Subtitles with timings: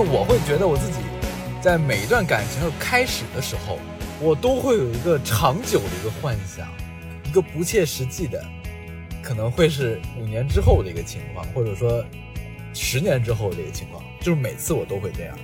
[0.00, 0.96] 就是我会觉得我自己
[1.60, 3.76] 在每一段感情的开始的时候，
[4.18, 6.66] 我都会有一个长久的一个幻想，
[7.28, 8.42] 一个不切实际的，
[9.22, 12.02] 可能会是五年之后的一个情况，或者说
[12.72, 15.36] 十年之后的一个情况，就是每次我都会这样。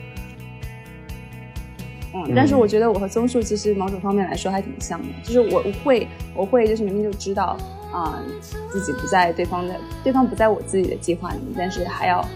[2.14, 7.58] 嗯，但是我觉得我和松树其实某种方面来说还挺像的，就是我我会我会就是明明就知道
[7.92, 8.24] 啊、
[8.72, 12.26] 自己不在对方的对方不在我自己的计划里，但是还要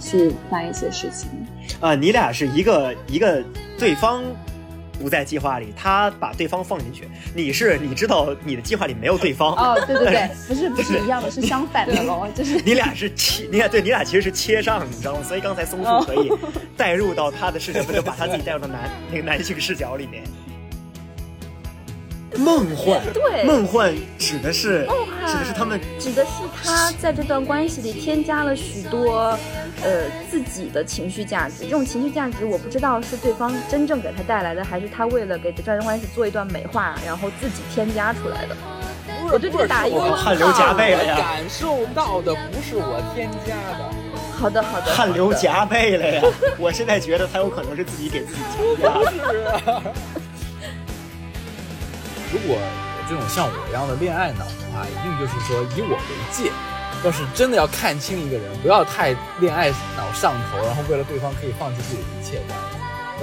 [0.00, 1.28] 去办一些事情。
[1.80, 3.42] 啊、你俩是一个一个
[3.78, 4.22] 对方
[4.98, 15.22] 不在计划里，他把对方放进去，你是你知道你的计划里没有对方，哦，对对对，不是 不是一样的，是相反的哦，就是你俩是切，你俩对你俩其实是切上，你知道吗？
[15.22, 16.30] 所以刚才松树可以
[16.76, 20.22] 带入到他的视角，不就把他自己带入到男那个男性视角里面。
[22.36, 26.30] 梦幻， 对梦幻指的是梦幻指的是他们指的是
[26.62, 29.36] 他在这段关系里添加了许多，
[29.82, 31.64] 呃，自己的情绪价值。
[31.64, 38.56] 这种情绪价值，我不知道是对方真正给他带来的，还是他为了给这段关系做一段美化，然后自己添加出来的。
[39.32, 43.90] 我对这个打一个我问汗流浃背了呀我感受到的不是我添加的。
[44.32, 46.22] 好的，好的，汗流浃背了呀！
[46.58, 48.98] 我现在觉得他有可能是自己给自己添加
[49.66, 49.94] 的。
[52.32, 56.50] 如果有这种像我一样的恋爱脑的话，一定就是说以我为戒。
[57.02, 62.62] 要是真的要看清一个人，不要太恋爱脑上头，然后为了对方可以放弃自己的一切这样。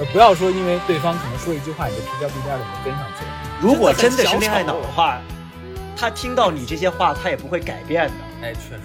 [0.00, 3.30] 呃，不要说因为对方可能说一句话，你就屁颠屁颠的就跟上去了。
[3.60, 5.20] 如果真的是恋爱脑的话，
[5.96, 8.14] 他听到你这些话，他也不会改变的。
[8.42, 8.82] 哎，确实。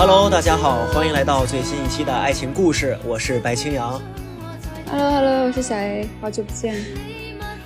[0.00, 4.00] Hello，大家好，欢迎来到最新一期的爱情故事，我是白青阳。
[4.86, 6.74] Hello Hello，我是小 A，好久不见。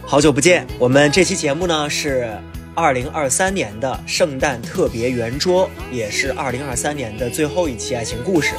[0.04, 2.28] 好久不见，我们这期节目呢是
[2.74, 8.56] 二零二三年的圣诞特别圆桌，也是二零二三年的最后一期爱情故事。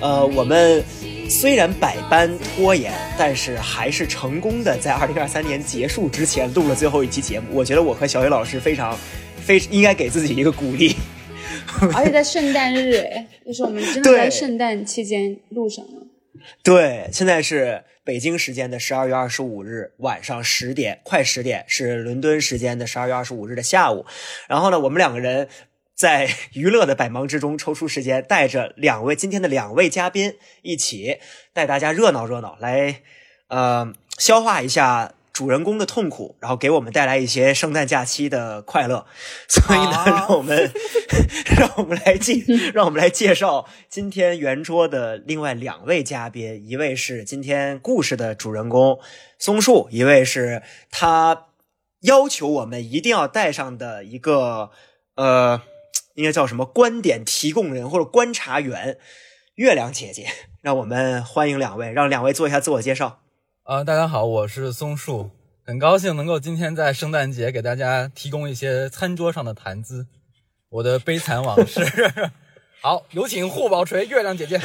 [0.00, 0.84] 呃，我们
[1.30, 7.46] 虽然百般拖延，但是还是成功的在二零二三年结束之前录了最后一期节目。
[7.52, 8.94] 我觉得我和小雨老师非常
[9.40, 10.94] 非应该给自己一个鼓励。
[11.94, 16.06] 而且在圣诞日，哎，就是我们真的在圣诞期间录上了。
[16.62, 24.06] 对，现在是北京时间的十二月二十五日晚上十点，快十点，是伦敦时间的十二月二十五日的下午。
[24.48, 25.48] 然后呢，我们两个人
[25.94, 31.18] 在娱乐的百忙之中抽出时间，带着两位今天的两位嘉宾一起
[31.52, 33.02] 带大家热闹热闹，来
[33.48, 35.14] 呃消化一下。
[35.36, 39.04] 主人公的痛苦，然后给我们带来一些圣诞假期的快乐，
[39.46, 40.72] 所以呢，啊让我们
[41.58, 42.42] 让我们来介
[42.72, 48.98] 让我们来介绍今天圆桌的另外两位嘉宾，一位是今天故事的主人公
[49.38, 51.48] 松树，一位是他
[52.00, 54.70] 要求我们一定要带上的一个
[55.16, 55.60] 呃，
[56.14, 58.96] 应该叫什么观点提供人或者观察员
[59.56, 60.28] 月亮姐姐。
[60.62, 63.20] 让我们欢迎两位，让两位做一下自我介绍。
[63.68, 65.28] 呃，大家好，我是松树，
[65.66, 70.06] 很高兴能够今天在圣诞节给大家提供一些餐桌上的谈资，
[70.70, 71.80] 我的悲惨往事。
[72.80, 74.60] 好，有请护宝锤月亮姐姐。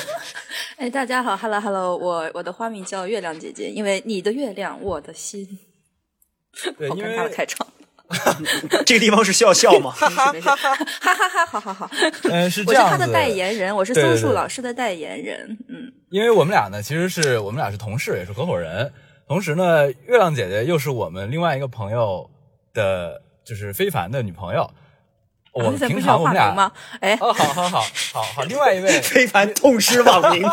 [0.76, 5.58] 哎，大家好，Hello Hello，我我的花名叫月亮姐姐，因为你的月亮，我的心。
[6.76, 7.66] 对，好尴因为尬的开场，
[8.84, 9.94] 这个地方是需要笑吗？
[10.02, 10.54] 没事没事，哈
[11.14, 11.90] 哈哈，好好好，
[12.24, 18.92] 嗯是我这样我，是他的代言人，我是松树老师的代言人，嗯，因为我们俩呢，其实是我们俩是同事，也是合伙人。
[19.26, 22.30] 同时呢，月亮姐姐又是我们另外一个朋友
[22.72, 24.70] 的，就是非凡的女朋友。
[25.52, 26.72] 我们平常我们俩有化名吗？
[27.00, 27.80] 哎，哦，好好好
[28.12, 30.48] 好好，另外一位， 非凡痛失网名。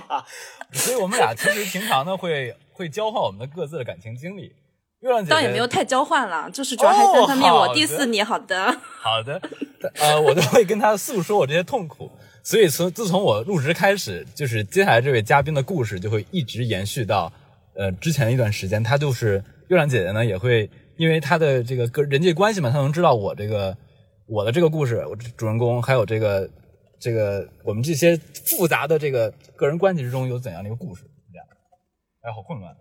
[0.72, 4.54] 所以我们俩其实平常呢会会交换我们的各自的感情经历。
[5.00, 8.74] 月亮姐姐倒也没有太交换了，就是主要还是在上面我 diss 你，好的。
[9.00, 9.40] 好的，
[9.96, 12.10] 呃，我都会跟他诉说我这些痛苦。
[12.46, 17.32] 所以从自从我入职开始，就是接下来这位嘉宾的故事就会一直延续到
[17.74, 18.80] 呃之前的一段时间。
[18.84, 23.76] 他就是月亮姐姐呢，也会因为她的这个个人际关系嘛，她能知道我这个
[24.28, 26.48] 我的这个故事，我主人公还有这个
[27.00, 31.02] 这个我们这些复杂的这个个人关系之中有怎样的一个故事，
[31.32, 31.44] 这样。
[32.22, 32.76] 哎，好混乱。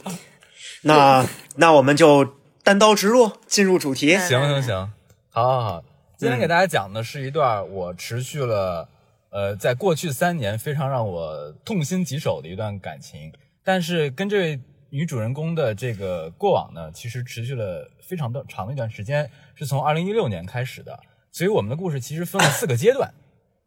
[0.80, 2.26] 那那我们就
[2.64, 4.16] 单刀直入，进入主题。
[4.16, 4.90] 行行行，
[5.28, 5.84] 好好好。
[6.18, 8.88] 今天给大家讲的是一段我持续了，
[9.28, 13.30] 呃，在过去三年非常让我痛心疾首的一段感情。
[13.62, 20.98] 但是跟这位女主人公的这个过往呢，其实持续了非常的长的一段时间，是从二零一六年开始的。
[21.30, 23.12] 所以我们的故事其实分了四个阶段，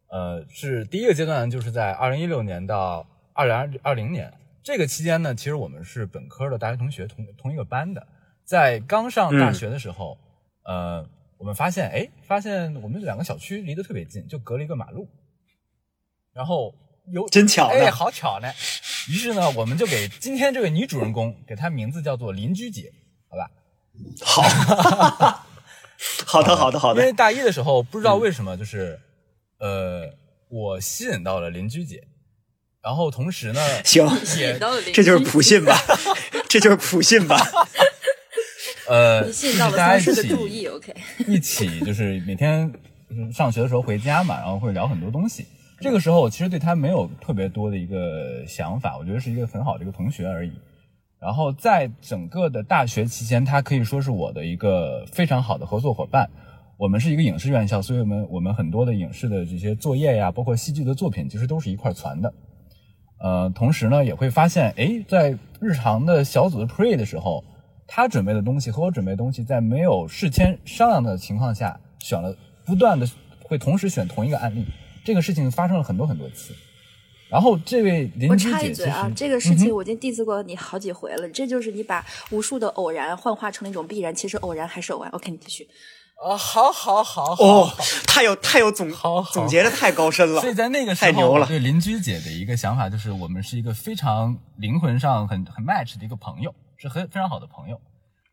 [0.08, 4.32] 呃，是第一个阶段就是在二零一六年到二零二零年，
[4.64, 8.04] 这个期间呢，其实我们是本科的大学同学，同同一个班的。
[8.44, 10.18] 在刚上大学的时候，
[10.64, 11.08] 呃，
[11.40, 15.08] 我们发现，哎，发现我们两个小区离得特别近，就隔了一个马路。
[16.34, 16.74] 然后
[17.10, 18.52] 有真巧呢哎，好巧呢。
[19.08, 22.92] 于是呢，我们就给今天这位女主人公给她名字叫做邻居姐，
[23.30, 23.50] 好吧？
[24.20, 24.42] 好，
[26.26, 27.12] 好的，好的，好的因为。
[27.14, 29.00] 大一的时候，不知道为什么，就是、
[29.60, 30.12] 呃，
[30.50, 32.06] 我吸引到了邻居姐，
[32.82, 34.06] 然后同时呢，行，
[34.36, 35.74] 也到了邻居这就是普信吧，
[36.50, 37.38] 这就是普信吧。
[38.90, 40.94] 呃，你吸引到了就是大家的一起注意，OK。
[41.28, 42.68] 一起就是每天
[43.08, 45.46] 就是上学的时候回家嘛，然后会聊很多东西。
[45.80, 50.50] 这个时候我其实对他没有特别多的一个想法，我觉得是一个很好的一个同学而已。
[51.20, 56.28] 然后在整个的大学期间，他可以说是我的一个非常好的合作伙伴。
[56.76, 62.32] 我们是一个影视院校，所以我们我们很多的影视的这些作业呀，包括戏剧的作品，其实都是一块儿传的。
[63.22, 67.44] 呃，同时呢，也会发现，哎，在日常的小组的 pre 的时候，
[67.92, 72.32] 他准备的东西和我准备的东西，在没有事先商量的情况下，选了
[72.64, 73.04] 不断的
[73.42, 74.64] 会同时选同一个案例，
[75.04, 76.54] 这个事情发生了很多很多次。
[77.28, 81.28] 然后这位邻我插一嘴啊，这个事情我已经 diss 过你好几回了。
[81.30, 85.10] 这就是你把无数的偶然幻化成了一种必然，其实偶然还是偶然。
[85.10, 85.68] OK，你继续。
[86.24, 87.70] 啊，好好好好哦，
[88.06, 90.54] 太有太有总好好总结的太高深了所以。
[90.54, 97.80] 在那个时候，太牛了对邻居姐的一个想法就是，我们是一个非常灵魂上很很 match 的一个朋友，是很非常好的朋友。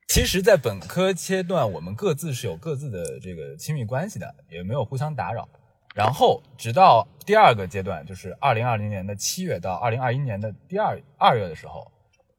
[0.08, 5.48] 其实，在本科阶段，我们各自是有各自的这个亲密关系的，也没有互相打扰。
[5.94, 11.92] 然后，直到第二个阶段，就是二零二零年的七月到二零二一年的第二二月的时候，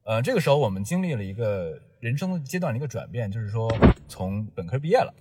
[0.05, 3.70] 呃，这个时候我们经历了一个人生阶段的一个转变，就是说
[4.08, 5.12] 从本科毕业了，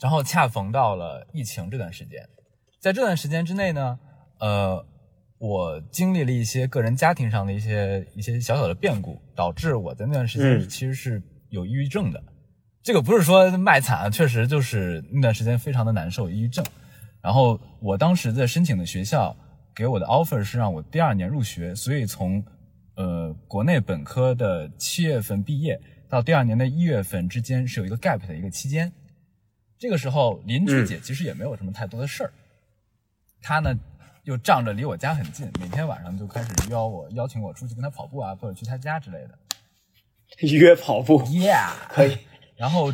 [0.00, 2.28] 然后恰逢到了疫情这段时间，
[2.80, 3.98] 在这段时间之内呢，
[4.40, 4.84] 呃，
[5.42, 12.22] 我经历了一些个人家庭上的一些一些小小的变故，导致我在那段时间嗯其实是有抑郁症的。
[12.80, 16.64] 这个不是说卖惨，确实就是那段时间非常的难受，抑郁症。
[17.20, 19.36] 然后我当时在申请的学校
[19.74, 22.44] 给我的 offer 是让我第二年入学，所以从
[22.94, 28.92] 呃国内本科的七月份毕业到第二年的一月份之间是有一个 gap 的一个期间。
[29.76, 32.32] 这个时候邻居姐其实也没有什么太多的事儿，
[33.40, 33.76] 她呢
[34.24, 39.38] 又仗着离我家很近，每天晚上就开始邀我邀请我出去跟他跑步啊，或者去他家之类的。
[40.46, 42.18] 约跑步 Yeah， 可以。
[42.56, 42.92] 然后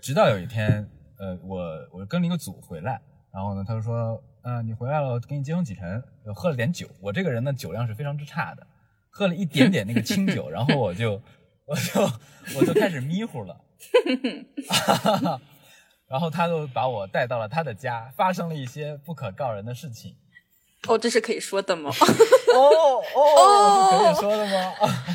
[0.00, 0.88] 直到有一天，
[1.18, 1.60] 呃，我
[1.92, 3.00] 我跟了一个组回来，
[3.32, 6.88] 然后呢，他就说，嗯、你回来了，我给你接风洗尘，我喝了点酒。
[7.00, 8.66] 我这个人呢，酒量是非常之差的，
[9.10, 11.20] 喝了一点点那个清酒， 然后我就
[11.66, 12.00] 我就
[12.58, 13.60] 我就开始迷糊了。
[16.08, 20.16] 然后他就把我带到了他的家，发生了一些不可告人的事情。
[20.88, 21.90] 哦，这是可以说的吗？
[22.54, 24.72] 哦 哦，是可以说的吗？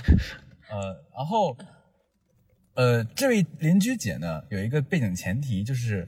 [0.71, 1.55] 呃，然后，
[2.75, 6.07] 呃，这位邻居姐呢，有一个背景前提，就是，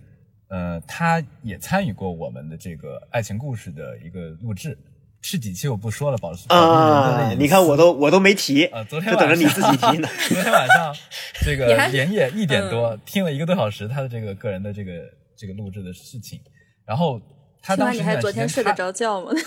[0.49, 4.77] 呃，她也参与过我们的这个爱情故事的一个录制，
[5.21, 7.33] 是几期我不说了，保持啊！
[7.37, 10.07] 你看我都我都没提，啊，昨天就等着你自己提呢。
[10.27, 10.95] 昨天晚上
[11.43, 14.91] 这个连夜一点多、嗯听了一个多小时她的这个个人的这个
[15.35, 16.39] 这个录制的事情，
[16.85, 17.19] 然后
[17.61, 19.31] 他当时你还昨天睡得着觉吗？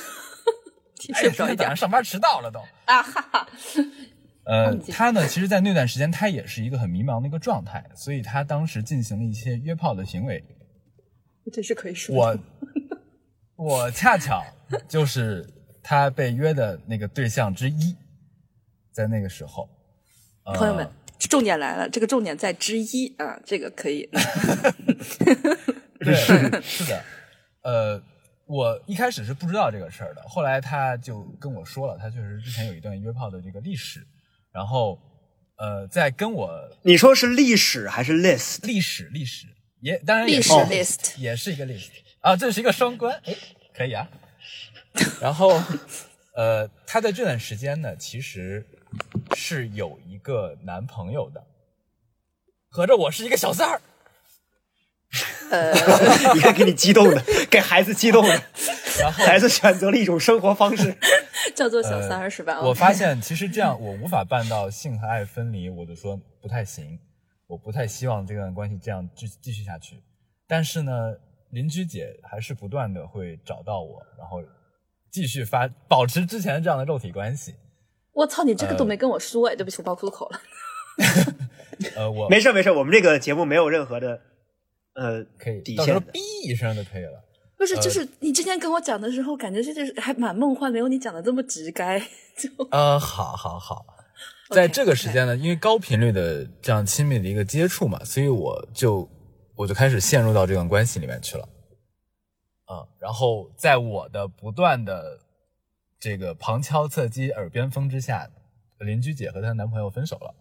[1.12, 2.61] 哎呀，睡不着一点今天早上上班迟到了都。
[2.87, 3.49] 啊哈哈。
[4.47, 10.42] 呃他呢，其实，在那段时间，他也是一个很迷茫的一个状态，所以他当时进行了一些约炮的行为。
[11.52, 12.38] 这是可以说我，
[13.56, 14.44] 我恰巧
[14.88, 15.47] 就是
[15.83, 17.97] 他被约的那个对象之一，
[18.92, 19.68] 在那个时候，
[20.44, 24.09] 呃朋友们，重点来了，这个重点在之一啊，这个可以。
[26.00, 26.14] 对，
[26.62, 27.02] 是的，
[27.64, 28.00] 呃，
[28.47, 34.06] 我一开始是不知道这个事儿的，后来他就跟我说了，他确实之前有一段约炮的这个历史，
[34.52, 34.99] 然后，
[35.56, 38.64] 呃，在跟我你说是历史还是 list？
[38.66, 39.47] 历史历史
[39.80, 41.88] 也当然也历史是 list 也是一个 list
[42.21, 43.35] 啊，这是一个双关，哎，
[43.75, 44.09] 可以啊。
[45.21, 45.61] 然后，
[46.35, 48.64] 呃，她在这段时间呢，其实
[49.35, 51.42] 是有一个男朋友的，
[52.68, 53.80] 合着我是一个小三儿，
[56.35, 58.42] 你看，给你激动的，给孩子激动的，
[58.99, 60.94] 然后孩子选择了一种生活方式。
[61.54, 62.54] 叫做小三儿是吧？
[62.54, 66.99] 呃我发现其实这样我无法办到性和爱分离，我就说不太行，
[67.47, 70.02] 我不太希望这段关系这样继继续下去。
[70.49, 71.12] 但是呢，
[71.50, 74.42] 邻居姐还是不断的会找到我，然后
[75.12, 77.54] 继续发保持之前这样的肉体关系。
[78.12, 80.40] 我操，你这个都没跟我说哎，对不起，我爆粗口了。
[81.97, 84.21] 呃，我没事没事，我们这个节目没有任何的
[84.94, 86.00] 呃可以底到时候。
[86.00, 87.22] 哔一声就可以了。
[87.56, 91.98] 不是，就是你之前跟我讲的时候，感觉这就是还蛮梦幻，没有你讲的这么直该。
[92.36, 93.86] 就呃，好好好，
[94.50, 99.08] 在这个时间呢，因为高频率的这样亲密的一个接触嘛，所以我就
[99.54, 101.48] 我就开始陷入到这段关系里面去了。
[102.70, 105.20] 嗯，然后在我的不断的
[106.00, 108.28] 这个旁敲侧击、耳边风之下，
[108.80, 110.34] 邻居姐和她男朋友分手了，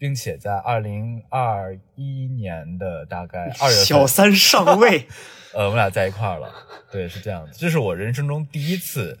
[0.00, 5.06] 并且在二零二一年的大概二月份， 小三上位，
[5.52, 6.50] 呃，我们俩在一块儿了。
[6.90, 7.52] 对，是这样子。
[7.58, 9.18] 这是我人生中第一次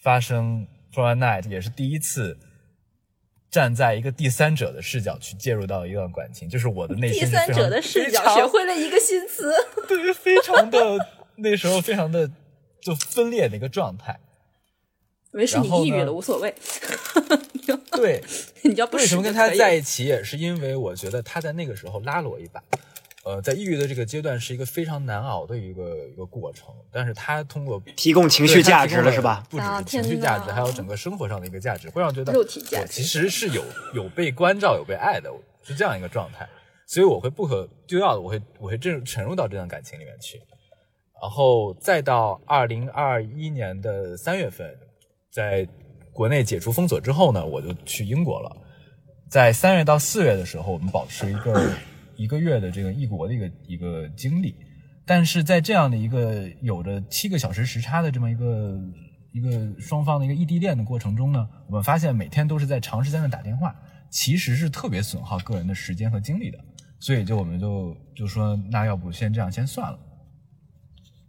[0.00, 0.64] 发生
[0.94, 2.38] for a night，也是第一次
[3.50, 9.52] 站在一个第三者的视角去介入到一段感情，就是我的内第心第三者的视角，学会了一个新词。
[9.88, 12.30] 对，非常的那时候非常的
[12.80, 14.20] 就分裂的一个状态。
[15.32, 16.54] 没事，然后呢你抑郁了无所谓。
[17.92, 18.22] 对，
[18.62, 22.62] 你要不为什么跟他在一起，也是因为我觉得他在那个时候拉了我一把。
[23.24, 29.46] 呃，在抑郁的这个阶段是一个非常难熬的一个一个过程，但是他通过提供情绪价值了是吧？
[29.48, 33.62] 不只啊是情绪价值，还有整个生活上的一个价值，会让我觉得肉体价值我其实是有
[33.94, 35.30] 有被关照、有被爱的，
[35.62, 36.48] 是这样一个状态。
[36.84, 40.42] 所以我会不可救药的，我会我会沉沉入到这段感情里面去。
[41.22, 44.76] 然后再到二零二一年的三月份，
[45.32, 45.66] 在
[46.12, 48.54] 国内解除封锁之后呢，我就去英国了。
[49.30, 51.72] 在三月到四月的时候，我们保持一个
[52.16, 54.54] 一个月的这个异国的一个一个经历。
[55.06, 58.78] 但是在这样的一个有着七个小时时差的这么一个
[59.32, 63.74] 一个双方的一个异地恋的过程中呢，我们发现每天都是在长时间的打电话，
[64.10, 66.58] 其实是特别损耗个人的时间和精力的。
[67.00, 69.98] 所以就我们就就说，那要不先这样，先算了，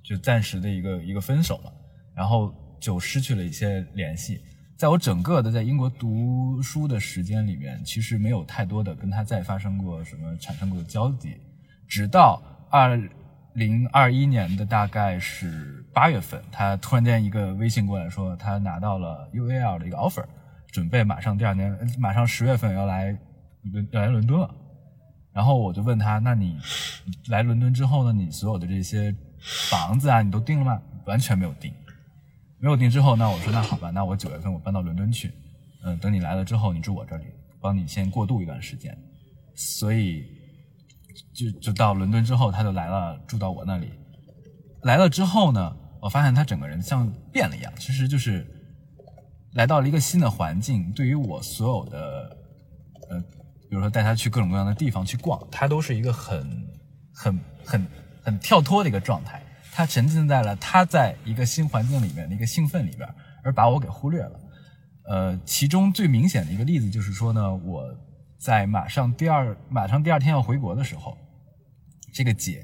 [0.04, 1.72] 就暂时的一个一个分手嘛，
[2.14, 4.42] 然后就失去了一些联系。
[4.76, 11.38] 在我整个的在英国读书的时间里面，其实没有太多的跟他再发生过什么产生过交集，
[11.88, 13.00] 直到二
[13.54, 20.26] 零二一年的大概是八月份，他突然间一个微信过来说，他拿到了 UAL 的一个 offer，
[20.70, 23.18] 准备马上第二年，马上十月份要来
[23.72, 24.54] 伦要来伦敦了。
[25.32, 26.58] 然后我就问他，那你
[27.30, 28.12] 来伦敦之后呢？
[28.12, 29.16] 你所有的这些
[29.70, 30.82] 房子啊，你都定了吗？
[31.06, 31.74] 完全没有定。
[32.64, 35.34] 没有定之后，那我说那好吧，那我九月份我搬到伦敦去，
[35.84, 37.26] 嗯、等你来了之后，你住我这里，
[37.60, 38.98] 帮你先过渡一段时间。
[39.54, 40.24] 所以
[41.34, 43.92] 就就到伦敦之后，他就来了，住到我那里。
[44.84, 48.48] 来了之后呢，我发现他整个人像变了一样，其实就是
[49.56, 52.38] 来到了一个新的环境，对于我所有的
[53.10, 53.20] 呃，
[53.70, 56.50] 比如说带他去各种各样的地方去逛，他都是一个很
[57.14, 57.86] 很很
[58.24, 59.44] 很跳脱的一个状态。
[59.76, 63.10] 他沉浸在了他在一个新环境里面的一个兴奋里边，
[63.44, 64.40] 而把我给忽略了。
[65.10, 67.84] 呃，其中最明显的一个例子就是说呢，我
[68.40, 71.18] 在马上第二马上第二天要回国的时候，
[72.14, 72.64] 这个姐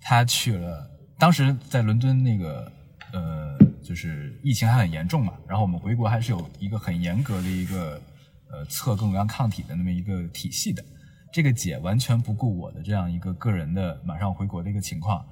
[0.00, 0.88] 她去了，
[1.18, 2.72] 当时在伦敦那个
[3.12, 8.00] 呃，就是疫情还很严重嘛，然后我们回国还是有一个很严格的一个
[8.52, 10.84] 呃测各种各样抗体的那么一个体系的。
[11.32, 15.22] 这个姐完全不顾我的这样一个个人的马上回国的一个情况，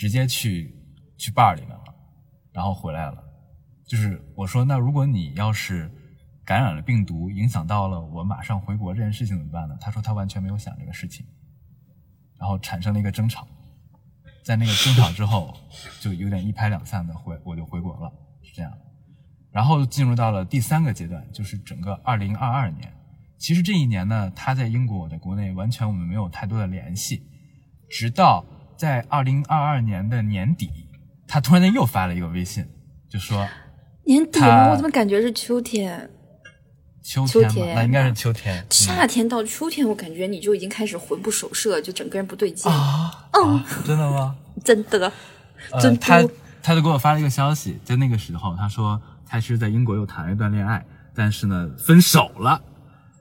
[0.00, 0.74] 直接去
[1.18, 1.94] 去 bar 里面了，
[2.54, 3.22] 然后回来了。
[3.86, 5.90] 就是我说，那如果你要是
[6.42, 9.76] 感染了病毒，影响到了我马上回国这件事情怎么办呢？
[9.78, 11.26] 他说他完全没有想这个事情，
[12.38, 13.46] 然后产生了一个争吵，
[14.42, 15.54] 在那个争吵之后，
[16.00, 18.10] 就有点一拍两散的回我就回国了，
[18.42, 18.72] 是这样。
[19.52, 22.90] 然后进入到了第三个阶段，就是整个二零二二年。
[23.38, 27.22] 其实这一年呢，他在英国，我在国内，完全我们没有太多的联系，
[27.90, 28.42] 直到
[28.80, 30.70] 在二零二二年的年底，
[31.28, 32.66] 他突然间又发了一个微信，
[33.10, 33.46] 就说
[34.04, 34.70] 年底他吗？
[34.70, 36.10] 我怎么感觉是秋天？
[37.02, 38.64] 秋天，秋天那应该是秋天。
[38.70, 42.72] 夏天到秋天，我感觉你就已经开始魂不守舍，就整个人不对劲。
[42.72, 44.34] 啊，啊，真的吗？
[44.64, 45.12] 真的，
[45.72, 46.26] 呃真，他
[46.62, 50.82] 他就给我发了一个消息，在那个时候，他说他是在英国又谈了一段恋爱，
[51.14, 52.62] 但是呢分手了，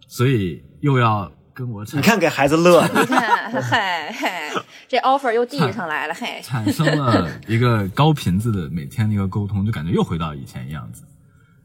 [0.08, 4.50] 所以又要跟我产你看给孩子乐的， 你看，嗨嗨，
[4.88, 11.04] 这 offer 又递上来了，嘿，产生了一个高频次的每天的一个沟通，就感觉又回到以前一样子。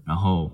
[0.04, 0.50] 然后，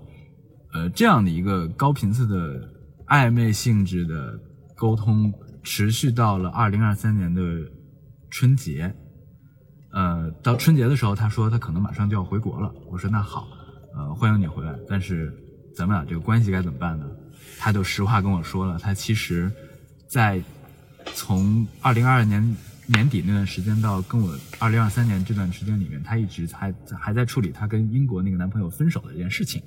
[0.73, 2.69] 呃，这样的一个高频次的
[3.07, 4.39] 暧昧性质的
[4.75, 5.33] 沟通，
[5.63, 7.41] 持续到了二零二三年的
[8.29, 8.93] 春节。
[9.91, 12.71] 呃，到春节的时候，他说他可能马上就要回国了。
[12.91, 13.47] 我说那好，
[13.97, 15.33] 呃，欢迎你回来，但是
[15.75, 17.07] 咱们俩这个关系该怎么办呢？
[17.63, 19.51] 他就实话跟我说了，他其实，
[20.07, 20.41] 在
[21.13, 29.61] 从二零二二年年底那段时间到跟我二零二三年这段时间里面，他一直还还在处理他跟英国那个男朋友分手的这件事情，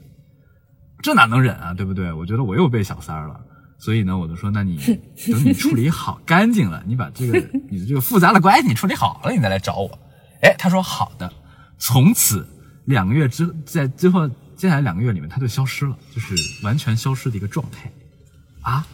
[1.05, 2.13] 这哪能忍啊，对不对？
[2.13, 3.41] 我觉得我又被小三儿了，
[3.79, 4.77] 所以呢，我就说，那你
[5.31, 7.39] 等你处理好干净了，你把这个
[7.71, 9.99] 你的这个复杂的关系你处理好了，你再来找我。
[10.43, 11.33] 哎，他说好的，
[11.79, 12.45] 从此
[12.87, 16.35] 两个月之在最后接下来两个月里面，他就消失了，就是
[16.65, 17.91] 完全消失的一个状态
[18.63, 18.87] 啊。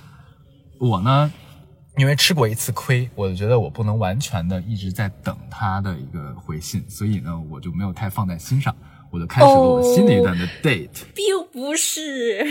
[0.79, 1.31] 我呢，
[1.97, 8.75] 因为吃过一次亏，我就觉得我不能完全的一直在等他的一个回信，所以呢，我就没有太放在心上，
[9.11, 11.03] 我就开始了我新的一段的 date。
[11.15, 12.47] 并不是，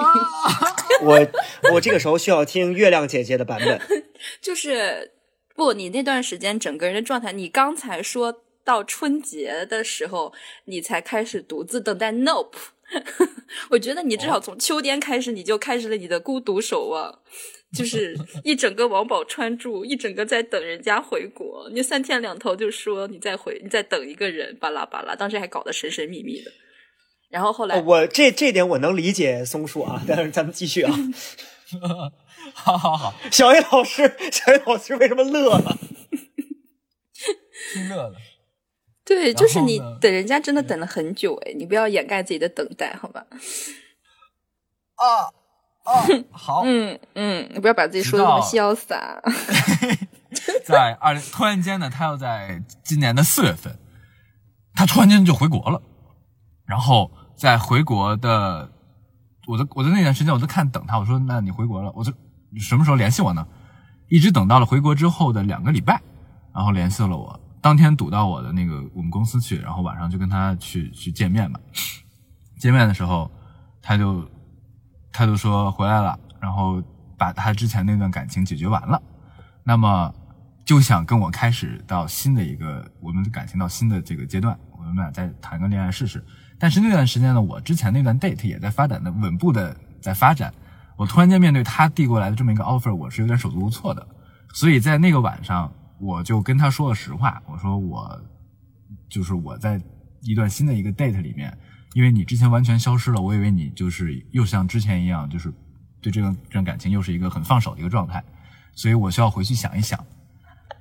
[1.02, 1.28] 我
[1.72, 3.80] 我这个时候需要听月亮姐姐的版本。
[4.42, 5.12] 就是
[5.54, 10.32] 不，你那段时间整个人的状态，你刚才说到春节的时候，
[10.66, 12.56] 你才开始独自等待 Nope。
[13.70, 17.20] 我觉得你至少从秋天开始，你就开始了你的孤独守望，
[17.74, 18.14] 就是
[18.44, 21.70] 一整个王宝钏住，一整个在等人家回国。
[21.72, 26.52] 你三天两头就说你在回，你在等一个人，巴拉巴拉，当时还搞得神神秘秘的。
[27.30, 30.92] 然后后来，哦我这这点我能理解松树啊，但是咱们继续啊。
[32.52, 35.78] 好好好，小 A 老师，小 A 老师为什么乐了？
[37.72, 38.14] 听乐了。
[39.04, 43.24] 对，就是你等人家真的等了很久哎，你不要掩盖自己的等待，好吧？
[44.96, 45.26] 啊
[45.84, 49.20] 啊，好，嗯嗯，你不要把自己说的那么潇洒。
[50.64, 53.76] 在二零突然间呢，他要在今年的四月份，
[54.74, 55.82] 他突然间就回国了。
[56.64, 58.70] 然后在回国的，
[59.48, 62.12] 我的我的那段时间，我都看等他，我说那你回国了，我就
[62.50, 63.46] 你什么时候联系我呢？
[64.08, 66.00] 一直等到了回国之后的两个礼拜，
[66.54, 71.58] 然后联系了我，当天堵到我的那个我们公司去，然后晚上就跟他去去见面嘛。
[72.58, 73.30] 见面的时候，
[73.80, 74.28] 他就
[75.10, 76.82] 他就说回来了，然后
[77.16, 79.00] 把他之前那段感情解决完了。
[79.64, 80.12] 那么
[80.64, 86.24] 就想跟我开始到新的一个我们的感情到新的这个阶段，我们俩再谈个恋爱试试。
[86.58, 90.52] 但是那段时间呢，我之前那段 date 也在发展的稳步的在发展。
[90.96, 94.06] 我突然间面对他递过来的这么一个 offer，我是有点手足无措的。
[94.52, 95.72] 所以在那个晚上，
[96.02, 98.20] 我就跟他说了实话，我说我
[99.08, 99.80] 就是我在
[100.22, 101.56] 一段新的一个 date 里面，
[101.94, 105.52] 因为你之前完全消失了，我以为你就是又像之前一样，就是
[106.00, 108.22] 对这段这段感情又是一个很放手的一个状态，
[108.74, 110.04] 所以我需要回去想一想。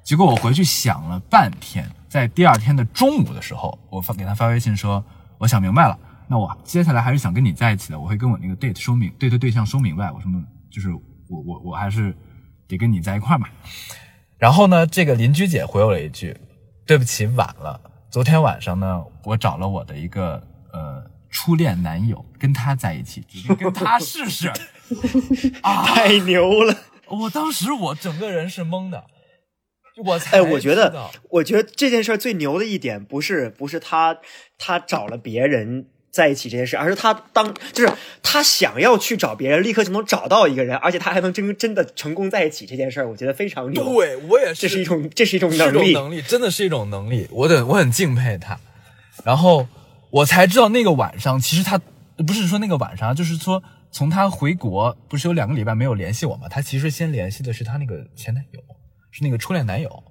[0.04, 5.06] 结果我回去想了半天，在第二天的中午的时候，我发给他发微信说，
[5.38, 10.32] 我想明白了，那我接下来还是想跟你在一起的，我会跟我那个 date 说明，对对对象说明白，我说
[10.72, 12.18] 就是我我我还是
[12.68, 13.48] 得跟你在一块儿嘛。
[14.42, 16.36] 然后呢，这个邻居姐回我了一句
[16.88, 17.80] ：“对不起，晚了。
[18.10, 20.42] 昨天晚上呢，我找了我的一个
[20.74, 23.24] 呃初恋男友，跟他在一起，
[23.60, 24.52] 跟他试试。
[25.62, 26.76] 啊，太牛了！
[27.08, 29.06] 我当时我整个人是懵的，
[30.06, 34.18] 我才哎，我觉得，我觉得这件事儿最牛的一点不是不是他
[34.58, 45.94] 他找了别人在一起这件事，而是他当就是他想要去找别人，立刻就能找到一个人，而且他还能真真的成功在一起这件事儿，我觉得非常牛。，对我也是，这是一种这是一种能力。
[45.94, 48.60] 种能力，真的是一种能力，我得我很敬佩他。
[49.24, 49.68] 然后
[50.10, 51.80] 我才知道那个晚上，其实他
[52.28, 56.48] 不是说那个晚上，就是说从他回国不是有两个礼拜没有联系我吗？
[56.50, 58.60] 他其实先联系的是他那个前男友，
[59.12, 60.04] 是那个初恋男友。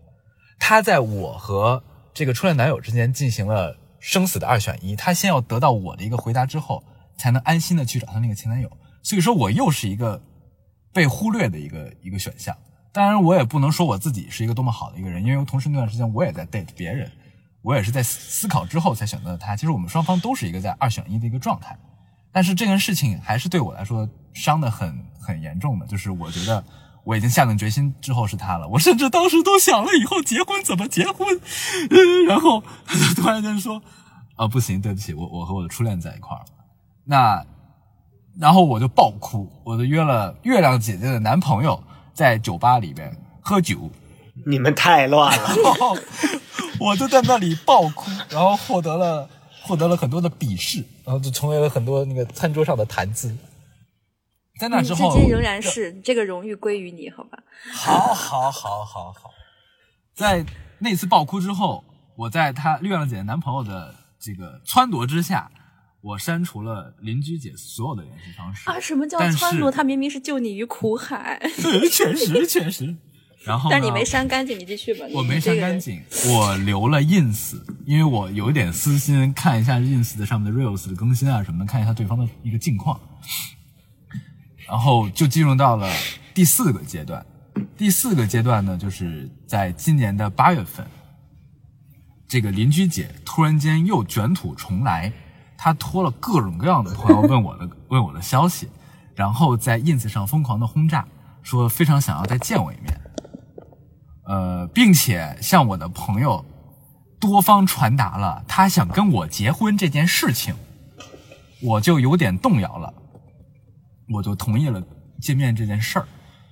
[0.58, 1.82] 他在我和
[2.14, 6.82] 这个初恋男友之间进行了生死的二选一，他先要得到我的一个回答之后，
[7.16, 8.70] 才能安心的去找他那个前男友。
[9.02, 10.20] 所以说我又是一个
[10.92, 12.56] 被忽略的一个一个选项。
[12.92, 17.08] 当然，我也不能说我自己是一个多么好的一个人，因为同时那段时间我也在 date 别人，
[17.62, 19.54] 我也是在思思考之后才选择了他。
[19.54, 21.78] 其实我们双方都是一个在二选一的一个状态，
[22.32, 26.64] 但是这件事情还是对我来说伤的很很严重的，就是我觉得
[27.04, 31.26] 我已经下定决心之后是他了，我甚至当时都想了以后结婚怎么结婚，
[31.90, 33.82] 嗯， 然后他就突然间说，
[34.36, 36.44] 啊不行，对不起，我我和我的初恋在一块儿，
[37.04, 37.44] 那
[38.38, 41.82] 然后我就爆哭，我就约了月亮姐姐的男朋友
[42.12, 43.90] 在酒吧里边喝酒，
[44.46, 45.50] 你们太乱了。
[46.78, 49.28] 我就在那里爆哭，然后获得了
[49.62, 53.36] 获得了很多的鄙视，然后就成为了很多那个餐桌上的谈资。
[54.60, 57.38] 在那之后，至今仍然是这个荣誉归于你，好吧？
[57.72, 59.30] 好好好好好，
[60.14, 60.44] 在
[60.80, 61.82] 那次爆哭之后，
[62.14, 65.50] 我在她月亮姐姐男朋友的这个撺掇之下，
[66.02, 69.70] 我删除了邻居姐所有的联系方式啊，什么叫撺掇？
[69.70, 71.40] 他明明是救你于苦海，
[71.90, 72.94] 确实确实。
[73.42, 75.06] 然后，但你没删干净，你继续吧。
[75.14, 75.80] 我没删干。
[75.80, 83.00] 净，我留了 ins，因为我有一点私心，看一下 ins 的上面的 reels 的更新啊什么的，看一下对方的一个近况，
[84.70, 85.92] 然后就进入到了
[86.32, 87.26] 第四个阶段。
[87.76, 90.86] 第四个阶段呢，就是在今年的八月份，
[92.28, 95.12] 这个邻居姐突然间又卷土重来，
[95.58, 98.68] 她托了各种各样的朋友问我的问我的消息，
[99.16, 101.04] 然后在 ins 上疯狂的轰炸，
[101.42, 103.00] 说非常想要再见我一面。
[104.26, 106.44] 呃，并且向我的朋友
[107.18, 110.54] 多方传达了他想跟我结婚这件事情，
[111.60, 112.94] 我就有点动摇了，
[114.12, 114.82] 我就同意了
[115.20, 116.08] 见面这件事儿。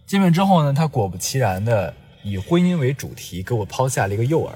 [0.07, 4.53] 见面之后呢，他果不其然的以婚姻为主题给我抛下了一个诱饵，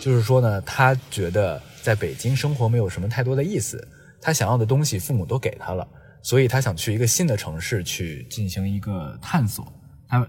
[0.00, 3.86] 就是说呢，他觉得在北京生活没有什么太多的意思，
[4.20, 5.86] 他想要的东西父母都给他了，
[6.22, 9.72] 所以他想去一个新的城市去进行一个探索，
[10.06, 10.20] 他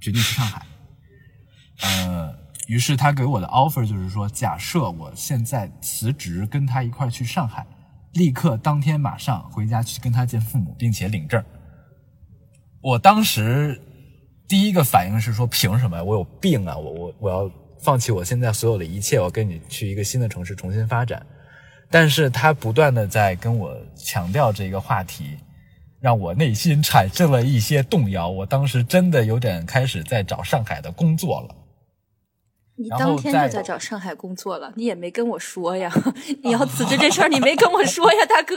[0.00, 0.66] 决定去上海。
[1.80, 2.34] 呃，
[2.66, 7.66] 于是他给我的 offer 就是说，假设我现在辞职，跟他一块去上海，
[8.12, 11.42] 立刻当天马上回家去跟他见父母，并且领证。
[12.88, 13.78] 我当时
[14.48, 16.02] 第一个反应是说，凭什么呀？
[16.02, 16.74] 我有病啊！
[16.74, 21.24] 我我我要放弃我现在所有的一切，我跟你去一个新的城市重新发展。
[21.90, 25.36] 但是他不断的在跟我强调这个话题，
[26.00, 28.30] 让我内心产生了一些动摇。
[28.30, 31.54] 我当时真的有点开始在找上海的工作了。
[32.76, 35.92] 你当天就在找上海工作了，你也没跟我说呀。
[36.42, 38.56] 你 要辞职这事儿，你没跟我说呀，大哥。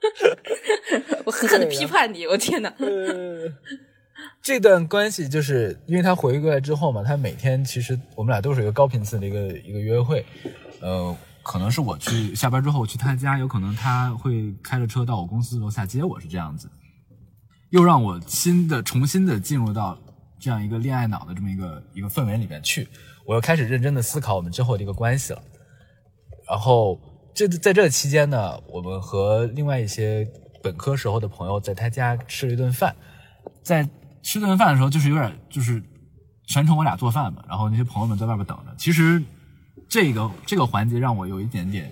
[1.24, 2.68] 我狠狠的批判你，我天哪！
[2.78, 3.52] 呃，
[4.42, 10.24] 这段关系就是因为他回过来之后嘛，他每天其实我们俩都是一个高频次的一个一个约会，
[10.80, 16.68] 呃，可能是我去下班之后我去他家，有可能他会开着车到我公司楼下接我，是这样子，
[17.70, 19.98] 又让我新的重新的进入到
[20.38, 22.88] 这样一个恋爱脑的这么一个一个氛围里面去，
[23.26, 25.42] 我又开始认真的思考我们之后的一个关系了。
[26.48, 27.00] 然后
[27.48, 30.28] 这在这期间呢，我们和另外一些
[30.62, 32.94] 本科时候的朋友在他家吃了一顿饭，
[33.62, 33.88] 在
[34.22, 35.82] 吃顿饭的时候，就是有点就是
[36.46, 38.74] 全程我俩做饭嘛，然后那些朋友们在外边等着。
[38.76, 39.22] 其实
[39.88, 41.90] 这个这个环节让我有一点点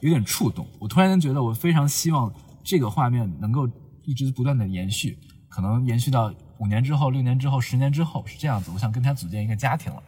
[0.00, 2.30] 有点触动，我突然间觉得我非常希望
[2.62, 3.66] 这个画面能够
[4.04, 8.70] 一直不断的延续，可能延续到五年之后、六年之后、十年之后是这样子。
[8.74, 10.02] 我想跟他组建一个家庭了。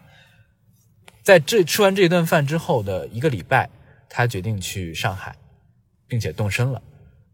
[1.22, 3.70] 在这吃完这一顿饭之后的一个礼拜，
[4.16, 5.34] 他决定去上海，
[6.06, 6.80] 并且动身了。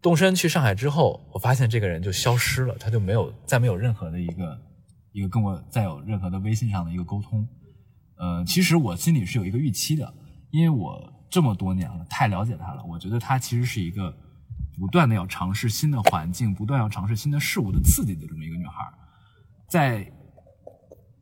[0.00, 4.58] 动身去上海之后，我发现这个人就消失了，他就没有再没有任何的一个
[5.12, 7.46] 一个跟我再有任何的微信上的一个沟通。
[8.16, 10.10] 呃，其实我心里是有一个预期的，
[10.50, 14.16] 因为我这么多年了，太了解他了，我觉得他其实是一个
[14.78, 18.90] 不断的要尝试新的环境，不断要尝试新的事物的刺激的这么一个女孩。
[19.68, 20.10] 在，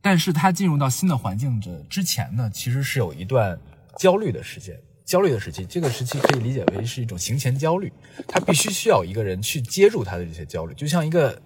[0.01, 3.59] 但是她进入到新的环境的之前呢，其实是有一段
[3.97, 4.79] 焦虑的时间。
[5.09, 7.91] 焦虑的时期，这个时期可以理解为是一种行前焦虑，
[8.27, 11.41] 他必须需要一个人去接住他的这些焦虑，就像一个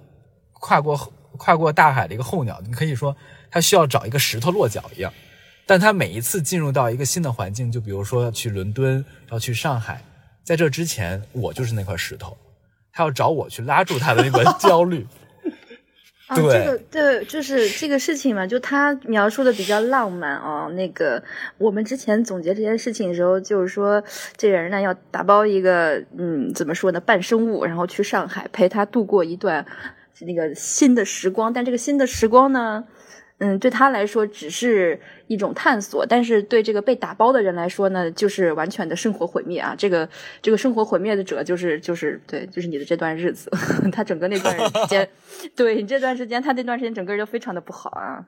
[0.52, 0.98] 跨过
[1.40, 3.16] 跨过大海的一个候鸟，你可以说
[3.50, 5.14] 他需要找一个石头落脚一样。
[5.66, 10.04] 但他每一次进入到一个新的环境，就比如说去伦敦，要去上海，
[10.44, 12.38] 在这之前，我就是那块石头，
[12.92, 15.08] 他要找我去拉住他的那个焦虑。
[16.36, 20.72] 这个对，就是这个事情嘛，就他描述的比较浪漫哦。
[20.76, 21.22] 那个
[21.58, 24.04] 我们之前总结这件事情的时候，就是说
[24.38, 29.66] 这人呢要打包一个嗯，怎么说呢，半生物，然后去上海陪他度过一段
[30.22, 31.52] 那个新的时光。
[31.52, 32.84] 但这个新的时光呢，
[33.40, 39.76] 嗯，对他来说只是一种探索，但是对这个被打包的人来说呢，就是完全的生活毁灭啊！
[39.78, 40.08] 这个
[40.42, 43.52] 这个生活毁灭的者就是就是对，就是你的这段日子，
[43.92, 45.10] 他整个那段时间，
[45.56, 48.26] 对你这段时间，他那段时间整个人就非常的不好啊。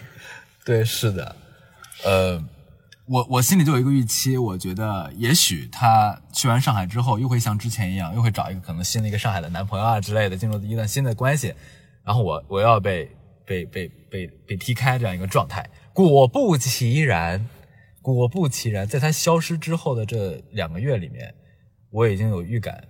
[0.66, 1.36] 对，是的，
[2.04, 2.44] 呃，
[3.06, 11.54] 我我心里就有一个预期，我觉得也许他去完上海之后，又会像之前一样，又会找一个可能新的一个上海的男朋友啊之类的，进入一段新的关系，
[12.04, 13.10] 然后我我要被
[13.50, 15.68] 被被被被踢开这样一个状态。
[15.92, 17.48] 果不其然，
[18.00, 21.34] 果不其然，在他消失之后的这两个月里面，
[21.90, 22.86] 我已经有预感，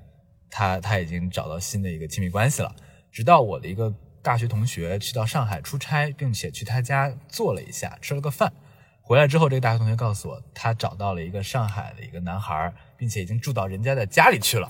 [0.50, 2.76] 他他已经找到新的一个亲密关系了。
[3.10, 8.52] 直到我的一个大学同学去到上海出差，并且去他家坐了一下，吃了个饭。
[9.00, 14.68] 回来之后，这个大学同学告诉我，他找到了一个上海的一个男孩，并且已经住到人家的家里去了。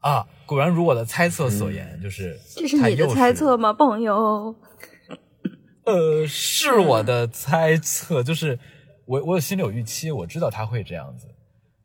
[0.00, 4.54] 啊，果然如我的猜测所言，就是这是你的猜测吗，朋友？
[5.84, 8.58] 呃，是我的猜测， 就是
[9.06, 11.26] 我我心里有预期，我知道他会这样子。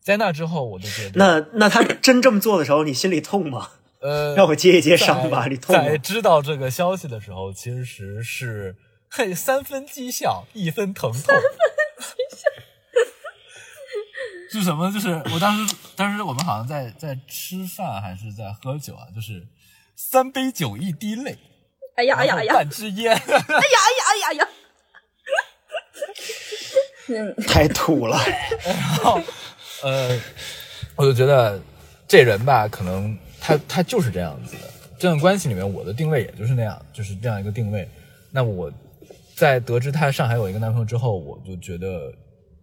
[0.02, 3.70] 在那之后，我就觉得，那那他真这么做的时候，你心里痛吗？
[4.02, 5.98] 呃， 让我接一接伤吧，你痛吗在？
[5.98, 8.76] 知道这个消息的时候，其实是
[9.10, 11.22] 嘿三分讥笑，一分疼痛。
[11.22, 11.46] 三分
[12.00, 12.50] 讥笑
[14.60, 14.92] 是什么？
[14.92, 19.08] 就是我当时，当时我们好像在在吃饭还是在喝酒啊？
[19.14, 19.46] 就是
[19.96, 21.38] 三杯酒一滴泪，
[21.96, 22.54] 哎呀哎呀哎呀！
[22.54, 23.14] 半支烟。
[23.14, 23.60] 哎呀哎呀
[24.10, 24.48] 哎呀呀！
[27.10, 28.18] 嗯， 太土了。
[28.66, 29.20] 然后
[29.84, 30.20] 呃，
[30.96, 31.60] 我就觉得
[32.08, 34.62] 这人吧，可能他他就是这样子的。
[35.00, 37.90] 这段关系里面，我的定位也就是那样，就是这样一个定位。
[38.32, 38.72] 那我
[39.36, 42.14] 在得知她上海有一个男朋友之后，我就觉得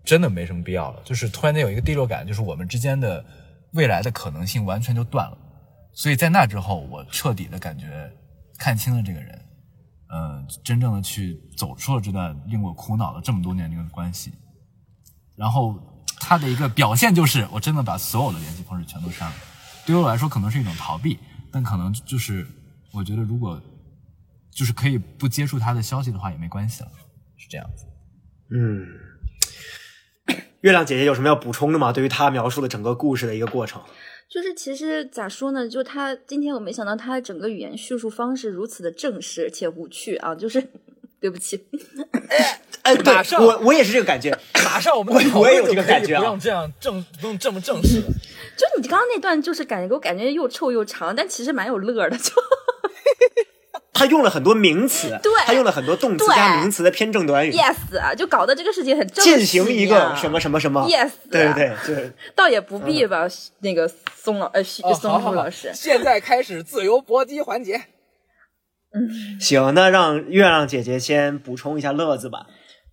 [0.04, 1.02] 真的没什么必要了。
[1.04, 3.24] 就是突然间有一个第六感，就是我们之间的
[3.72, 5.38] 未来的可能性完全就断了。
[5.92, 8.10] 所以在那之后，我彻底的感觉
[8.58, 9.44] 看清了这个人，
[10.12, 14.32] 嗯、真正的去走出了这段令我苦恼了这么多年的一个关系。
[15.36, 15.74] 然后
[16.18, 19.36] 他的一个表现就是，我真的把所有的联系方式全都删了。
[19.86, 21.18] 对于我来说，可能是一种逃避，
[21.50, 22.46] 但可能就是
[22.92, 23.60] 我觉得，如果
[24.50, 26.90] 就是可以不接触他的消息的话，也没关系了，
[27.36, 27.86] 是这样子。
[28.50, 28.86] 嗯，
[30.60, 31.92] 月亮姐姐有什么要补充的吗？
[31.92, 33.80] 对于她描述的整个故事的一个过程，
[34.28, 35.68] 就是其实咋说呢？
[35.68, 40.34] 就她今天我没想到他整个语言叙述方式如此的正式且无趣啊！
[40.36, 40.62] 就是
[41.20, 41.64] 对不起，
[42.82, 44.36] 哎，对马上我我也是这个感觉。
[44.64, 48.06] 马上我们我我也有这个感觉啊不用这样正，不用这么正式了。
[48.56, 52.16] 就你刚刚那段，就是感觉给我感觉又臭又长，但其实蛮有乐的。
[52.16, 52.32] 就
[54.00, 55.30] 他用了很多名词，对。
[55.44, 60.86] 他用了很多动词加名词的偏正短语，yes 啊，就搞得这个事情很正式进行一个什么什么什么。
[60.88, 62.12] Yes 对对对，就是。
[62.34, 63.28] 倒也不必吧。
[63.60, 63.86] 那个
[64.16, 65.30] 松老呃松好好好。
[65.30, 67.76] 树老师，现在开始自由搏击环节。
[68.94, 69.38] 嗯。
[69.40, 69.74] 行。
[69.74, 72.46] 那让月亮姐姐先补充一下乐子吧，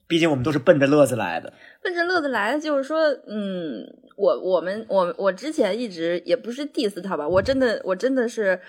[0.08, 1.54] 毕竟我们都是奔着乐子来的。
[1.84, 3.86] 奔着乐子来的，就是说，嗯，
[4.18, 8.60] 我我们我我之前一直也不是 diss 他吧，我真的我真的是，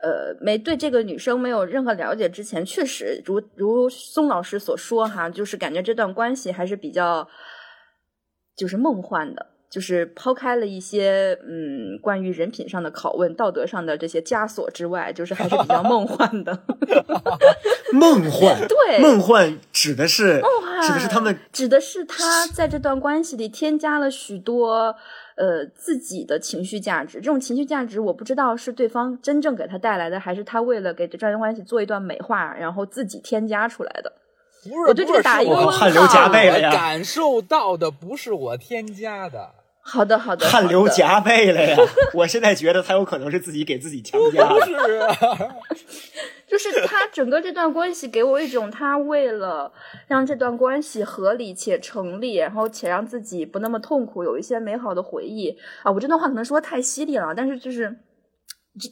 [0.00, 7.28] 呃，没对这个女生没有任何了解之前，确实如如宋老师所说哈，就是感觉这段关系还是比较，
[8.56, 9.46] 就是梦幻的。
[9.70, 16.58] 就是抛开了一些嗯关于人品上的拷问、道德上的这些枷锁之外，就是还是比较梦幻的。
[17.92, 24.96] 梦幻， 对梦幻指的是梦幻指的是他们指的是他在这段关系里添加了许多
[25.38, 27.18] 呃自己的情绪价值。
[27.18, 34.12] 这种情绪价值，我不知道是对方真正给他带来的，还是他为了给这段关系做一段美化，然后自己添加出来的。
[34.64, 39.50] 不是，我对这个打一个问号汗流浃背了呀我感受到的不是我添加的。
[39.90, 41.76] 好的，好的，汗流浃背了呀！
[42.12, 44.66] 我现在觉得他有可能是自己给自己强加的。
[44.66, 45.16] 是啊，
[46.46, 49.72] 就是他整个这段关系给我一种，他为了
[50.06, 55.90] 让这段关系合理且成立，然后且让自己不那么痛苦，有一些美好的回忆啊。
[55.90, 57.96] 我这段话可能说的太犀利了，但是就是，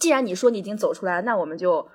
[0.01, 1.87] 既然你说你已经走出来，那我们就。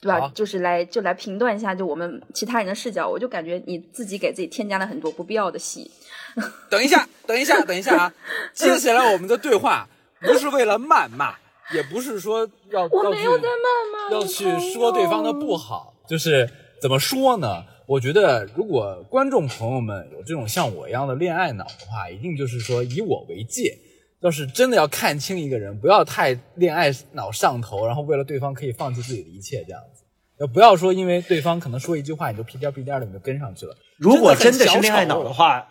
[0.00, 0.30] 对吧？
[0.34, 5.90] 就是来就来评断一下，就我们其他人的视角，我就感觉你自己给自己添加了很多不必要的戏。
[6.68, 8.14] 等一下，等一下，等一下啊！
[8.52, 9.88] 接下来我们的对话
[10.20, 11.34] 不是为了谩骂，
[11.72, 16.48] 也不是说要我没有在谩骂，要去说对方的不好，就是
[16.80, 17.64] 怎么说呢？
[17.86, 23.78] 我觉得，如果观众朋友们有这种像我一样的恋爱脑的话，一定就是说以我为戒。
[24.26, 30.02] 要是真的要看清一个人，不要太恋爱脑上头，然后为了对方可以放弃自己的一切这样子。
[30.40, 33.76] 要不要说因为对方可能说一句话，你就屁颠屁颠的你就跟上去了？
[33.98, 35.70] 如果真的是恋爱脑的话，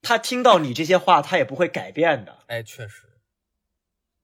[0.00, 2.38] 他听到你这些话，他也不会改变的。
[2.46, 3.02] 哎，确实，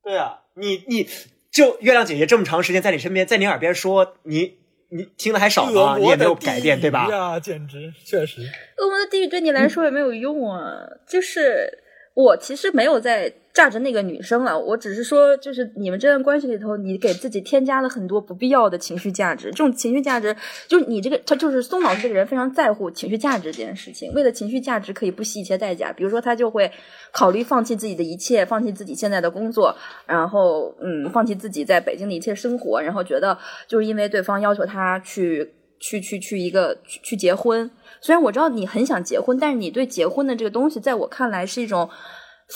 [0.02, 1.06] 对啊，你你
[1.52, 4.56] 就月亮姐姐这么长时间在你身边，在你耳边说，你
[4.90, 5.98] 你听的还少吗？
[5.98, 7.06] 你也没有改变，对吧？
[7.10, 8.40] 呀，简直确实。
[8.78, 10.88] 恶魔的地狱对你来说也没有用啊。
[11.06, 11.84] 就是
[12.18, 19.50] 我其实没有在炸着那个女生了，我只是说，就是你们这段关系里头，你给自己添加了很多不必要的情绪价值。
[19.52, 20.34] 这种情绪价值，
[20.66, 24.12] 就是你这个，他就是松老师这个人非常在乎情绪价值这件事情。
[24.14, 25.92] 为了情绪价值，可以不惜一切代价。
[25.92, 26.68] 比如说，他就会
[27.12, 29.72] 考虑放弃自己的一切，放弃自己现在的工作，
[30.04, 35.48] 然后嗯，放弃自己在北京的一切生活，然后觉得就是因为对方要求他去
[35.80, 37.70] 去去去一个去去结婚。
[38.00, 41.88] 虽然我知道你很想结婚，但是你对结婚的这个东西，在我看来是一种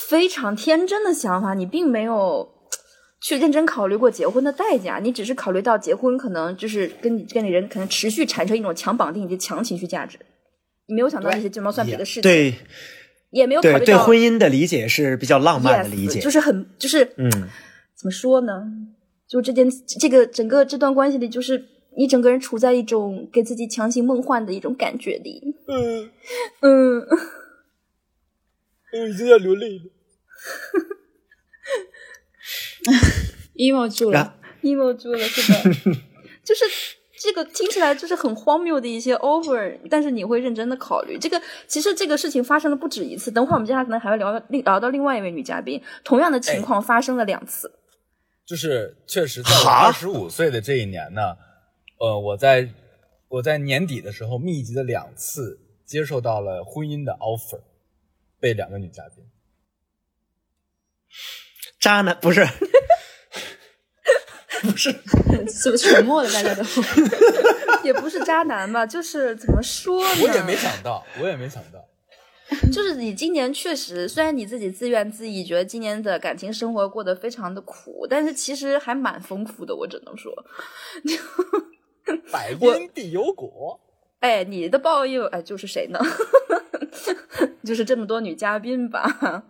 [0.09, 2.49] 非常天真的想法，你并没有
[3.21, 10.19] 去认真考虑过结婚的代价，你只是考虑到结婚可能就是跟你跟你人可能持续产生一种强绑定以及强情绪价值，
[10.87, 12.55] 你没有想到那些鸡毛蒜皮的事情，对
[13.31, 16.21] 也没有考对对，虑到婚姻的理解是比较浪漫的理解。
[16.21, 18.63] 就是很就是嗯，怎么说呢？
[19.29, 19.67] 就这件
[19.99, 21.59] 这个整个这段关系里，就是
[21.97, 25.43] 你整个人处在一种给自己强行梦幻的一种感觉里。
[25.67, 26.11] 嗯，
[26.61, 27.01] 嗯，
[28.93, 29.85] 我，已经要流泪了。
[33.57, 34.37] emo 住了。
[34.63, 35.59] emo 住了，是的，
[36.45, 36.65] 就是
[37.21, 41.41] 这个听起来就是很荒谬的一些 over，但是你会认真的考虑这个。
[41.67, 47.73] 其实这个事情发生了不止一次，等会儿我们接下来可能还会聊到另聊到另外一位女嘉宾，同样的情况发生了两次。
[48.45, 51.37] 就是确实在二十五岁的这一年呢，
[52.03, 52.69] 呃，我在
[53.29, 57.61] 我在年底的时候密集的两次接受到了婚姻的 offer，
[58.41, 59.25] 被两个女嘉宾。
[61.79, 62.45] 渣男不是
[64.62, 64.91] 不是，
[65.49, 66.33] 是不是沉默了？
[66.33, 66.65] 大家都
[67.87, 70.23] 也不是渣男吧，就是怎么说呢？
[70.25, 71.88] 我也没想到，我也没想到，
[72.73, 80.33] 就是你今年确实，虽然你自己自怨自艾，觉得今年的感情生活过得非常的苦，但是其实还蛮丰富的，我只能说。
[82.33, 83.81] 百因必有果。
[84.21, 85.99] 哎，你的报应，哎，就是谁呢？
[87.65, 89.45] 就是这么多女嘉宾吧。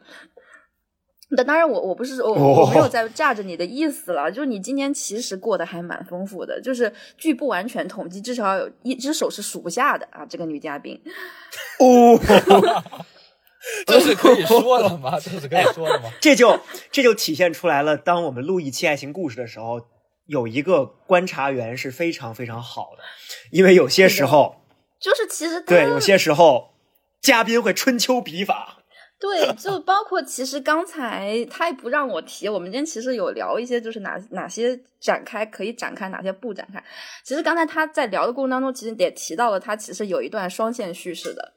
[1.35, 11.01] 那当然我，我不是我我没有在炸着你的意思了，就是你今年其实过得还蛮丰富的，就是据不完全统计，至少有一只手是数不下的啊，这个女嘉宾。
[11.79, 12.21] 哦，
[13.87, 15.19] 这是可以说的吗？
[15.19, 16.11] 这是可以说的吗？
[16.21, 16.61] 这就
[16.91, 17.97] 这就体现出来了。
[17.97, 19.81] 当我们录一期爱情故事的时候，
[20.33, 23.03] 有一个观察员是非常非常好的，
[23.51, 24.57] 因为有些时候，
[24.99, 26.73] 就是其实对有些时候
[27.21, 28.79] 嘉宾会春秋笔法。
[29.21, 36.83] 对，就包括其实刚才他也不让我提，我们今天其实有聊一些，就是哪哪些展开可以展开，哪些不展开。
[37.23, 41.53] 其实刚才他在聊的过程当中，其实也提到了他其实有一段双线叙事的，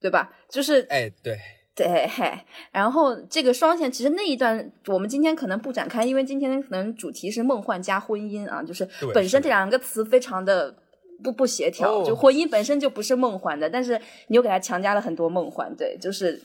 [0.00, 0.32] 对吧？
[0.50, 1.38] 就是哎，对，
[1.82, 2.30] 对，嘿，
[2.70, 10.76] 然后这个双线其实那一段我们今天可能不展开，因为今天可能主题是梦幻加婚姻啊，就是对本身这两个词非常的
[11.24, 16.42] 不不协调，哦就婚姻本身就不是梦幻的，但是你又给它强加了很多梦幻，对，就是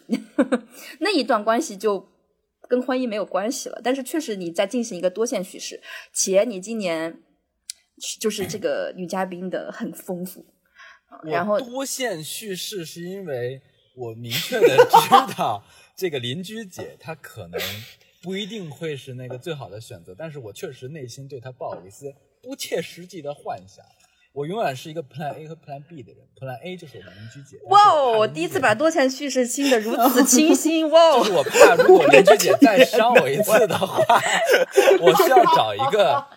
[1.00, 2.08] 那一段关系就
[2.70, 5.82] 跟婚姻没有关系了，但是确实你在进行一个多线叙事，
[6.14, 7.20] 且你今年
[8.22, 10.46] 就是这个女嘉宾的很丰富，
[11.24, 13.62] 然后多线叙事是因为
[13.96, 15.64] 我明确的知道
[15.96, 17.60] 这个邻居姐她可能
[18.22, 23.86] 不一定会是那个最好的选择，但是我确实内心对她抱有一丝不切实际的幻想。
[24.34, 27.58] 我永远是一个 Plan A 和 Plan B 的人，Plan A 就是我的邻居姐。
[27.68, 28.18] 哇哦！
[28.20, 31.38] 我第一次把多线叙事听得如此清新，哇就是哦！
[31.38, 34.04] 我怕，如果邻居姐再伤我一次的话，
[35.00, 36.28] 我需要找一个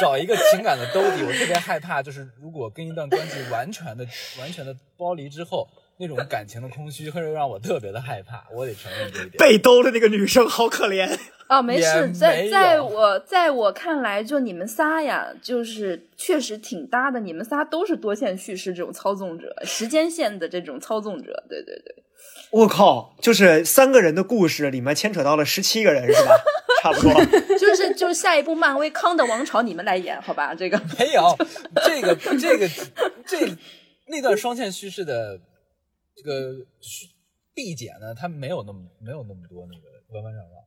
[0.00, 1.22] 找一个情感的兜底。
[1.22, 4.04] 我特别害怕，就是如果跟一段关系完全的
[4.40, 8.44] 完全的剥离之后，那种感情的空虚 会让我特别的害怕。
[8.52, 9.32] 我得承认这一点。
[9.38, 11.18] 被兜的那个女生好可怜。
[11.46, 17.20] 啊， 没事，在没在有我在我看来，就你们仨呀，就是确实挺搭的。
[17.20, 21.44] 你们仨都是多线叙事这种操纵者， 时间线的这种操纵者。
[21.48, 22.02] 对对对，
[22.50, 26.34] 我靠，就是三个人的故事里面牵扯到了十七个人是吧？
[26.82, 27.12] 差不多。
[27.58, 30.54] 就是就是下一部漫威《康的王朝》，你们来演好吧？
[30.54, 31.36] 这个没有
[31.84, 32.68] 这个这个
[33.26, 33.38] 这
[34.06, 35.38] 那段双线叙事的
[36.16, 37.08] 这个叙
[37.54, 40.64] 必解呢，她没有那么没有那么多那个弯弯绕绕。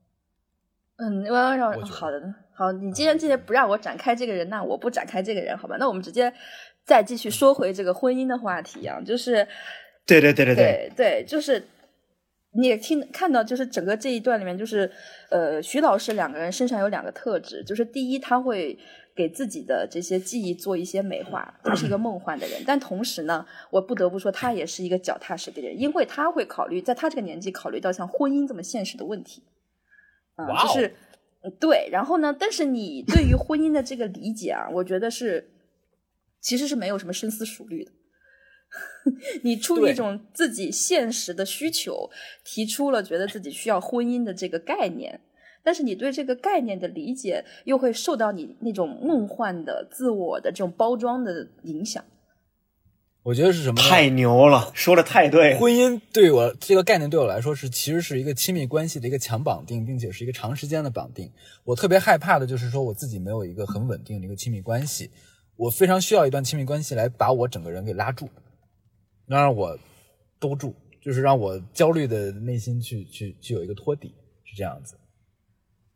[0.97, 1.85] 嗯，弯弯绕绕。
[1.85, 2.21] 好的，
[2.53, 5.77] 好，你既然这些不让我展开这个人，那我不展开这个人，好吧？
[5.79, 6.33] 那我们直接
[6.85, 9.47] 再继续说回这个婚姻的话题啊，就是。
[10.09, 11.61] 对对对对对，对对，就是
[12.51, 14.89] 你也听看到，就是整个这一段里面，就是
[15.29, 18.79] 呃，徐老师两个人身上有两个特质，就是第一，他会
[19.17, 29.43] 给自己的这些记忆做一些美化， 他是一个梦幻的人，但同时呢，我不得不说，他也是一个脚踏实地的人，因为他会考虑，在他这个年纪考虑到像婚姻这么现实的问题，
[30.35, 30.95] 啊、就是。
[31.43, 32.35] 呃对，然后呢？
[32.37, 35.51] 但是你对于婚姻的这个理解啊，我觉得是
[36.41, 37.91] 其实是没有什么深思熟虑的。
[39.43, 42.09] 你出于一种自己现实的需求，
[42.43, 45.21] 提出了觉得自己需要婚姻的这个概念，
[45.67, 52.01] 但是你对这个概念的理解又会受到你那种梦幻的自我的这种包装的影响。
[53.21, 53.89] 我觉得是什么呢？
[53.89, 55.59] 太牛了，说的太对了。
[55.59, 61.29] 婚姻对我这个概念对我来说是其实是一个亲密关系的一个强绑定，并且是一个长时间的绑定。
[61.65, 65.11] 我特别害怕的就是说我自己没有一个很稳定的一个亲密关系，
[65.57, 68.29] 我非常需要一段亲密关系来把我整个人给拉住，
[69.25, 69.77] 能让我
[70.39, 74.95] 兜住，就是让我焦虑的内心去去去有一个托底，是这样子。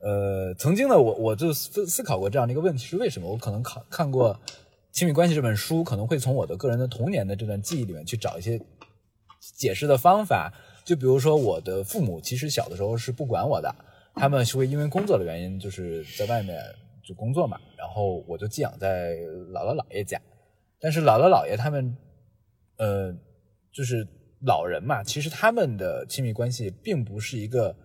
[0.02, 3.30] 呃，曾经呢，我我就思思考过这样的一个问题是为什么？
[3.30, 4.34] 我可能看看过
[4.92, 8.60] 《亲密关系》这本书，可能会从我的个人的童年的这段记忆里面去找一些
[9.58, 10.52] 解释的方法。
[10.84, 13.74] 就比如说，我的父母其实小的时候是不管我的，
[14.16, 16.60] 他们是会因为工作的原因，就是在外面
[17.04, 19.12] 就工作嘛，然后我就寄养在
[19.54, 20.20] 姥姥姥爷家。
[20.80, 21.96] 但是姥姥姥爷他们，
[22.78, 23.16] 呃，
[23.72, 24.08] 就是
[24.48, 27.76] 老人嘛，其实他们的亲密关系并不是一个，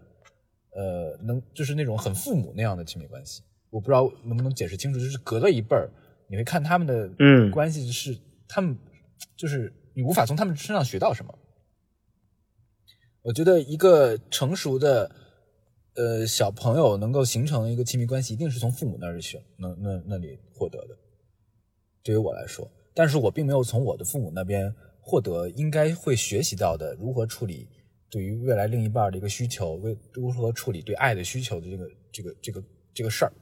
[0.77, 3.43] 呃，能就是那种很父母那样的亲密关系。
[3.71, 5.91] 我不知道能不能解释清楚，就是隔了一辈儿，
[6.29, 8.17] 你会看他们的嗯关系是
[8.47, 8.77] 他们
[9.37, 11.37] 就是你无法从他们身上学到什么。
[13.23, 15.11] 我觉得一个成熟的
[15.95, 20.97] 呃小朋友能够形成一个亲密关系，一定是从父母那里学那那那里获得的。
[22.03, 27.69] 对于我来说，但是我并没有从我的父母那边获得应该会学习到的如何处理
[28.11, 32.63] 对于未来另一半的一个需求，为如何处理对爱的需求的这个这个这个
[32.95, 33.33] 这个事儿。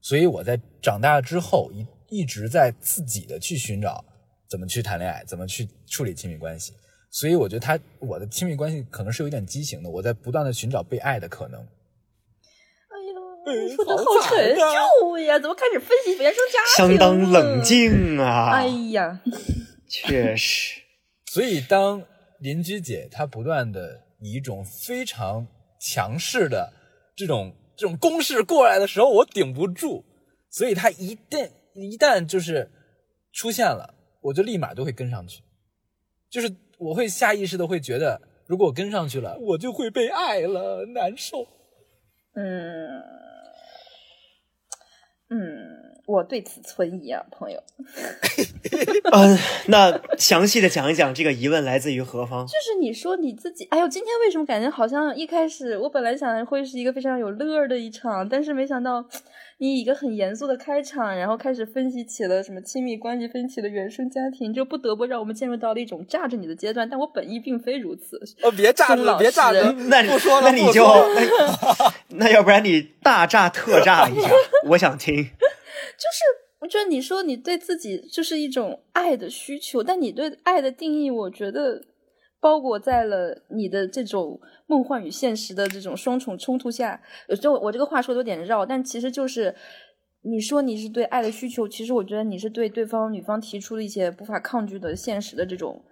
[0.00, 4.04] 所以我在长大之后一一直在自己的去寻找
[4.48, 6.72] 怎么去谈恋爱，怎么去处理亲密关系。
[7.10, 11.60] 所以我觉得他我的亲密关系可能是有一点畸形的，我在不断的寻找被爱的可能。
[13.46, 15.38] 哎呦，你说的好好惨沉啊重呀！
[15.38, 16.88] 怎么开始分析原生家庭？
[16.88, 17.62] 相当冷。
[17.62, 18.50] 静啊！
[18.52, 19.20] 哎呀，
[19.88, 20.80] 确实，
[21.26, 22.02] 所以当
[22.46, 25.44] 邻居姐她不断的以一种非常
[25.80, 26.72] 强势的
[27.16, 30.04] 这种这种攻势过来的时候，我顶不住，
[30.48, 32.70] 所以她一旦一旦就是
[33.32, 35.42] 出现了，我就立马都会跟上去，
[36.30, 41.48] 就是我会下意识的会觉得，如果我跟上去了，我就会被爱了，难受。
[42.34, 43.02] 嗯
[45.30, 47.60] 嗯，我对此存疑啊，朋友。
[49.12, 52.46] 嗯， 那详细的讲一讲这个疑问来自于何方？
[52.46, 59.04] 就是你说你自己，哎呦，今天为什么感觉好像一开始我本来想会是一个非常有乐儿的一场，但是没想到
[59.58, 66.88] 你以一个很严肃的开场，然后开始分析起了什么亲密关系，分析了原生家庭，就不得不让我们进入到了一种炸着你的阶段。
[66.88, 68.20] 但我本意并非如此。
[68.42, 70.86] 呃，别炸着，别炸着，那你不说了，那你就
[72.16, 74.30] 那要不然你大炸特炸一下，
[74.68, 75.30] 我想听。
[75.98, 76.18] 就是
[76.58, 81.82] 我觉得你说你对自己就是一种爱的需求，但你对爱的定义，我觉得
[82.40, 87.02] 包裹在了你的这种梦幻与现实的这种双重冲突下。
[87.28, 89.54] 有时候我这个话说的有点绕，但其实就是
[90.22, 95.84] 你说你是对爱的需求，其实我觉得你是对对方女方提出的一些无法抗拒的现实的这种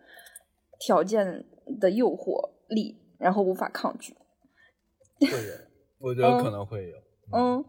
[0.81, 1.45] 条件
[1.81, 4.15] 的诱惑力，然后无法抗拒。
[5.21, 5.55] 会有，
[5.99, 6.97] 我觉得可能会有。
[7.33, 7.65] 嗯，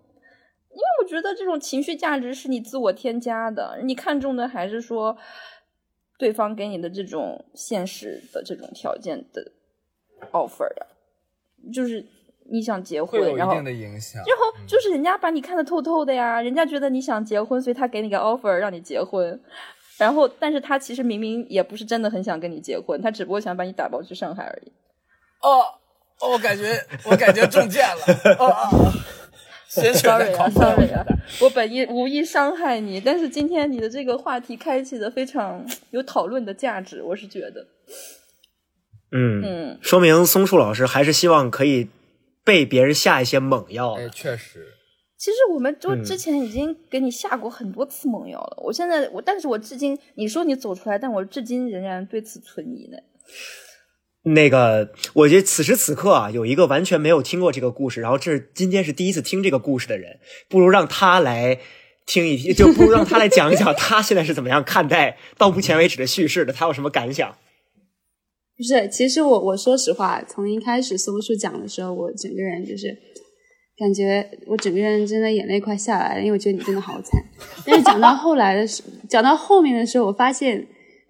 [0.75, 5.17] 因为我觉得这种情绪价值是你自我添加的，你看重的还是说
[6.17, 9.51] 对方给你的这种现实的这种条件的
[10.31, 10.85] offer 呀、
[11.73, 12.05] 就是
[12.51, 14.21] 你想结婚，然后会有一定的影响。
[14.27, 19.41] 然后就是人家把你看得透透的呀，人家觉得你想结婚，所以他给你个 offer 让你结婚。
[19.97, 24.71] 然后，但是他其实明明也不是真的很想跟你结婚，他只不过想把你打包去上海而已。
[25.41, 25.63] 哦，
[26.19, 28.35] 哦我感觉我感觉中箭了。
[28.37, 28.93] 哦哦，
[29.93, 31.05] sorry 啊，sorry 啊，
[31.41, 37.65] 我本意无意伤害你，但是今天你的这个话题开启的非常 有讨论的价值，我是觉得，
[39.11, 41.89] 嗯，嗯，说明松树老师还是希望可以
[42.43, 44.67] 被别人下一些猛药哎，确实，
[45.17, 52.97] 其实我们就嗯之前已经给你下过很多次猛药了，我现在我，但是我至今你说你走出来，但我至今仍然对此存疑呢。
[54.25, 60.19] 那个，我觉得此时此刻啊，有一个完全没有听过这个故事，然后这是今天是第一次听这个故事的人，
[60.49, 61.59] 不如让他来
[62.07, 67.37] 听一听，就不如让他来讲一讲他现在是怎么样看待到目前为止的叙事的，他有什么感想？
[68.57, 72.87] 不是，其实我我说实话，从一开始松树讲的时候，我整个人就是
[73.77, 77.21] 感觉我整个人真的眼泪快下来了，因为我觉得你真的好惨。
[77.65, 80.65] 但是讲到后来的时，讲到后面的时候，我发现，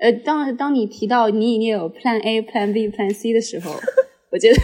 [0.06, 3.72] 呃，当当你提到你已经有 Plan A、Plan B、Plan C 的时候，
[4.32, 4.62] 我觉得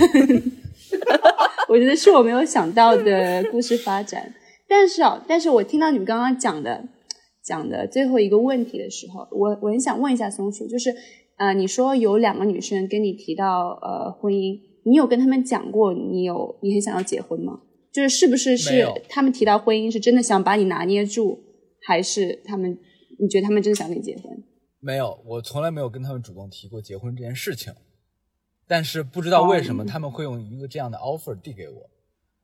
[1.67, 4.31] 我觉得是我没有想到的故事发展。
[4.67, 6.87] 但是啊，但是我听到你们刚刚讲的
[7.43, 10.93] 讲的最后一个问题的时候，我我很想问一下松鼠，就是
[11.37, 17.61] 呃，你说有两个女生跟你提到呃婚姻，你有跟他们讲过你有你很想要结婚吗？
[17.91, 21.39] 就是是不是是有他们提到婚姻是真的想把你拿捏住，
[21.81, 22.77] 还是他们
[23.19, 24.43] 你觉得他们真的想跟你结婚？
[24.81, 27.73] 没有，我从来没有跟他们主动提过结婚这件事情。
[28.67, 31.89] 但是不知道为什么他们会用一个这样的 offer 递给我。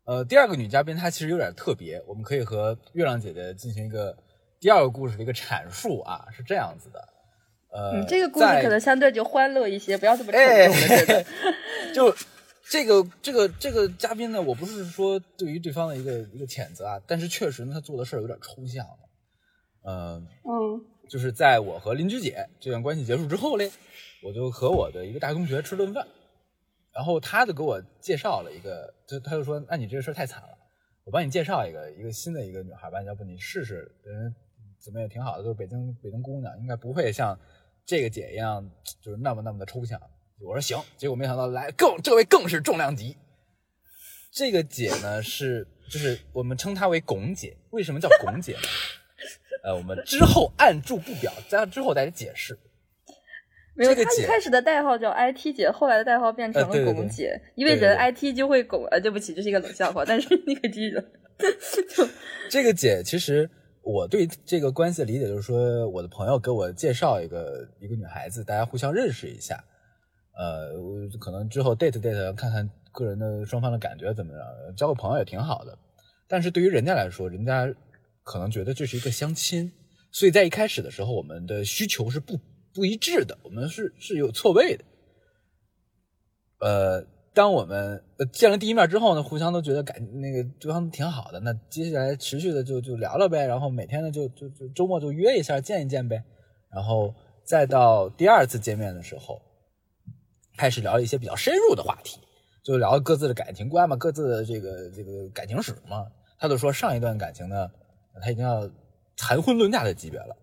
[0.04, 4.18] 呃，第二个女嘉宾她其实有点特别，我们可以和月亮姐姐进行一个
[4.60, 7.00] 第二个故事的一个阐述啊，是这样子的。
[7.72, 11.24] 呃，嗯，这个故事可能相对就欢乐一些，不要这么沉哎重。
[11.96, 12.16] 就
[12.70, 18.98] 这个这个这个嘉宾呢，我不是说对于对方的一个一个谴责啊，但是确实呢，他做的事儿有点抽象了。
[19.84, 23.72] 呃，嗯就是在我和邻居姐这段关系结束之后嘞，
[24.22, 26.06] 我就和我的一个大同学吃顿饭，
[26.94, 30.50] 然后他就给我介绍了一个，就他就说，那你这个事儿太惨了，
[31.06, 34.36] 我帮你介绍一个一个新的一个女孩吧，要不你试试，人
[34.80, 37.40] 怎么也挺好的，都是北京北京姑娘，应该不会像
[37.86, 38.70] 这个姐一样，
[39.02, 40.00] 就是那么那么的抽象。
[40.40, 43.18] 我说行，结果没想到来更这位更是重量级。
[44.32, 48.68] 这个姐呢是就是我们称她为龚姐，为什么叫龚姐呢？
[49.64, 52.58] 呃，我们之后按住不表，在之后再解释。
[53.76, 58.86] 没有，这个他一开始的代号叫 IT 姐，后来的代号变成了呃对对对龚姐，因为人 IT 就会拱。
[58.88, 60.98] 呃，对不起，这是一个冷笑话，但是你可以继续。
[62.50, 63.48] 这个姐其实
[63.84, 69.64] 我对这个关系的理解就是说，我的朋友给我介绍一个一个女孩子，大家互相认识一下。
[70.36, 74.42] 呃，我可能之后 date date 看看个人的双方的感觉怎么样，
[74.76, 75.78] 交个朋友也挺好的。
[76.28, 77.72] 但是对于人家来说，人家
[78.28, 79.72] 可能觉得这是一个相亲，
[80.12, 82.38] 所以在一开始的时候，我们的需求是不
[82.74, 84.84] 不一致的，我们是是有错位的。
[86.60, 87.02] 呃，
[87.34, 96.22] 当我们呃见了第一面之后呢，互相都觉得感那个对方挺好的，那接下来持续的就就聊聊呗，然后每天呢就就就周末就约一下见一见呗，
[96.70, 97.16] 然后
[97.46, 99.42] 再到第二次见面的时候，
[100.58, 102.20] 开始聊一些比较深入的话题，
[102.62, 106.06] 就聊各自的感情观嘛，各自的这个这个感情史嘛。
[106.40, 107.68] 他就说上一段感情呢，
[108.22, 108.70] 他已经要
[109.16, 110.36] 谈婚论嫁的级别了。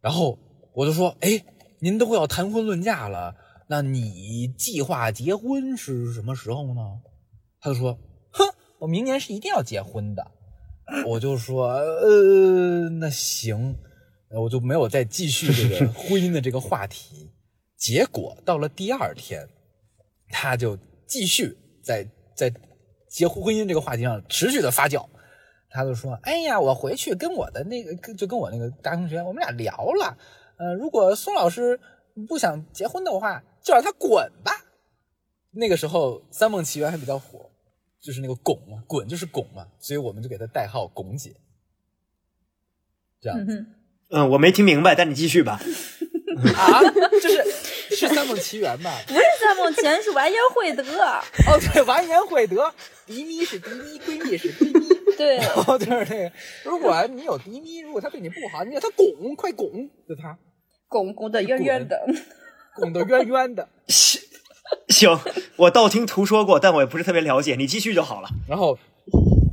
[0.00, 0.38] 然后
[0.74, 1.44] 我就说，哎，
[1.80, 3.34] 您都要谈婚论嫁了，
[3.68, 6.80] 那你计划结婚是什么时候呢？
[7.60, 7.98] 他就说，
[8.32, 8.44] 哼，
[8.78, 10.24] 我明年是一定要结婚的。
[11.06, 13.76] 我就说，呃，那行，
[14.30, 17.30] 我就没有再继续这个 婚姻的这个话题。
[17.76, 19.46] 结果到了第二天，
[20.30, 22.52] 他就继续在在
[23.10, 25.06] 结婚婚姻这个话题上持续的发酵。
[25.70, 30.16] 他就说：“哎呀，我回去跟我的那个，跟就跟我那个大同学，我们俩聊了。
[30.56, 31.78] 呃，如果宋老师
[32.26, 34.52] 不想结婚的话，就让他滚吧。”
[35.52, 37.50] 那个时候，《三梦奇缘》还比较火，
[38.00, 41.34] 就是那个“拱”嘛，“滚”就是“拱”嘛，所以我们就给他代号“拱姐”。
[43.20, 43.66] 这样子
[44.10, 45.60] 嗯我没听明白，但你继续吧。
[46.54, 46.80] 啊，
[47.20, 47.44] 就是
[47.96, 48.90] 是《三梦奇缘》吧？
[49.06, 52.72] 不是三梦奇缘是完颜慧德，哦，对，完颜慧德，
[53.06, 54.87] 迪咪是迪咪，闺蜜是闺蜜。
[55.18, 56.32] 对， 然后就是那个，
[56.64, 60.38] 如果你有咪咪，如果他对你不好，你让他拱，快拱，就他
[60.86, 62.00] 拱拱的圆圆的，
[62.76, 63.68] 拱的圆圆的。
[64.88, 65.18] 行，
[65.56, 68.28] 我道听途说过，但我也不是特别了解，你继续就好了。
[68.46, 68.78] 然后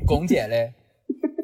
[0.05, 0.73] 拱姐嘞，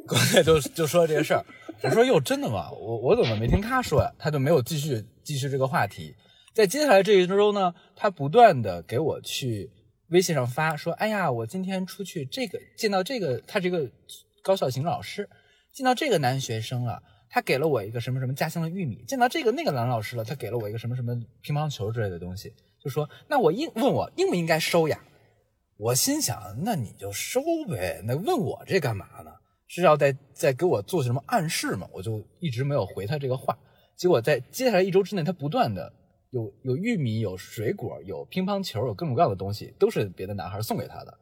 [0.08, 1.44] 拱姐就就说这个事儿，
[1.82, 2.70] 我说哟，真的吗？
[2.72, 4.12] 我我怎么没听他说呀？
[4.20, 6.14] 他就没有继续继续这个话题。
[6.54, 9.70] 在接下来这一周呢，他不断的给我去
[10.12, 13.90] 微信上发说，哎呀，我今天出去这个见到这个，他这个
[14.42, 15.28] 高校型老师，
[15.74, 17.02] 见到这个男学生了。
[17.34, 22.54] 他给了我一个什么什么家乡的玉米，见到这个那个男老师了，他给了我一个什么什么乒乓球之类的东西，
[22.84, 25.02] 就说那我应问我应不应该收呀？
[25.78, 29.32] 我心想，那你就收呗，那问我这干嘛呢？
[29.68, 31.88] 是要在在给我做什么暗示吗？
[31.94, 33.58] 我就一直没有回他这个话。
[33.96, 35.94] 结果在接下来一周之内，他不断的
[36.32, 41.18] 有有玉米、有水果、有乒乓球、有各种各样的东西，都是别的男孩送给他的。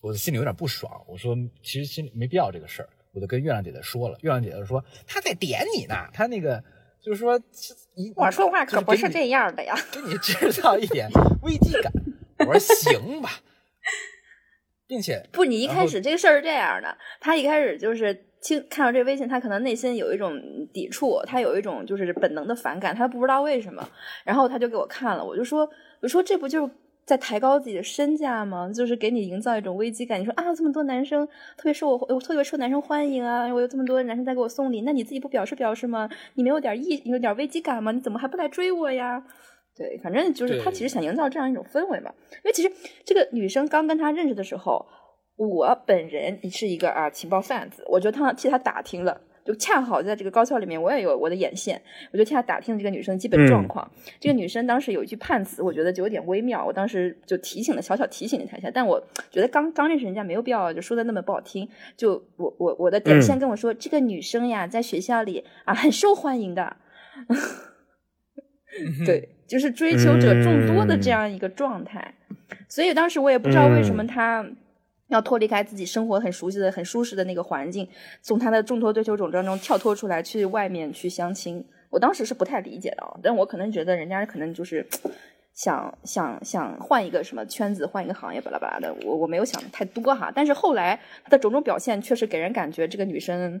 [0.00, 4.18] 我的心里有点不爽，我说其实心里没必要这个事儿，我就跟月亮姐姐说了。
[4.22, 6.62] 月亮姐姐说她在点你呢，她那个
[7.00, 7.40] 就是说
[7.94, 9.76] 一我说话可不是这样的呀。
[9.92, 11.08] 给你制造一点
[11.42, 11.92] 危机感。
[12.40, 13.30] 我说行吧，
[14.88, 20.32] 并且不，你一开始这个事儿是这样的，他一开始就是听看到这微信，他可能内心有一种
[20.72, 23.88] 抵触，他有一种就是本能的反感，他不知道为什么，
[24.24, 25.68] 然后他就给我看了，我就说，
[26.00, 26.72] 我说这不就是。
[27.08, 28.70] 在抬高自己的身价吗？
[28.70, 30.20] 就是给你营造一种危机感。
[30.20, 31.26] 你说啊，这么多男生
[31.56, 36.06] 特别受我，我特别受男生欢迎啊，我有这么多男生在给我送礼，那你自己不表示表示吗？
[36.34, 37.92] 你没有点意，你有点危机感吗？
[37.92, 39.24] 你怎么还不来追我呀？
[39.74, 42.12] 对，反正就是他其实想营造这样一种氛围嘛。
[42.30, 42.70] 因为其实
[43.06, 44.86] 这个女生刚跟他认识的时候，
[45.38, 51.80] 我本人是一个啊情报贩子，我就他替他打听了，就恰好在这个高校里面，我也有我的眼线，
[52.12, 53.88] 我就替他打听了这个女生的基本状况。
[54.18, 58.68] 这个女生当时有一句判词，我觉得就有点微妙，我当时就提醒了，小小提醒了她一下。
[58.70, 61.68] 但我觉得刚刚认识人家没有必要就说的那么不好听。
[61.96, 66.76] 就我我我的点线跟我说，这个女生呀，在学校里啊很受欢迎的。
[69.06, 72.14] 对，就是追求者众多的这样一个状态，
[72.68, 74.44] 所以当时我也不知道为什么他
[75.08, 77.88] 要脱离开自己生活很熟悉的、很舒适的那个环境，
[78.22, 81.64] 从他的众多追求者当中跳脱出来，去外面去相亲。
[81.90, 84.86] 我当时是不太理解的啊，但我可能觉得人家可能就是
[85.54, 88.94] 想想想换一个什么圈子，换一个行业，巴拉巴拉的。
[89.04, 93.60] 我我没有想太多哈，但是后来他的种种表现确实给人感觉，这个女生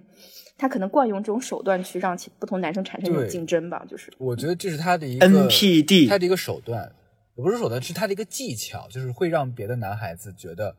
[0.58, 6.92] 她可能惯用这种手段去让其不同男生产生一种竞争吧，就是我觉得这是他的一个 NPD 他的一个手段，
[7.36, 10.76] 也不是手段，是他的一个技巧，就是会让别的男孩子觉得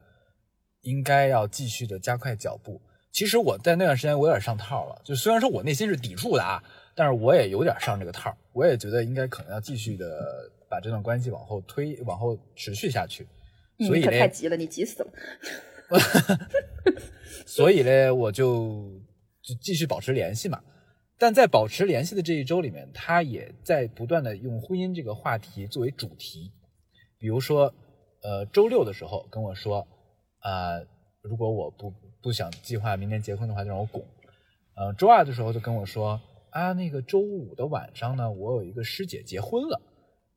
[0.81, 2.81] 应该要继续的加快脚步。
[3.11, 6.63] 其实我在那段时间我有点上套了，就虽然说我内心是抵触的啊，
[6.95, 10.05] 但是我也有点上这个套，我也觉得应该可能要继续的
[10.69, 13.27] 把这段关系往后推，往后持续下去。
[13.79, 15.11] 所以太急了，你急死了。
[17.47, 19.01] 所以呢，我就
[19.41, 20.61] 就继续保持联系嘛。
[21.17, 26.53] 但在保持联系的这一周里面，他也在不断的用婚姻这个话题作为主题，
[27.17, 27.73] 比如说，
[28.21, 29.85] 呃，周六的时候跟我说，
[30.39, 30.79] 啊、
[31.21, 34.03] 如果我不不想计划明年结婚的话，就让我拱。
[34.75, 36.19] 呃，周二的时候就跟我说，
[36.51, 39.81] 啊，那个周五的晚上呢，我有一个师姐结婚了，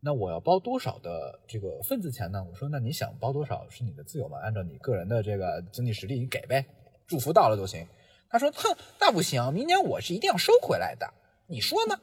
[0.00, 2.44] 那我要包多少的这个份子钱呢？
[2.50, 6.64] 我说，那你想包多少是你的自由嘛，按照你个人的这个经济实力你给呗，
[7.06, 7.86] 祝福到了就行。
[8.28, 11.08] 他说，哼，那不行，明年我是一定要收回来的，
[11.46, 11.96] 你说呢？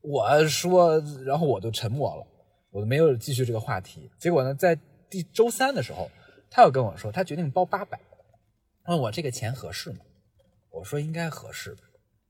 [0.00, 2.26] 我说，然后我就沉默了，
[2.70, 4.10] 我没有继续这个话题。
[4.18, 4.78] 结果呢，在
[5.10, 6.10] 第周三的时候，
[6.50, 8.00] 他又跟我说，他决定包八百，
[8.86, 9.98] 问我这个钱合适吗？
[10.70, 11.76] 我说应该合适。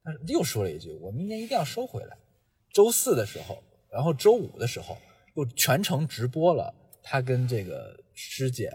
[0.02, 2.16] 他又说了一句，我明年一定要收回来。
[2.72, 4.96] 周四的时候，然后周五的时候
[5.34, 8.70] 又全程直播了他跟这个师姐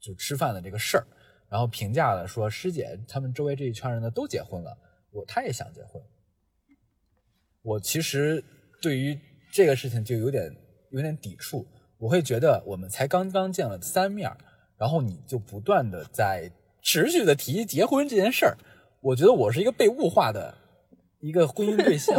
[0.00, 1.06] 就吃饭的这个事儿，
[1.48, 4.76] 然后评价了说师姐他们周围这一圈人呢都结婚了，
[5.10, 6.02] 我他也想结婚。
[7.62, 8.42] 我其实
[8.80, 9.18] 对于
[9.52, 10.54] 这个事情就有点
[10.90, 11.66] 有点抵触，
[11.98, 14.30] 我会觉得我们才刚刚见了三面，
[14.82, 16.50] 然后你就不断的在
[16.82, 18.58] 持续的提结婚这件事儿，
[19.00, 20.52] 我觉得我是一个被物化的
[21.20, 22.12] 一个婚姻对象，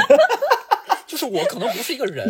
[1.06, 2.26] 就是我可能不是一个人，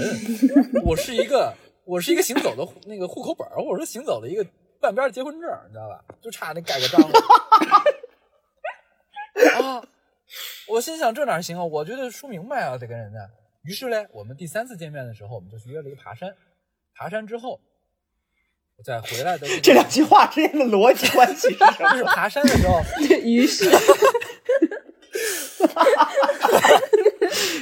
[0.85, 1.55] 我是一个
[1.85, 4.45] 我是一个行走的那个户口本，或者说行走的一个
[4.81, 6.05] 半边儿结婚证，你知道吧？
[6.21, 7.21] 就差那盖个章了。
[9.63, 9.87] 啊，
[10.67, 11.63] 我心想这哪行啊？
[11.63, 13.21] 我觉得说明白啊，得跟人家。
[13.63, 16.35] 于是嘞，我们第三次见面的时候，我们就去约了一个爬山。
[16.97, 17.61] 爬山之后，
[18.77, 21.91] 我再回来的这两句话之间的逻辑关系是什么？
[21.93, 22.83] 就是爬山的时候，
[23.23, 23.71] 于是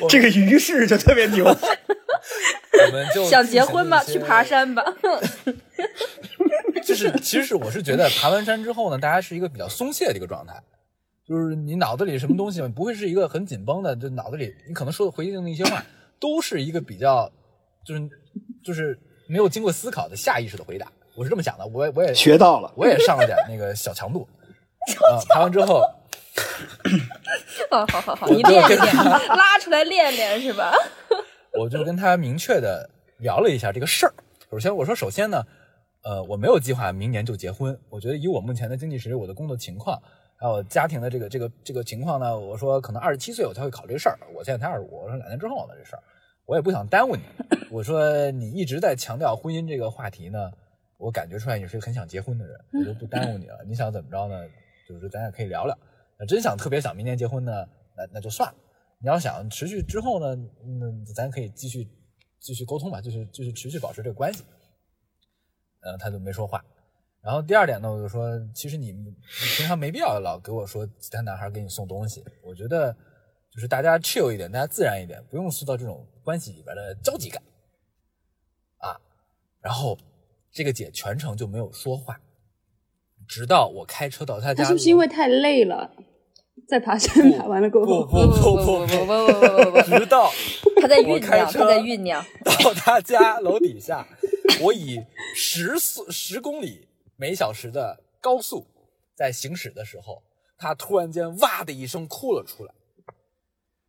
[0.09, 1.45] 这个于是就特别牛。
[1.45, 4.03] 我们就想结婚吧？
[4.03, 4.83] 去爬山吧。
[6.83, 10.55] 就是其实是我是觉得爬完山之后呢，大家是一个比较松懈的一个状态，
[11.29, 15.85] 就是你脑子里什么东西不会是一个很紧绷的，就脑子里你可能说的回应的一些话，
[16.19, 17.31] 都是一个比较
[17.87, 18.01] 就是
[18.65, 18.99] 就是
[19.29, 20.91] 没有经过思考的下意识的回答。
[21.15, 24.27] 我是这么想的，我也我也学到了，我也上了点那个小强度，
[25.11, 25.83] 啊，爬完之后，
[27.71, 30.73] 好好好好，我你练一练，拉出来练练是吧？
[31.61, 32.89] 我就跟他明确的
[33.19, 34.15] 聊了一下这个事儿。
[34.51, 35.45] 首先我说，首先呢，
[36.03, 37.79] 呃，我没有计划明年就结婚。
[37.91, 40.01] 我觉得以我目前的经济实力、我的工作情况，
[40.37, 44.19] 还有家庭的这个这个这个情况呢，我说可能二十七岁我才会考虑这事儿。
[44.35, 46.03] 我现在才二十五，我说两年之后呢这事儿，
[46.47, 47.23] 我也不想耽误你。
[47.71, 50.51] 我说你一直在强调婚姻这个话题呢，
[51.03, 53.59] 我感觉出来你是个很想结婚的人，我就不耽误你了。
[53.67, 54.49] 你想怎么着呢？
[54.89, 55.77] 就是咱俩可以聊聊。
[56.17, 57.53] 那真想特别想明年结婚呢，
[57.97, 58.59] 那那就算了。
[59.01, 60.37] 你要想持续之后呢，
[60.81, 61.89] 那咱可以继续
[62.39, 64.45] 继续沟通吧，就是就是持续保持这个关系。
[65.81, 66.65] 呃，他就没说话。
[67.21, 69.11] 然后第二点呢，我就说，其实你你
[69.57, 72.93] 平常没必要老给我说其他男孩给你送东西，我觉得
[73.51, 77.43] 就是大家 chill 一点，大家自然一点，不用塑造这种关系里边的着急感
[78.79, 78.95] 啊。
[79.61, 79.99] 然后
[80.53, 82.21] 这个姐全程就没有说话，
[83.27, 84.63] 直到我开车到她家。
[84.63, 85.91] 他是不是因为太累了，
[86.69, 90.31] 在爬山爬完了过后，不不不不不不不不不直到
[90.81, 92.25] 她在酝酿，我开车他在酝酿。
[92.45, 94.07] 到她家楼底下，
[94.61, 95.03] 我以
[95.35, 96.87] 十速十公里
[97.17, 98.67] 每小时的高速
[99.15, 100.23] 在行驶的时候，
[100.59, 102.75] 她突然间哇的一声哭了出来，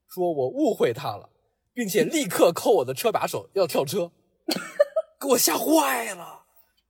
[0.08, 1.30] 说我误会她了，
[1.74, 4.12] 并且立刻扣我的车把手要跳车，
[5.20, 6.43] 给我吓坏了。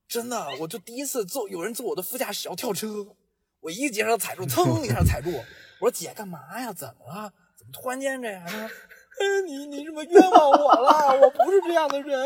[0.08, 2.88] 真的，我就第一次坐有人坐我的副驾驶要跳车，
[3.60, 5.30] 我一节上踩住，噌一下踩住，
[5.80, 6.72] 我说姐干嘛呀？
[6.72, 7.32] 怎么了？
[7.58, 8.42] 怎么突然间这样？
[8.46, 8.68] 他说
[9.20, 11.20] ：“嗯，你你怎么冤枉我了？
[11.20, 12.16] 我不是这样的人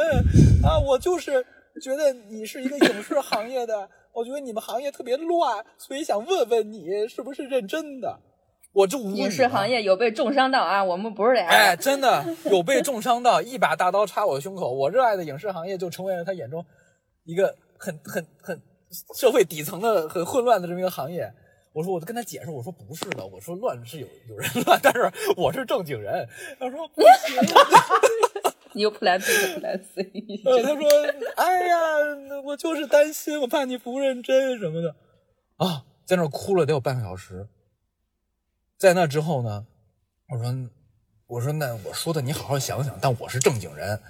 [0.63, 0.79] 啊！
[0.79, 1.45] 我就是
[1.83, 8.19] 觉得你是一个影视行业的，我觉得你们行业特别乱，所以想问问你是不是认真的。”
[8.75, 11.49] 我就无语影视行业有被重伤到啊，我们不是这样。
[11.49, 14.73] 哎，真的有被重伤到，一把大刀插我胸口。
[14.73, 16.65] 我热爱的影视行业就成为了他眼中
[17.25, 18.61] 一个很很很
[19.15, 21.33] 社会底层的、很混乱的这么一个行业。
[21.73, 26.29] 我说，我就跟他解释，我说不是的，我说乱是有有人乱，但是我是正经人。
[26.59, 27.37] 他说不行，
[28.75, 30.03] 你有 Plan B 和 Plan C，
[30.45, 30.89] 呃他说
[31.37, 31.77] 哎呀，
[32.45, 34.97] 我就是担心，我怕你不认真什么的
[35.59, 37.47] 啊，在那儿哭了得有半个小时。
[38.77, 39.67] 在那之后呢，
[40.31, 40.71] 我说
[41.27, 44.01] 我说那我说的你好好想想，但我是正经人。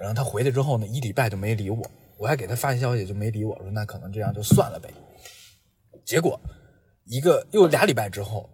[0.00, 1.90] 然后他回去之后呢，一礼拜就没理我，
[2.20, 4.90] 我还给他发消息就没理我，我说那可能这样就算了呗。
[6.04, 6.38] 结果
[7.06, 8.50] 一个又俩礼拜之后，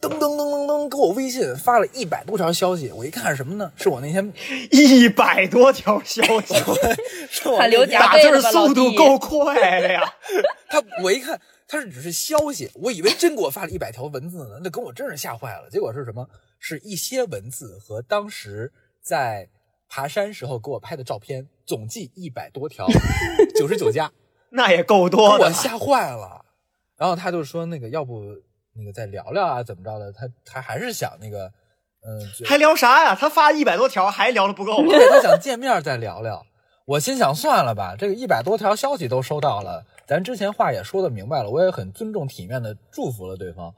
[0.00, 3.70] 噔噔噔噔噔给我微信发了一百多条消息，我一看是什么呢？
[3.76, 4.32] 是我那天
[4.72, 6.54] 一百多条消息，
[7.28, 8.94] 是我刘打字速度。
[8.94, 10.02] 够快的呀！
[10.70, 15.68] 他我一看他是只是消息，我以为真给我发了一百条文字呢，那给我真是吓坏了。
[15.70, 16.26] 结果是什么？
[16.58, 19.48] 是一些文字和当时在
[19.88, 22.84] 爬山时候给我拍的照片，总计一百多条，
[23.56, 24.10] 九十九加，
[24.50, 25.52] 那也够多的我。
[25.52, 26.44] 吓坏了。
[26.98, 28.24] 然后他就说那个要不
[28.74, 30.12] 那个再聊聊啊，怎么着的？
[30.12, 31.46] 他他还是想那个
[32.04, 33.14] 嗯，就还聊啥呀？
[33.14, 34.88] 他发一百多条，还聊的不够吗？
[34.90, 36.44] 对他想见面再聊聊。
[36.86, 43.72] 我心想算了吧，这个一百多条消息都收到了，咱之前话也说的明白了，我也很尊重体面的祝福了对方，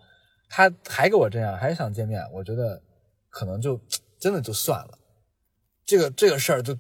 [0.49, 2.81] 他还给我这样，还想见面，我觉得
[3.29, 3.79] 可能就
[4.19, 4.99] 真的就算了。
[5.85, 6.75] 这个这个事儿就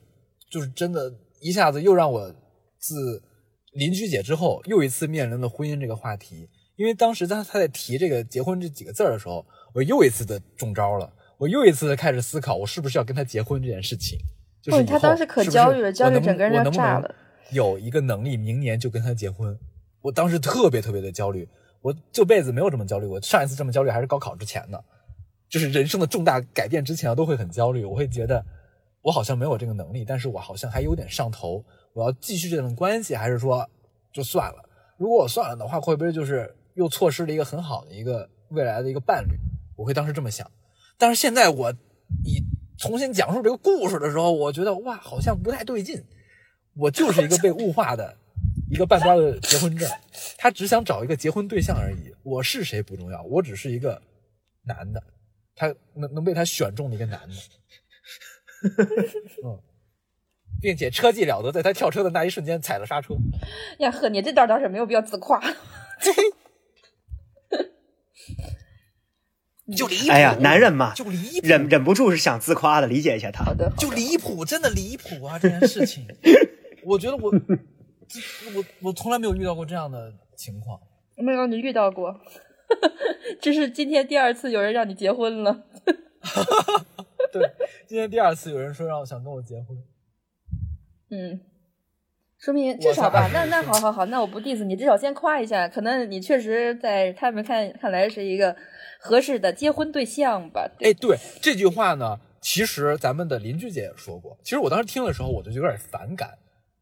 [0.53, 2.31] 就是真的，一下子又让我
[2.79, 3.23] 自
[3.73, 6.47] 邻居姐之后，又一次面临了婚姻这个话题。
[6.77, 14.19] 因为当时他他在提这个结婚这几个字儿的时候，我又一次的中招了，我又一次的开始思考，我是不是要跟他结婚这件事情。
[14.61, 17.15] 就是他当时可焦虑了焦虑整个人要炸了
[17.51, 19.59] 有一个能力，明年就跟他结婚。
[20.03, 21.49] 我当时特别特别的焦虑，
[21.81, 23.19] 我这辈子没有这么焦虑过。
[23.23, 24.79] 上一次这么焦虑还是高考之前呢，
[25.49, 27.85] 就是人生的重大改变之前都会很焦虑。
[27.85, 28.45] 我会觉得
[29.03, 31.65] 我好像没有这个能力，但是我好像还有点上头。
[31.93, 33.69] 我要继续这段关系，还是说
[34.13, 34.69] 就算了？
[34.97, 39.37] 如果我算了的话，会不会就是又错失了一个很好的一个未来的一个伴侣？
[39.77, 40.49] 我会当时这么想。
[40.97, 41.71] 但是现在我
[42.25, 42.41] 以
[42.79, 46.03] 重新讲述这个故事的时候，我觉得哇，好像不太对劲。
[46.75, 48.17] 我就是一个被物化的
[48.71, 49.87] 一个半边的结婚证，
[50.39, 52.15] 他只想找一个结婚对象而已。
[52.23, 54.01] 我是谁不重要，我只是一个
[54.63, 55.03] 男的，
[55.55, 57.35] 他能能被他选中的一个男的。
[59.45, 59.59] 嗯，
[60.61, 63.15] 并且车技了得，在他跳车的那一瞬间踩了刹车。
[63.79, 65.43] 呀呵，你这段倒是没有必要自夸。
[69.77, 70.11] 就离谱！
[70.11, 73.55] 哎呀，男人嘛，就离谱，忍忍不住是想自夸的，理解一下他好。
[73.55, 75.39] 的，好就离谱，真的离谱啊！
[75.39, 76.07] 这件事情，
[76.85, 78.21] 我觉得我这
[78.55, 80.79] 我我从来没有遇到过这样的情况。
[81.17, 82.21] 没有你遇到过，
[83.41, 85.65] 这是今天第二次有人让你结婚了。
[87.33, 87.51] 对，
[87.87, 89.77] 今天第二次有人说让我想跟我结婚，
[91.11, 91.41] 嗯，
[92.39, 98.55] 说明至少吧，那那好好好，那我不 diss 你，至少先夸一下，可能你确实在他们看看来是一个
[99.01, 100.71] 合适的结婚对象吧。
[100.79, 104.39] 对哎，对这句话呢，其实咱们的邻居姐也说过。
[104.43, 106.37] 其实我当时听的时候，我就有点反感，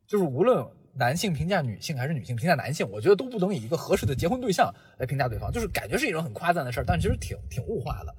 [0.09, 8.13] 就是无论男性评价女性还是女性评价男性，我觉得都不能以一个合适的结婚对象来评价对方，就是感觉是一种很夸赞的事儿，但其实挺挺物化的。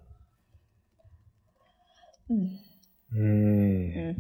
[2.32, 2.58] 嗯
[3.14, 4.16] 嗯，嗯，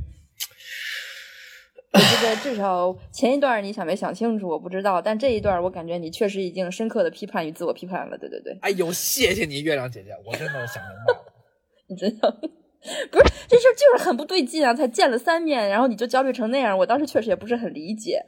[1.94, 8.18] 我觉得至少前一段你想没想清楚，我不知道，但这一段我感觉你确实已经深刻的批判与自我批判了。
[8.18, 11.34] 对对对，哎呦，谢谢你，月亮姐姐，我真的想明白了。
[11.88, 14.74] 你真的不是这事儿就是很不对劲啊！
[14.74, 18.22] 才见了三面，然后你就焦虑成那样，我当时确实也不是很理解。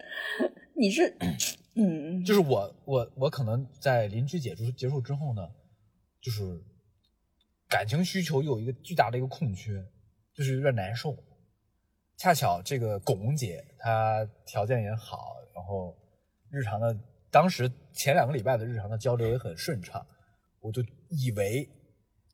[0.75, 1.15] 你是
[1.75, 5.41] 嗯，就是我我我可能在邻居解除结束之后呢，
[6.21, 6.41] 就是
[7.73, 9.83] 感情需求有一个巨大的一个空缺，
[10.31, 11.17] 就是有点难受。
[12.17, 15.97] 恰巧这个巩姐她条件也好，然后
[16.51, 16.95] 日常的
[17.31, 20.05] 当时前两个礼拜的日常的交流也很顺畅，
[20.59, 21.67] 我就以为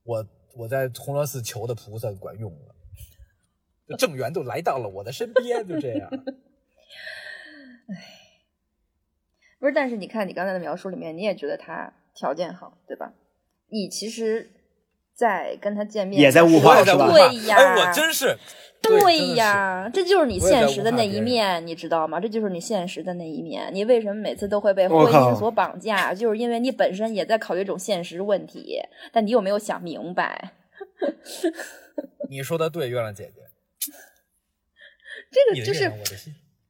[0.03, 0.27] 我
[0.57, 6.09] 我在红螺寺求的菩萨管用了，正缘都来到了我的身边，就这样。
[9.57, 13.13] 不是，但是你看你刚才的描述里面，你也觉得他条件好，对吧？
[13.71, 14.51] 你其实，
[15.19, 18.37] 在跟他见面也在物化是吧对呀，哎，我真是
[18.81, 22.17] 对呀，这就是你现实的那一面，你知道吗？
[22.21, 23.69] 这就是你现实的那一面。
[23.73, 26.13] 你为什么每次都会被婚姻所绑架？
[26.15, 28.79] 就是因为你本身也在考虑一种现实问题，
[29.11, 30.53] 但你有没有想明白？
[32.31, 33.41] 你说的对，月亮姐姐，
[35.29, 35.91] 这个就是。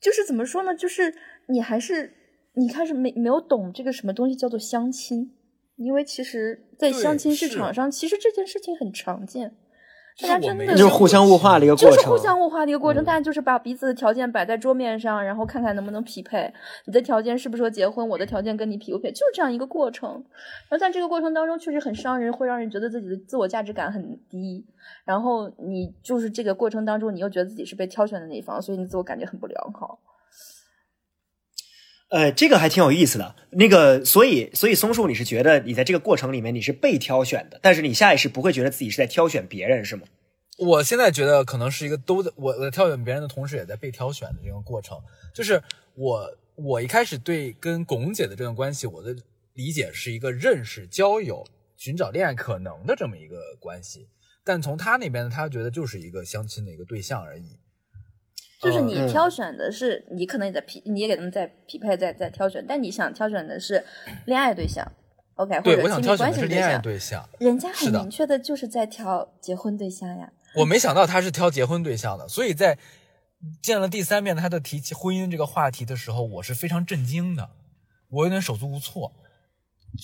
[0.02, 0.74] 就是怎么说呢？
[0.74, 1.14] 就是
[1.50, 2.14] 你还是
[2.54, 5.36] 你开始没没有懂这个什么东西叫做相亲，
[5.80, 9.56] 因为其实，在相亲市场上，其实这件事情很常见，
[10.22, 11.96] 大家真的就是互相物化的一个过程。
[11.96, 16.54] 就是互相物化的一个过程，嗯大家就是把彼此的条件摆在桌面上，然后看看能不能匹配。
[16.86, 20.10] 你的条件适不适合结婚，我的条件跟你匹不配，就是这样一个过程。
[20.68, 24.66] 然后在这个过程当中，确实很伤人，会让人觉得自己的自我价值感很低。
[25.06, 29.98] 然后你就是这个过程当中，你又觉得自己是被挑选的那一方，所以你自我感觉很不良好。
[32.10, 33.36] 呃，这个还挺有意思的。
[33.52, 40.04] 那个，所以，所以松树，你是觉得你在这个过程里面你是被挑选的，但是你下意识不会觉得自己是在挑选别人，是吗？
[40.58, 45.00] 我现在觉得可能是一个都在我在挑选别人的同时，也在被挑选的这个过程。
[45.34, 45.62] 就是
[45.96, 49.16] 我我一开始对跟龚姐的这段关系，我的
[49.54, 51.46] 理解是一个认识、交友、
[51.78, 54.08] 寻找恋爱可能的这么一个关系。
[54.44, 57.58] 但从他那边，他觉得就是一个相亲的一个对象而已。
[58.62, 63.84] 就是你挑选的是，你可能也在匹，你也给他们在匹配，在在挑选，但你想挑选的是
[64.26, 64.86] 恋爱对象
[65.36, 67.30] ，OK，或对，者我想亲密关系挑选的是恋爱象，对象。
[67.40, 70.32] 人家很明确的就是在挑结婚对象呀。
[70.56, 72.78] 我没想到他是挑结婚对象的，所以在
[73.62, 77.50] 见了第三面他的提起婚姻这个话题的时候，我是非常震惊的，
[78.10, 79.14] 我有点手足无措。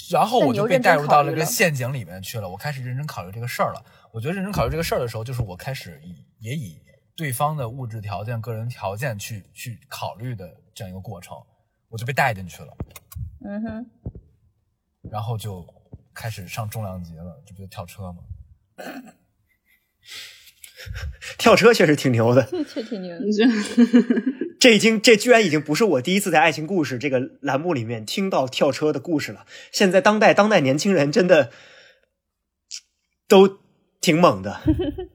[0.10, 3.86] 然后我就被带入到了这个陷阱里面去了，我开始认真考虑这个事儿了。
[4.12, 6.80] 我觉得认真考虑这个事儿的时候，就是我开始以也以
[7.16, 11.38] 对方的物质条件、个人条件去去考虑的这样一个过程，
[11.90, 12.78] 我就被带进去了，
[13.46, 13.86] 嗯哼，
[15.10, 15.66] 然后就
[16.14, 18.18] 开始上重量级了，这不就跳车吗？
[21.38, 22.44] 跳车确实挺牛的。
[22.46, 23.26] 确实挺牛的。
[24.60, 29.48] 这已经这居然已经不是我第一次在爱情故事这个栏目里面听到跳车的故事了。
[29.72, 31.52] 现在当代当代年轻人真的
[33.28, 33.60] 都
[34.02, 34.62] 挺猛的。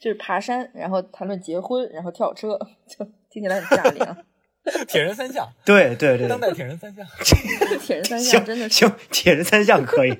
[0.00, 4.16] 就是爬山，然后谈论结婚，然后跳车，就听起来很炸裂啊！
[4.86, 7.06] 铁人三项， 对对对当代铁人三项。
[7.80, 10.18] 铁人三项行真的是行，铁人三项可以。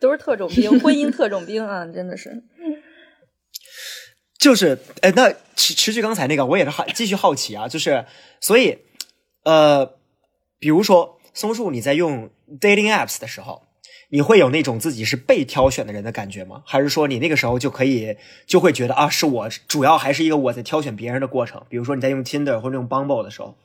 [0.00, 2.42] 都是特种兵，婚姻特种兵啊，真的是。
[4.38, 8.04] 就是，哎，那持持续刚才那个，我也是好继续好奇啊，就是，
[8.40, 8.78] 所以，
[9.44, 9.98] 呃，
[10.58, 12.30] 比如说松树，你在用
[12.60, 13.62] dating apps 的时候，
[14.12, 16.62] 你会有那种自己是被挑选的人的感觉吗？
[16.66, 18.14] 还是说你那个时候就可以
[18.46, 21.64] 就会觉得啊，是我主要还是一个我在挑选别人的过程？
[21.70, 23.56] 比如说你在用 Tinder 或者用 Bumble 的时候，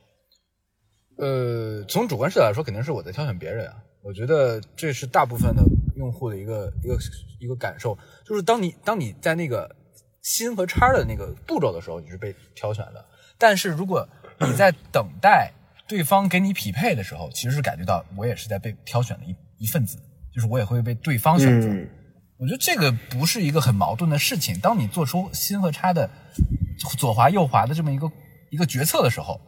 [1.17, 3.73] 呃，从主观视角来说，肯定是我在挑选别人啊。
[4.01, 5.61] 我觉得这是大部分的
[5.97, 6.97] 用户的一个一个
[7.41, 9.75] 一个感受，就是当你当你在那个
[10.21, 13.05] 心和叉的那个步骤的时候，你是被挑选的。
[13.37, 14.07] 但是如果
[14.39, 15.51] 你在等待
[15.89, 19.97] 对方给你匹配的时候，其实是感觉到我也是在被挑选的一一份子，
[20.37, 21.67] 就是我也会被对方选择。
[21.67, 21.89] 嗯
[22.39, 24.59] 我觉得这个不是一个很矛盾的事情。
[24.59, 26.07] 当你做出心和差的
[26.95, 28.11] 左滑右滑的这么一个
[28.51, 29.41] 一个决策的时候，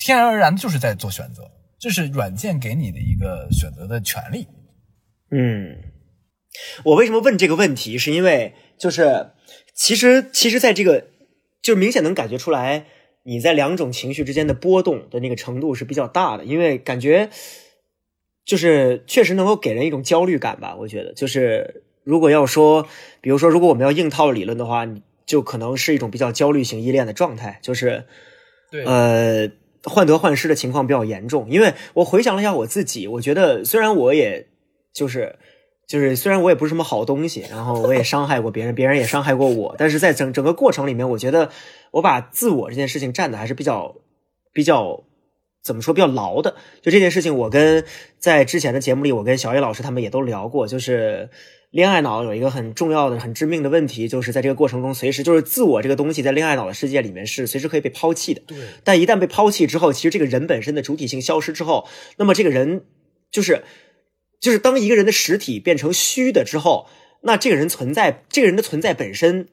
[0.00, 1.48] 天然而然就是在做选择，
[1.78, 4.48] 这是软件给你的一个选择的权利。
[5.30, 5.76] 嗯，
[6.82, 7.96] 我为什么问这个问题？
[7.96, 9.30] 是因为就是
[9.76, 11.06] 其实其实在这个
[11.62, 12.86] 就是明显能感觉出来，
[13.22, 17.30] 你在两种情绪之间的波动的那个程度是比较大的，因为感觉
[18.48, 20.74] 就是确实能够给人一种焦虑感吧。
[20.80, 22.88] 我觉得就是如果要说，
[23.20, 28.06] 比如说如果我们要硬套理论的话，你就可能是一种比较焦虑型依恋的状态，就是
[28.70, 29.50] 对呃，
[29.84, 31.50] 患得患失的情况比较严重。
[31.50, 34.46] 因为我回想了一下我自己，我觉得虽然我也
[34.94, 35.36] 就是
[35.86, 41.50] 就是虽然我也不是什么好东西，然后我也伤害过别人，别人也伤害过我，但是在整整个过程里面，我觉得
[41.90, 43.96] 我把自我这件事情站的还是比较
[44.54, 45.04] 比较。
[45.62, 46.56] 怎么说比较牢的？
[46.80, 47.84] 就这件事情，我跟
[48.18, 51.28] 在之前的节目里，我跟小野老师他们也都聊过，就是
[51.70, 58.40] 恋爱脑有一个很重要的、很致命的问题，就是在这个过程中，随时就是自我这个东西在恋爱脑的世界里面是随时可以被抛弃的。
[58.46, 61.86] 对，但一旦被抛弃之后，其实这个人本身的主体性消失之后，
[62.16, 62.84] 那么这个人
[63.30, 63.62] 就是
[64.40, 66.86] 就是当一个人的实体变成虚的之后，
[67.22, 69.48] 那这个人存在，这个人的存在本身，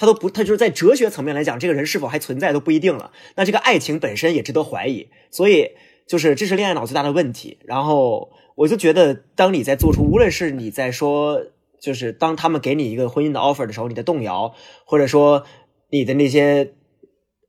[0.00, 3.12] 他都不，他就是在哲学层面来讲，这个人是否还存在都不一定了。
[3.36, 5.72] 那这个爱情本身也值得怀疑，所以
[6.08, 7.58] 就是这是恋爱脑最大的问题。
[7.66, 11.42] 然后我就觉得，当你在做出，无论是你在说，
[11.82, 14.54] 就是当他们给你一个婚姻的 offer 的时候，你的动摇，
[14.86, 15.44] 或者说
[15.90, 16.72] 你的那些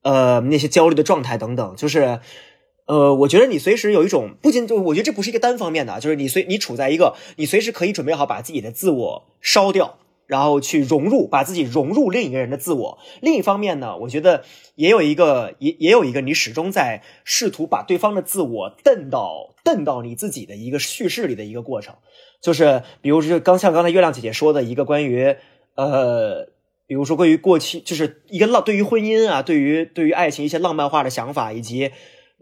[0.04, 2.20] 呃那些焦虑的状态等等，就是。
[2.88, 10.00] 呃，我觉得你随时有一种，不仅就我觉得这不是一个单方面的，就是你随你处在一个你随时可以准备好把自己的自我烧掉，
[10.32, 13.00] 然后去融入，把自己融入另一个人的自我。
[13.20, 21.96] 另一方面呢，我觉得也有一个也也有一个你始终在试图把对方的自我蹬到蹬到你自己的一个叙事里的一个过程，
[22.42, 25.36] 就是比如说刚像刚才月亮姐姐说的一个关于
[25.76, 26.48] 呃。
[26.88, 31.90] 比如说，关于过去，就是一个浪对于婚姻啊，对于对于爱情一些浪漫化的想法，以及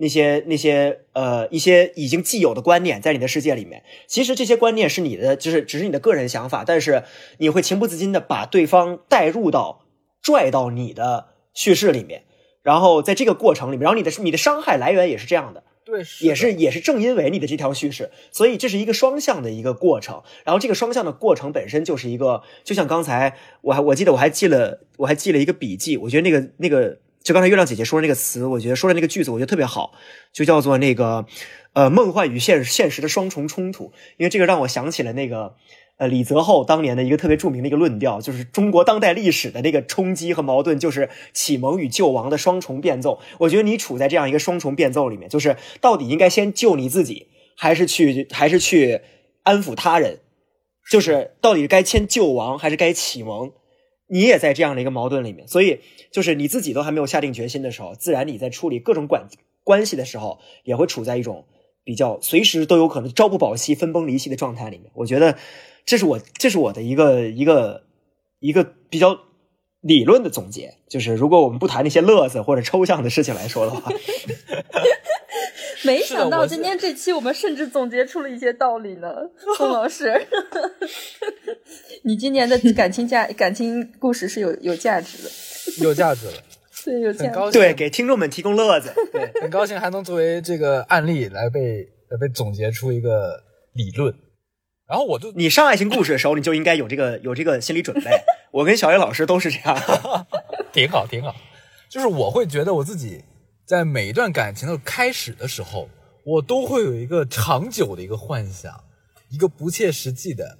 [0.01, 7.03] 那些那些呃一些已经既有的观念，在你的世界里面，其实这些观念是你的，就是只是你的个人想法，但是
[7.37, 9.85] 你会情不自禁的把对方带入到
[10.21, 12.23] 拽到你的叙事里面，
[12.63, 20.23] 然后在这个过程里面，然后你的你的伤害来源也是这样的，对，是也是也是正因为你的这条叙事，所以这是一个双向的一个过程。
[20.45, 29.93] 然后这个双向的过程本身就是一个，就像刚才我还我记得我还记了我还记了一个笔记，我觉得那个那个就刚才月亮姐姐说的那个词，我觉得说的那个句子，我觉得特别好，
[30.33, 31.27] 就叫做那个
[31.73, 35.53] 呃梦幻与现现实的双重冲突，因为这个让我想起了那个。
[35.99, 43.19] 呃，李泽厚当年的一个特别著名的一个论调，就是中国当代历史的那个冲击和矛盾，就是启蒙与救亡的双重变奏。
[43.39, 47.27] 我觉得你处在这样一个双重变奏里面，就是到底应该先救你自己，
[47.57, 49.01] 还是去还是去
[49.43, 50.19] 安抚他人？
[50.89, 53.51] 就是到底该先救亡还是该启蒙？
[54.09, 55.81] 你也在这样的一个矛盾里面，所以
[56.11, 59.27] 就是你自己都还没有下定决心的时候，自然你在处理各种关
[59.63, 61.45] 关系的时候，也会处在一种
[61.83, 64.91] 比较随时都有可能朝不保夕、分崩离析的状态里面。
[64.95, 65.37] 我觉得
[65.85, 67.83] 这是我这是我的一个一个
[68.39, 69.19] 一个比较
[69.81, 73.91] 理论的总结，就是如果我们不谈那些乐子或者抽象的事情来说的话，
[75.83, 79.09] 没想到今天这期我们甚至总结出了一些道理呢，
[79.57, 80.13] 宋老师，
[82.03, 85.29] 你今年的感情价 感情故事是有有价值的，
[85.83, 86.33] 有价值了，
[86.83, 87.23] 对，有价值。
[87.25, 88.91] 很高兴，对，给听众们提供乐子。
[89.11, 94.13] 对，很高兴还能作为这个案例来被来被总结出一个理论。
[94.87, 98.09] 然后我就你上爱情故事的时候，你就应该有这个有这个心理准备。
[98.51, 100.25] 我跟小野老师都是这样。
[100.73, 101.35] 挺好，挺好。
[101.87, 103.23] 就是我会觉得我自己
[103.69, 105.87] 在每一段感情的开始的时候，
[106.23, 108.83] 我都会有一个长久的一个幻想，
[109.29, 110.57] 一个不切实际的，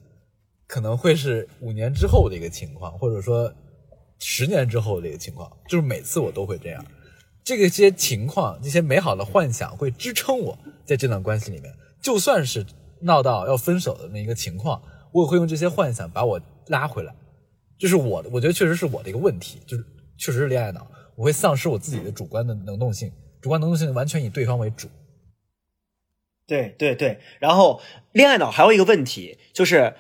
[0.67, 3.51] 可能会是五年之后的一个情况，或者说
[4.19, 6.85] 十年之后的一个情况，就是每次我都会这样。
[7.43, 10.55] 这个些情况，这些美好的幻想会支撑我
[10.85, 12.63] 在这段关系里面，就算是
[13.01, 14.79] 闹到要分手的那一个情况，
[15.11, 17.15] 我也会用这些幻想把我拉回来。
[17.75, 19.83] 就是我，我觉得确实是我的一个问题，就是
[20.15, 20.85] 确实是恋爱脑，
[21.19, 23.11] 我会丧失我自己的主观的能动性，
[23.41, 24.87] 主观能动性完全以对方为主。
[26.47, 27.81] 对对对，然后
[28.13, 29.95] 恋爱脑还有一个问题，就是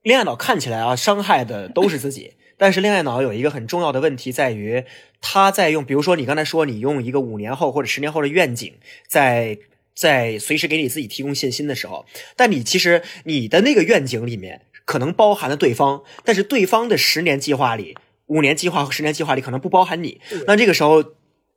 [0.00, 4.84] 恋爱脑看起来啊，伤害的都是自己，但是恋爱脑有一个很重要的问题在于，
[5.20, 9.58] 他在用，比如说你刚才说你用一个五年后或者十年后的愿景，在
[9.94, 21.04] 在随时给你自己提供信心的时候，但你其实你的那个愿景里面可能包含了对方，但是对方的十年计划里、五年计划和十年计划里可能不包含你，那这个时候。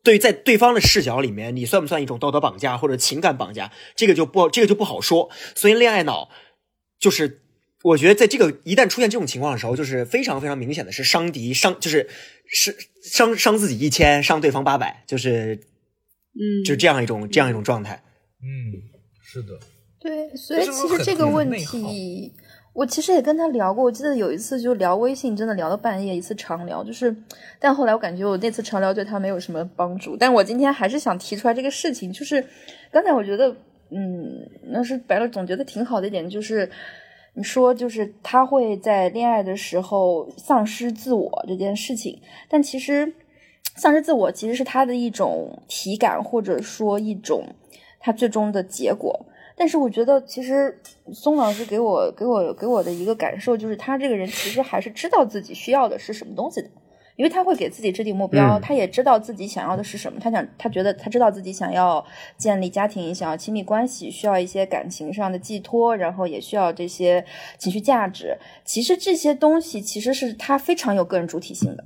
[0.06, 3.72] 对，在对方的视角里面，你算不算一种道德绑架或者情感绑架？
[3.96, 5.32] 这个就不，这个就不好说。
[5.56, 6.30] 所以，恋爱脑
[7.00, 7.42] 就是，
[7.82, 12.08] 我觉得在这个一旦出现这种情况的时候，就是非常非常明显的是伤敌伤，就是
[12.46, 15.56] 是伤伤自己一千，伤对方八百，就是
[16.36, 18.04] 嗯，就是这样一种这样一种状态。
[18.44, 18.78] 嗯，
[19.24, 19.60] 是的，
[20.00, 22.32] 对，所以其实这个问题，
[22.76, 23.86] 我其实也跟他聊过。
[23.86, 27.16] 我记得有一次就聊微信，真的聊到半夜，一次长聊，就是，
[27.58, 30.18] 但后来我感觉我那次长聊对他没有什么帮助。
[30.18, 32.46] 但我今天还是想提出来这个事情，就是
[32.92, 33.50] 刚才我觉得，
[33.92, 36.70] 嗯，那是白乐总觉得挺好的一点，就是
[37.36, 42.20] 你说就是他会在恋爱的时候丧失自我这件事情，
[42.50, 43.14] 但其实
[43.78, 47.48] 丧失自我其实是他的一种体感，或者说一种
[48.02, 49.26] 他最终的结果。
[49.58, 50.78] 但是我觉得，其实
[51.14, 56.70] 松老师给我给我给我的一个感受就是，他这个人其实还是知道自己需要的是什么东西的，
[57.16, 60.20] 因为他会给自己制定目标，嗯他也知道自己想要的是什么。
[60.20, 62.06] 他想，他觉得他知道自己想要
[62.38, 67.24] 建立家庭，想要亲密关系，需要一些感情上的寄托，然后也需要这些
[67.58, 68.38] 情绪价值。
[68.66, 71.84] 其实这些东西其实是他非常有个人主体性的。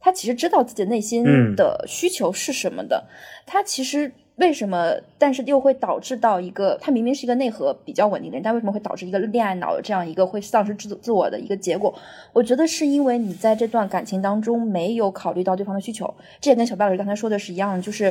[0.00, 3.08] 他其实知道自己内心嗯的需求是什么的，
[3.44, 11.92] 他其实为什么，但是又会导致到一个，他明明是一个内核比较稳定的人，但为什么会导致一个恋爱脑的这样一个会丧失自自我的一个结果？
[12.32, 18.04] 我觉得是因为你在这段感情当中没有考虑到对方的需求，这也跟小白老师刚才说的是一样的，就是，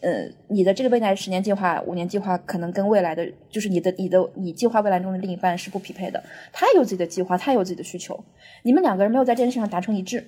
[0.00, 8.24] 呃，你的这个未来十年计划、五年计划可能跟未来的，就是你的、你的、你计划未来中的另一半是不匹配的，他有自己的计划，他有自己的需求，
[8.62, 10.26] 你们两个人没有在这件事上达成一致，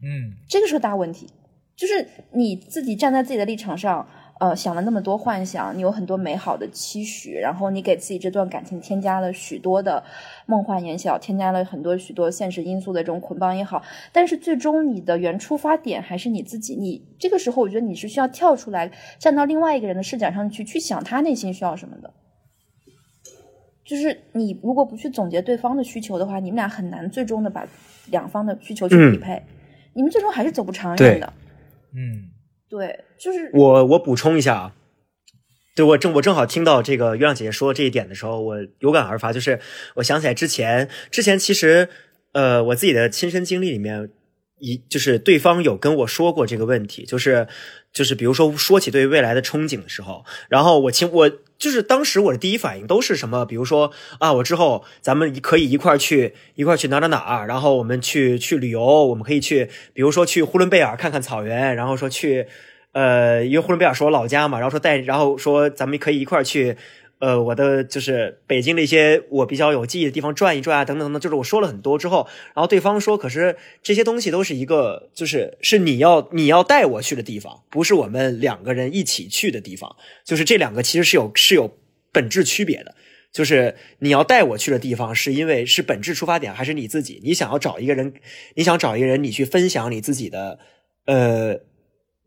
[0.00, 1.26] 嗯，这个是个大问题，
[1.74, 4.08] 就是你自己站在自己的立场上，
[4.38, 10.02] 呃，想了那么多幻想，你有很多美好的期许，然后你给自己这段感情添加了许多的
[10.46, 13.82] 梦幻言小，添加了很多许多现实因素的这种捆绑也好，
[14.12, 22.12] 但是最终你的原出发点还是你自己，你这个时候我觉得你是需要跳出来，站到另外一个人的视角上去，去想他内心需要什么的。
[23.84, 27.66] 就是你如果不去总结对方的需求的话，你们俩很难最终的把
[28.10, 29.42] 两方的需求去嗯匹配，
[29.94, 31.32] 你们最终还是走不长远的。
[31.94, 32.28] 嗯，
[32.68, 34.74] 对，就是我我补充一下啊，
[35.74, 39.58] 对我正我正好听到这个月亮姐姐说这一点的时候，我有感而发，就是
[39.94, 41.88] 我想起来之前之前其实
[42.32, 44.10] 呃我自己的亲身经历里面，
[44.58, 47.46] 一就是对方有跟我说过这个问题，就是
[47.92, 62.46] 就是比如说说起对未来的憧憬的时候，然后我亲我就是当时我的第一反应都是什么，比如说啊，我之后咱们可以一块儿去一块儿去哪哪哪，然后我们去去旅游，我们可以去，比如说去呼伦贝尔看看草原，然后说去。
[62.92, 66.74] 呃，因为呼伦贝尔是我老家嘛，然后说带，然后说咱们可以一块儿去，
[67.20, 81.76] 呃，我的就是北京的一些我比较有记忆的地方转一转啊，等等等等，就是我说了很多之后，然后对方说，可是这些东西都是一个，就是是你要你要带我去的地方，不是我们两个人一起去的地方，就是这两个其实是有是有
[82.12, 82.94] 本质区别的。
[83.30, 87.20] 就是你要带我去的地方，是因为是本质出发点，还是你自己？
[87.22, 88.14] 你想要找一个人，
[88.54, 90.58] 你想找一个人，你去分享你自己的，
[91.04, 91.60] 呃，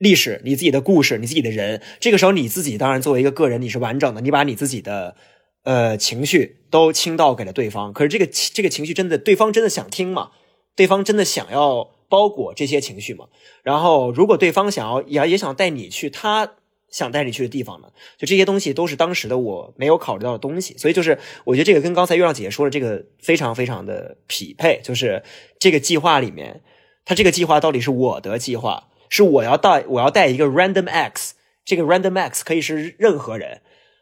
[0.01, 1.79] 历史，你自己的故事，你自己的人。
[1.99, 5.15] 这个时候你自己当然作为一个个人，你是完整的，你把你自己的
[5.63, 7.93] 呃情绪都倾倒给了对方。
[7.93, 10.31] 可是这个这个情绪真的，对方真的想听吗？
[10.75, 13.25] 对方真的想要包裹这些情绪吗？
[13.61, 16.53] 然后，如果对方想要也也想带你去他
[16.89, 17.89] 想带你去的地方呢？
[18.17, 25.21] 就这些东西都是当时的我没有考虑到的东西，所以就是我觉得这个跟刚才月亮姐姐说的这个非常非常的匹配，就是
[25.59, 26.63] 这个计划里面，
[27.05, 33.61] 他这个计划到底是我的计划，是我要带我要带一个 random x，这个 random x 可以是任何人，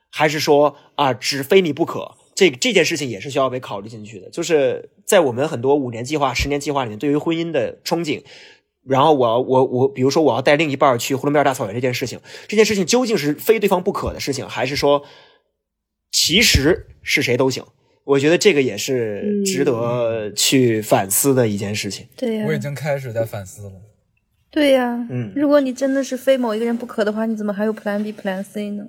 [0.10, 2.16] 还是说啊只非你不可？
[2.36, 4.30] 这这件事情也是需要被考虑进去的。
[4.30, 8.24] 就是在我们很多五年计划、十年计划里面，对于婚姻的憧憬，
[8.86, 15.04] 然后我要我我，比如说我要带另一半去呼伦贝尔大草原这件事情，这件事情究竟是非对方不可的事情，还是说
[16.12, 17.66] 其实是谁都行？
[18.06, 22.08] 我觉得这个也是值得去反思的一件事情。
[22.16, 23.72] 对、我已经开始在反思了。
[24.52, 28.88] 对呀、嗯如果你真的是非某一个人不可的话，你怎么还有 Plan B、Plan C 呢？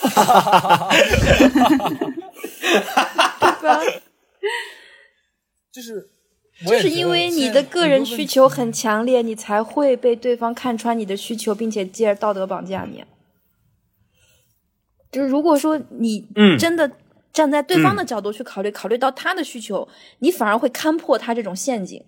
[0.00, 0.88] 哈哈哈哈哈！
[3.40, 3.80] 哈哈？
[5.72, 6.08] 就是，
[6.66, 13.02] 就是因为你的个人需求很强烈，你才会被对方看穿你的需求，并且继而道德绑架你。
[15.10, 16.90] 就是如果说你嗯真的
[17.32, 22.04] 站在对方的角度去考虑，考虑到他的需求，你反而会看破他这种陷阱，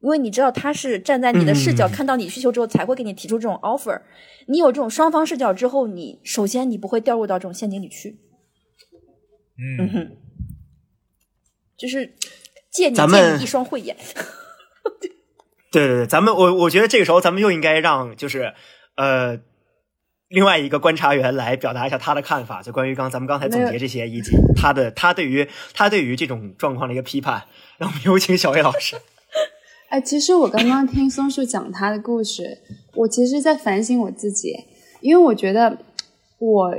[0.00, 4.00] 因为你知道他是站在你的视角、嗯看到你需求之后才会给你提出这种 offer。
[4.46, 8.18] 你有这种双方视角之后，你首先你不会掉入到这种陷阱里去，
[9.58, 10.16] 嗯，
[11.76, 12.14] 就是
[12.72, 13.96] 借你借你一双慧眼。
[15.70, 18.54] 对对对，咱们我我觉得这个时候咱们又应该让就是
[18.96, 19.38] 呃
[20.28, 27.44] 另外一个观察员来表达一下他的看法，就关于刚咱们刚才总结这些，以及他的他对于他对于这种状况的一个批判。
[27.78, 28.96] 让我们有请小魏老师。
[29.90, 32.58] 哎，其实我刚刚听松树讲他的故事，
[32.94, 34.54] 我其实在反省我自己，
[35.00, 35.78] 因为我觉得
[36.38, 36.72] 我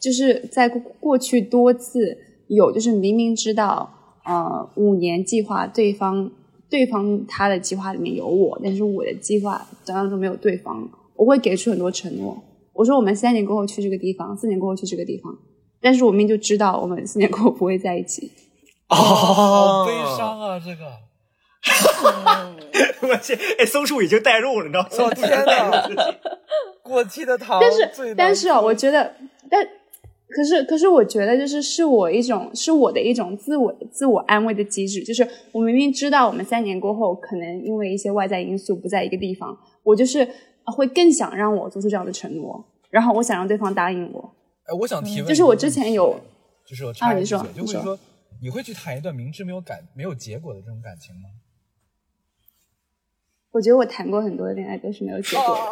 [0.00, 3.92] 就是在过过去多次有就是明明知道
[4.24, 6.30] 呃五年计划对方
[6.70, 12.40] 对方他的计划里面有我，但是我的计划当中没有对方，我会给出很多承诺。
[12.74, 15.36] 我说我们三年过后去这个地方，四年过后去这个地方，
[15.80, 18.30] 但是我明明就知道我们四年过后不会在一起。
[18.88, 21.02] 哦好悲伤啊，这个。
[23.02, 24.88] 我去，哎，松树已经代入了，你知道吗？
[25.06, 25.88] 我天哪！
[26.82, 29.14] 过期的糖但是但是啊，我觉得，
[29.48, 29.64] 但
[30.28, 40.26] 可是可是我觉得就是是我一种是我的一种自我自我安慰的机制，就是我明明知道我们三年过后可能因为一些外在因素不在一个地方，我就是
[40.64, 44.34] 会更想让我做出这样的承诺，然后我想让对方答应我。
[44.64, 46.18] 哎，我想提问，就是我之前有，
[46.66, 47.98] 就是我插啊你说一句，就会说，
[48.40, 51.28] 你会去谈一段明知没有感没有结果的这种感情吗？
[53.52, 55.58] 我觉得我谈过很多的恋爱都是没有结果。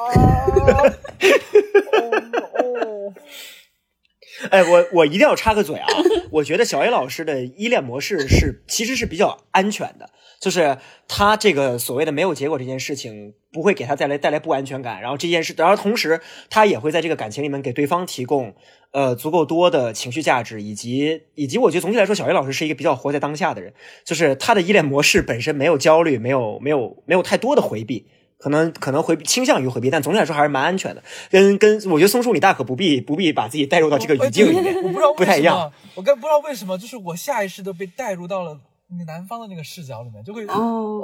[4.50, 5.86] 哎，我我一定要插个嘴啊！
[6.30, 10.08] 我觉得小 A 老师的依恋模式是其实是比较安全的，
[10.40, 10.78] 就是
[11.08, 18.54] 他这个所谓的没有结果这件事情不会给他带来带来不安全感，然后这件事，然后同时他也会在这个感情里面给对方提供
[18.92, 23.72] 呃足够多的情绪价值，以及以及我觉得总体来说，小 A 老师是一个比较活在当下的人，
[24.04, 28.06] 就是他的依恋模式本身没有焦虑，没有没有没有太多的回避。
[28.42, 31.04] 可能可能回避倾向于回避，但总体来说还是蛮安全的。
[31.28, 35.70] 跟跟我觉得松树你大可不必不必把自己带入到这个语境里面，我不知道不太一样。
[35.94, 40.54] 我跟不知道为什么，就是我下意识的被带入到了那男方的那个视角里面，就会哦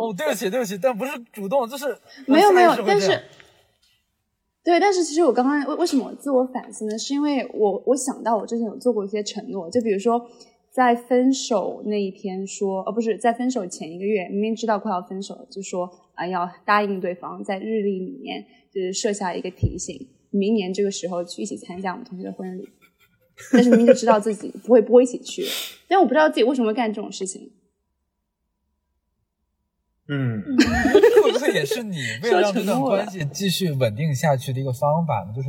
[0.01, 3.23] 哦，对不起，对不起，但不是主动，就是没有没有但是
[4.67, 6.99] 对，但是其实我刚刚为为什么自我反思呢？
[6.99, 10.21] 是因为我我想到我之前有做过一些承诺，就比如说
[10.73, 18.45] 在分手那一天说，呃，不是在分手前一个月，明明知道快要分手，就说啊、要答应对方，在日历里面
[18.75, 22.69] 就是设下一个提醒，明年这个时候去一起参加我们同学的婚礼。
[23.53, 25.45] 但是明明就知道自己不会不会一起去，
[25.87, 27.53] 但我不知道自己为什么会干这种事情。
[30.09, 30.43] 嗯，
[31.25, 35.33] 会不会也是你 为了让这段关系继续稳定下去的一个方法呢？
[35.35, 35.49] 就是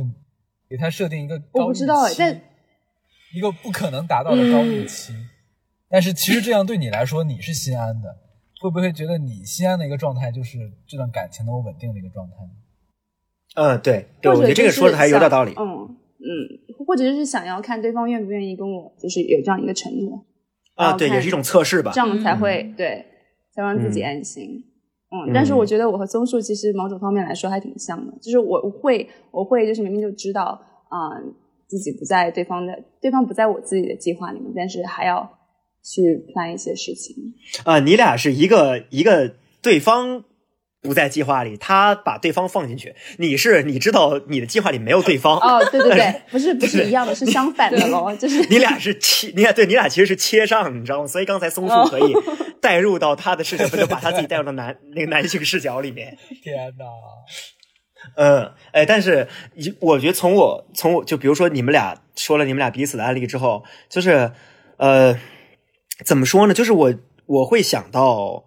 [0.68, 2.42] 给他设定一个高我不知道预期哎但
[3.34, 5.12] 一个不可能达到的高预期。
[5.88, 8.08] 但是其实这样对你来说你是心安的，
[8.60, 12.50] 会不会觉得你心安的一个状态就是这段感情能够稳定的一个状态呢？
[13.54, 15.54] 嗯，对，对，我觉得这个说的还有点道理。
[15.56, 20.26] 嗯嗯，或者就是想要看对方愿不愿意跟我，就是有这样一个承诺
[20.74, 22.00] 啊，对，也是一种测试吧这。
[22.00, 23.06] 样才会、嗯对，
[23.58, 24.64] 才让自己嗯安心。
[25.10, 31.10] 嗯，但是我觉得我和松树其实某种方面来说还挺像的，就是我我会我会就是明明就知道啊、
[31.66, 35.28] 自己不在对方的对方不在我自己的计划里面，但是还要
[35.82, 36.02] 去
[36.32, 37.34] plan 一些事情。
[37.64, 40.22] 啊，你俩是一个一个对方
[40.80, 51.06] 不在计划里，他把对方放进去，你是你知道你的计划里没有对方，哦，对对对， 不是不是一样的，是相反的咯，就是你俩是切，你俩对你俩其实是切上，你知道吗？
[51.06, 52.14] 所以刚才松树可以
[52.60, 56.16] 带入到他的视角，不就把他自己带入到男那个男性视角里面。
[56.42, 56.84] 天哪！
[58.14, 64.30] 嗯，哎，但是一我觉得从我从我就比如说你们俩说了你们俩彼此的案例之后，就是
[64.76, 65.18] 呃，
[66.04, 66.54] 怎么说呢？
[66.54, 66.94] 就是我
[67.26, 68.44] 我会想到，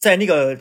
[0.00, 0.58] 在那个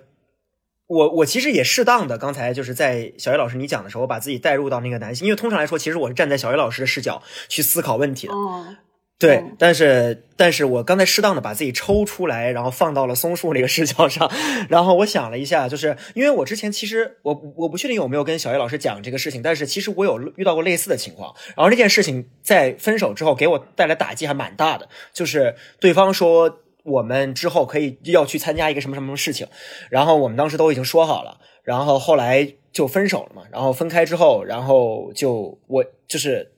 [0.90, 8.34] 我我其实也适当的刚才就是在小叶老师你讲的时候，我把自己带入到那个男性，因为通常来说，其实我是站在小叶老师的视角去思考问题的。
[8.34, 8.76] 哦，
[9.20, 14.32] 对嗯，但是但是我刚才适当的把自己抽出来，然后放到了松树那个视角上，
[14.68, 29.48] 然后我想了一下，就是因为我之前其实我我不确定有没有跟小叶老师讲这个事情，但是其实我有遇到过类似的情况，然后这件事情在分手之后给我带来打击还蛮大的，就是对方说我们之后可以要去参加一个什么什么事情，
[29.90, 36.54] 然后我们当时都已经说好了，然后后来就分手了嘛，然后分开之后，然后就我就是。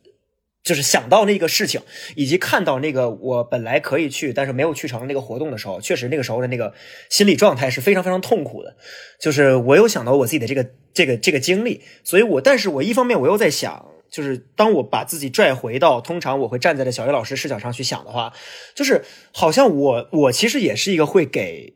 [0.63, 1.81] 就是想到那个事情，
[2.15, 6.71] 以及看到那个我本来可以去，但是没有去成那个活动的时候，确实那个时候的那个
[7.09, 8.75] 心理状态是非常非常痛苦的。
[9.19, 18.33] 就是我有想到我自己的这个这个这个经历，所以我，但是我一方面我又在想，就是当我把自己拽回到通常我会站在的小叶老师视角上去想的话，
[18.75, 21.73] 就是好像我我其实也是一个会给，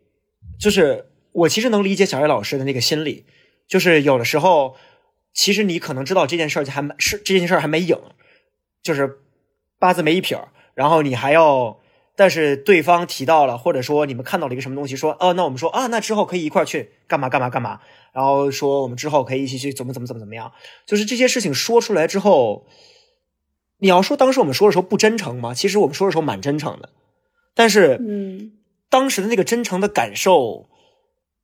[0.59, 3.25] 就是我其实能理解小叶老师的那个心理，
[3.67, 4.75] 就是有的时候，
[5.33, 7.97] 其实你可能知道这件事儿还没是这件事儿还没影，
[8.83, 9.19] 就是
[9.79, 11.79] 八字没一撇儿，然后你还要，
[12.15, 17.81] 但是对方提到了，或者说你们看到了一个什么东西，说哦，那我们说啊，那之后可以一块去干嘛干嘛干嘛，
[18.13, 20.51] 然后说我们之后可以一起去怎么怎么怎么怎么样，
[20.85, 22.65] 就是这些事情说出来之后，
[23.79, 25.53] 你要说当时我们说的时候不真诚吗？
[25.53, 26.89] 其实我们说的时候蛮真诚的，
[27.53, 28.53] 但是嗯，
[28.89, 30.69] 当时的那个真诚的感受，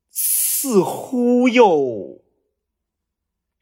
[0.10, 2.21] 似乎又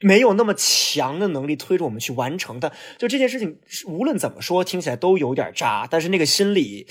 [0.01, 2.71] 没有那么强的能力推着我们去完成的。
[2.97, 6.87] 就这件事情，无论怎么说，听起来都有点渣，但是那个心理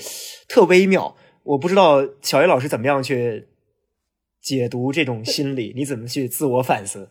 [0.47, 1.15] 特微妙。
[1.43, 3.47] 我不知道小叶老师怎么样去
[4.41, 7.09] 解读这种心理，你怎么去自我反思？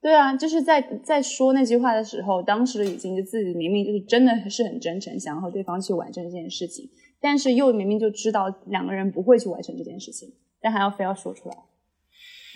[0.00, 6.88] 对啊，就是在在说那句话的时候，当时已经就自己明明就是真的是很真诚，想要和对方去完成这件事情，
[7.20, 10.28] 但是又明明就知道两个人不会去完成这件事情，
[10.60, 11.56] 但还要非要说出来。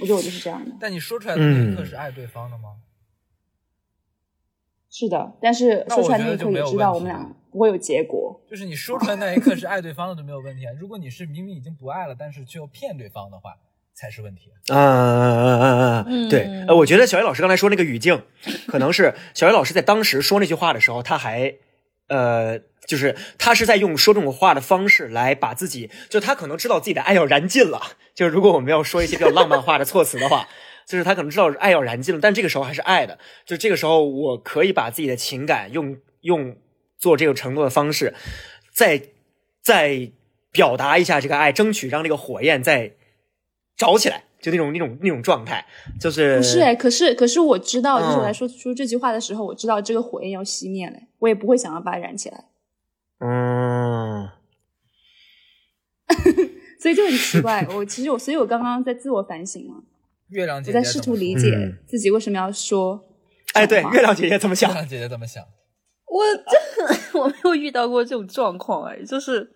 [0.00, 0.70] 我觉得我就是这样的。
[0.80, 2.76] 但你说出来的那一刻是爱对方的吗？
[4.90, 8.40] 是的，但是说出来那一刻也没有问题知道我们俩不会有结果。
[8.48, 10.72] 就是你说出来那一刻是爱对方的都没有问题啊。
[10.78, 13.54] 如果你是明明已经不爱了，但是却又骗对方的话，
[13.92, 14.50] 才是问题。
[14.68, 18.22] 嗯嗯嗯嗯嗯，对，嗯呃，我觉得小叶老师刚才说那个语境，
[18.66, 21.54] 可能是小叶老师在当时说那句话的时候，他还，
[22.08, 22.58] 呃，
[22.88, 27.82] 就是他是在用说这种话的方式来把自己，就他可能知道自己的爱要燃尽了，
[28.14, 30.48] 就是如果我们要说一些比较浪漫化的措辞的话，
[30.88, 36.56] 就是他可能知道爱要燃尽了，但这个时候还是爱的，就这个时候我可以把自己的情感用用
[36.96, 38.14] 做这个承诺的方式，
[38.72, 39.02] 再
[39.62, 40.10] 再
[40.50, 42.92] 表达一下这个爱，争取让这个火焰再
[43.76, 45.66] 着起来，就那种那种那种状态，
[46.00, 48.24] 就是不是哎，可是可是我知道，就是我嗯。
[48.24, 52.44] 在说出这句话的时候，我知道这个火焰要熄灭了，我也不会想要把它燃起来，
[53.20, 54.28] 嗯，
[56.80, 57.66] 所以就很奇怪。
[57.74, 59.82] 我其实我，所以我刚刚在自我反省嘛，
[60.28, 63.04] 月亮姐姐我在试图理解嗯自己为什么要说
[63.54, 65.44] 哎，对，月亮姐姐怎么想月，亮姐姐怎么想？
[66.06, 66.24] 我
[67.12, 69.50] 这 我没有遇到过这种状况哎，就是，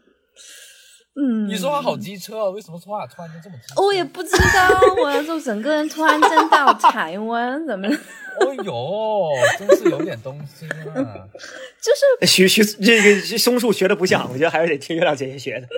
[1.14, 3.82] 嗯，你说话好机车啊，为什么说话突然间这么机车？
[3.82, 7.96] 我也不知道，我就整个人突然间到台湾，怎么了？
[8.40, 11.28] 哦呦，真是有点东西啊！
[11.82, 11.92] 就
[12.24, 15.68] 是学学这个松树学的不像，我觉得还是得听月亮姐姐学的。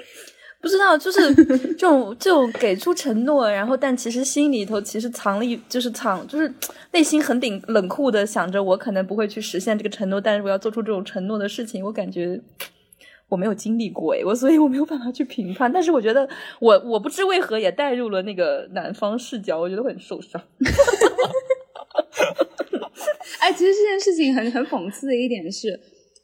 [0.61, 6.51] 不知道，就是这种这种给出承诺，然后但其实心里头其实藏了一，就是藏，就是
[6.93, 12.41] 内心很顶冷酷的想着我可能不会去实现这个承诺，但是我要做出这种承诺的事情，我感觉
[13.29, 15.73] 我没有经历过诶，我所以我没有办法去评判。
[15.73, 16.29] 但是我觉得
[16.61, 20.41] 我我不知为何也带入了那个男方视角，我觉得会很受伤。
[23.41, 25.79] 哎，其实这件事情很很讽刺的一点是，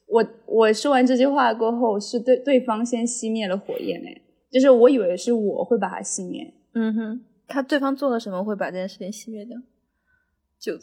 [0.07, 9.59] 我我说完这句话过后，是对对方先熄灭了火焰，哎，就是我以为是我会把它熄灭，嗯哼，他对方做了什么会把这件事情熄灭掉？
[10.59, 10.79] 就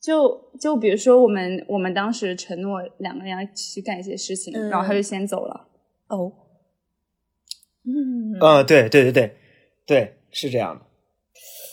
[0.00, 4.68] 就就比如说我们我们当时承诺两个人要去干一些事情，嗯。
[4.70, 5.68] 然后他就先走了，
[6.08, 6.32] 哦，
[7.84, 8.38] 嗯。
[8.40, 9.36] 嗯，对对对对
[9.86, 10.80] 对，是这样的。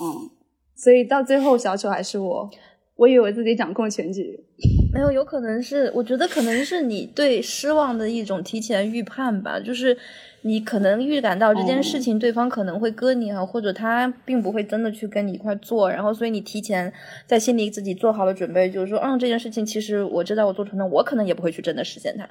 [0.04, 0.30] 嗯，
[0.76, 2.50] 所以到最后小丑还是我，
[2.96, 4.46] 我以为自己掌控全局，
[4.92, 9.96] 没有，有可能是，我觉得可能是你对失望的一种提前预判吧，就是
[10.42, 16.92] 你可能预感到这件事情对方可能会割你啊，或者他并不会真的去跟你一块做，然后所以你提前
[17.28, 22.28] 在心里自己做好了准备，就是说，嗯，这件事情其实我知道我做成了，我可能也不会去真的实现它，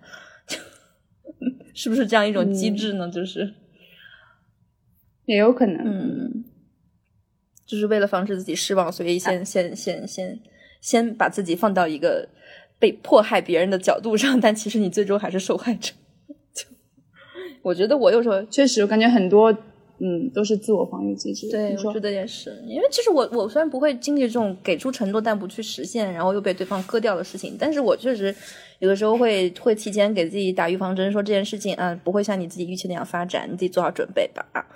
[1.74, 3.08] 是不是这样一种机制呢？
[3.08, 3.54] 就是，
[5.26, 6.44] 也有可能，嗯，
[7.64, 10.40] 就是为了防止自己失望，所以先先先先先
[11.14, 12.28] 把自己放到一个
[12.78, 15.92] 被迫害别人的角度上， 但其实你最终还是受害者。
[16.54, 16.64] 就
[17.62, 19.52] 我觉得我有时候确实，我感觉很多
[19.98, 21.48] 嗯，都是自我防御机制。
[21.50, 28.34] 对，我觉得也是，因为其实我我虽然不会经历这种给出承诺但不去实现，然后又被对方割掉的事情，但是我确实
[28.78, 34.44] 有的时候会会提前给自己打预防针，说这件事情啊不会像你自己预期那样发展，你自己做好准备吧。
[34.52, 34.66] 啊，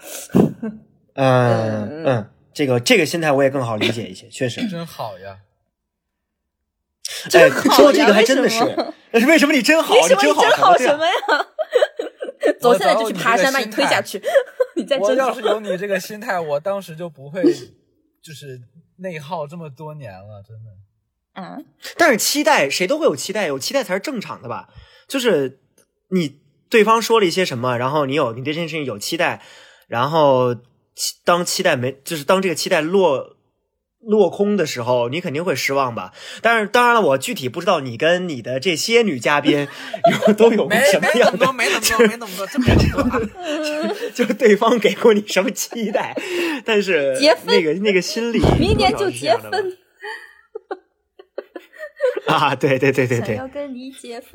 [1.14, 4.66] 嗯嗯，这个这个心态我也更好理解一些，确实。
[4.68, 5.36] 真好呀！
[7.32, 8.58] 哎，好说到这个还真的是，
[9.12, 9.94] 但是为什么你真好？
[9.94, 11.12] 为什么真你真好什么呀？
[12.60, 14.20] 走，现在就去爬山，把你推下去。
[14.76, 17.42] 你再我真好要是，有你这个心态，我当时就不会
[18.22, 18.60] 就是
[18.98, 20.70] 内耗这么多年了，真的。
[21.34, 21.64] 嗯，
[21.96, 24.68] 但是期待谁都会有期待，有期待才是正常的吧？
[25.06, 25.60] 就是
[26.10, 29.42] 你对方说了一些什么，然后你有你对这件事情有期待，
[29.86, 30.54] 然后
[30.94, 33.36] 期当期待没，就是当这个期待落
[34.00, 36.12] 落空的时候，你肯定会失望吧？
[36.42, 39.68] 但是当然了，我具体不知道你跟你的这些女嘉宾
[40.26, 43.20] 有都有过什么样的没那么多，没那么多，没那么多，真没那么多啊。
[44.14, 46.16] 就是对方给过你什么期待，
[46.64, 49.50] 但是结婚那个那个心理明年就结婚，
[52.26, 52.54] 啊！
[52.54, 54.30] 对对对对想对，要跟你结婚。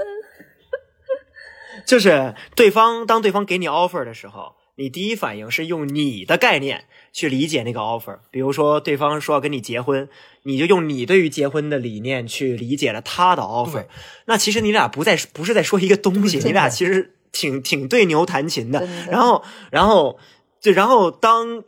[1.85, 8.19] 就是对方当对方给你 offer 的时候，你第一反应是用你的概念去理解那个 offer。
[8.31, 10.07] 比如说，对方说要跟你结婚，
[10.43, 13.85] 你就用你对于结婚的理念去理解了他的 offer。
[14.26, 18.88] 那其实你俩不在不是在说一个东西，你俩其实挺挺对牛弹琴的。
[19.10, 20.19] 然后，然后
[20.61, 21.64] 就然后当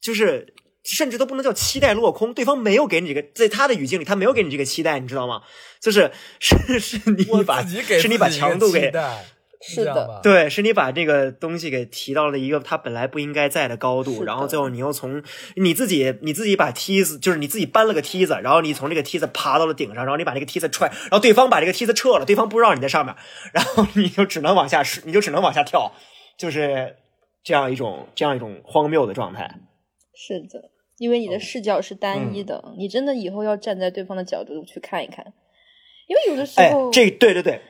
[0.00, 0.54] 就是。
[0.84, 5.42] 甚至都不能叫期待落空，对方没有给你这个，在他的语境里，他没有给你这个期待，你知道吗？
[5.80, 6.10] 就是
[6.42, 8.90] 是是你自己给是你把强度给
[9.64, 15.22] 是的对，是你把这个东西给提到了一个它本来不应该在的高度，然后最后你又从
[15.54, 23.14] 你自己你自己把梯子，就是你自己搬了个梯子，然后你从这个梯子爬到了顶上，然后你把这个梯子踹，然后对方把这个梯子撤了，对方不知道你在上面，
[23.52, 25.92] 然后你就只能往下，你就只能往下跳，
[26.36, 26.96] 就是
[27.44, 29.60] 这样一种这样一种荒谬的状态。
[30.14, 35.24] 是的，因为你哦的视角是单一的，你真的以后要站在对方的角度去看一看，
[36.08, 37.60] 因为有的时候哎候，，这对对对，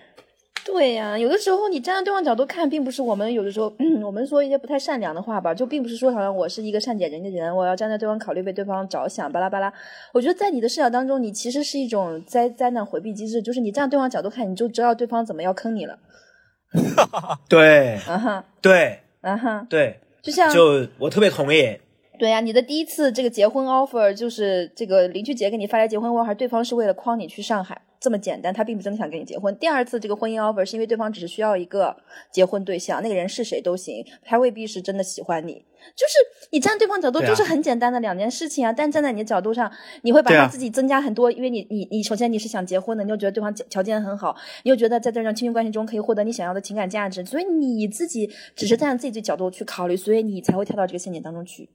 [0.65, 9.73] 对呀、有的时候你站在对方角度看，并不是我们有的时候，嗯，我们说一些不太善良的话吧，就并不是说好像我是一个善解人意的人，我要站在对方考虑为对方着想，巴拉巴拉。
[10.13, 15.99] 我觉得在你的视角当中，你其实是一种灾灾难回避机制，就是你站在对方角度看，你就知道对方怎么要坑你了，
[17.49, 17.95] 对。
[18.07, 21.77] 啊哈，对啊哈，对，就像就我特别同意。
[22.19, 29.57] 对呀、你的第一次这个结婚 offer 就是这个邻居姐给你发来结婚 offer，对方是为了诓你去上海，这么简单，他并不真的想跟你结婚。
[29.57, 31.97] 第二次这个婚姻 offer 是因为对方只是需要一个
[32.33, 35.65] 结婚对象，那个人是谁都行，他未必是真的喜欢你。
[35.97, 38.73] 就是你站对方角度，就是很简单的两件事情啊。
[38.73, 39.71] 但站在你的角度上，
[40.03, 51.69] 你会把他自己增加很多，因为你你你首先你是想结婚的，你又觉得对方条件很好，你又觉得在这种亲密关系中可以获得你想要的情感价值，所以你自己只是站在自己的角度去考虑，所以你才会跳到这个陷阱当中去。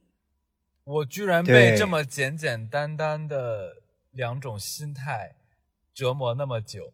[0.84, 3.74] 我居然被这么简简单单的
[4.12, 5.32] 两种心态
[5.98, 6.92] 折磨那么久。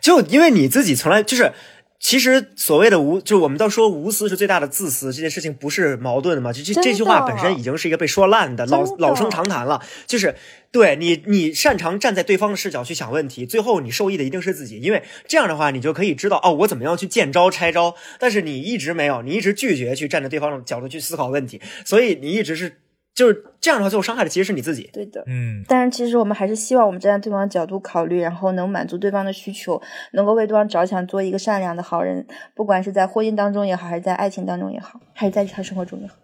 [0.00, 1.52] 就因为你自己从来就是，
[2.00, 6.50] 其实所谓的无，就我们都说无私是最大的自私，这件事情不是矛盾的吗？
[6.54, 9.84] 这这这句话本身已经是一个被说烂的老老生常谈了。
[10.06, 10.34] 就是
[10.70, 17.94] 对你，你擅长站在对方的视角去想问题，最后你受益的一定是自己，因为这样的话，你就可以知道哦，我怎么样去见招拆招。
[18.18, 22.78] 但是你一直没有，你一直拒绝去站在对方的角度去思考问题，所以你一直是
[23.14, 24.88] 就是这样的话，最后伤害的其实是你自己。
[24.92, 25.22] 对的。
[25.26, 29.80] 嗯，但是其实我们还是希望我们站在对方的角度考虑，然后能满足对方的需求，
[30.12, 36.14] 能够为对方着想，做一个善良的好人，不管是在婚姻当中也好，还是在爱情当中也好，还是在日常生活中也好。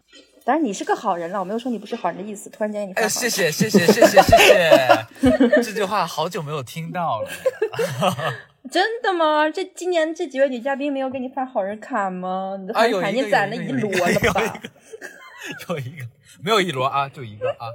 [0.44, 2.48] 当然你是个好人了，我没有说你不是好人的意思。
[2.48, 7.28] 突然间给你发哎，谢谢谢谢谢谢谢谢， 这句话好久没有听到了。
[8.70, 9.48] 真的吗？
[9.50, 12.56] 这今年这几位女嘉宾没有给你发好人卡吗？
[12.58, 14.60] 你的好啊，人卡已有一个经攒了一摞了吧？
[15.66, 16.06] 个有一个
[16.42, 17.68] 没有一摞啊，就一个啊。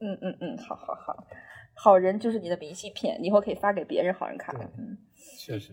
[0.00, 1.26] 嗯嗯嗯，好好好，
[1.74, 4.52] 好人就是你的明信片，你以后可以发给别人好人卡。
[4.78, 4.96] 嗯，
[5.38, 5.72] 确实，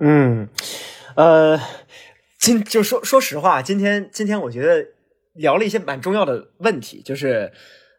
[0.00, 0.48] 嗯，
[1.14, 1.58] 呃，
[2.38, 4.88] 今就说说实话，今天今天我觉得
[5.34, 7.52] 聊了一些蛮重要的问题，就是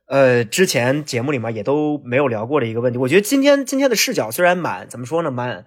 [0.08, 3.00] 呃，之前节目里面也都没有聊过的一个问题。
[3.00, 5.66] 我觉得今天今天的视角虽然蛮怎么说呢，蛮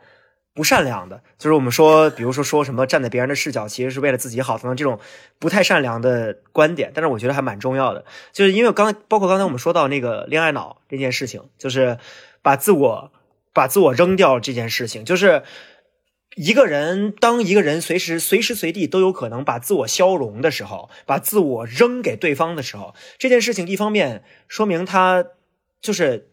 [0.55, 4.99] 不善良的，就是我们说，比如说说什么站在别人的视角，其实是为了自己好，等等这种
[5.39, 11.99] 不太善良的观点，但是我觉得还蛮重要的，就是因为刚包括刚才我们说到那个恋爱脑这件事情，就是
[12.41, 13.13] 把自我
[13.53, 15.43] 把自我扔掉这件事情，就是。
[16.37, 25.25] 一个人，当一个人随时随时随地都有可能把自我消融的时候，把自我扔给对方的时候，这件事情一方面说明他
[25.81, 26.33] 就是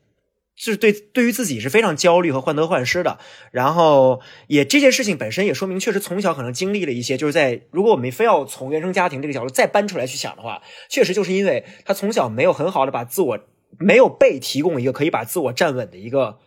[0.61, 3.17] 就是对对于自己是非常焦虑和患得患失的。
[3.51, 13.39] 然后也这件事情本身也说明，确实从小可能经历了一些，就是在如果我们非要从原生家庭这个角度再搬出来去想的话，确实就是因为他从小没有很好的把自我
[13.79, 16.37] 没有被提供一个可以把自我站稳的一个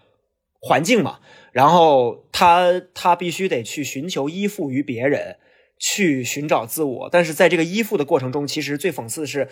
[0.61, 1.19] 环境嘛，
[1.53, 5.39] 然后他他必须得去寻求依附于别人，
[5.78, 7.09] 去寻找自我。
[7.11, 9.49] 但是在这个依附的过程中，其实最讽刺的是，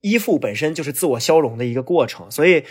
[0.00, 2.30] 依附本身就是自我消融的一个过程。
[2.30, 2.64] 所以，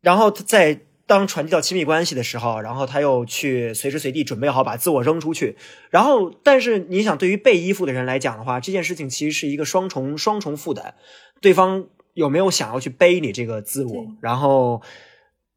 [0.00, 5.56] 然后他在当传递到亲密关系的时候，然后他又去随时随地准备好把自我扔出去。
[5.90, 10.94] 然后，但是你想，对于被依附的人来讲的话，这件事情其实是一个双重双重负担。
[11.40, 14.06] 对方有没有想要去背你这个自我？
[14.20, 14.82] 然后，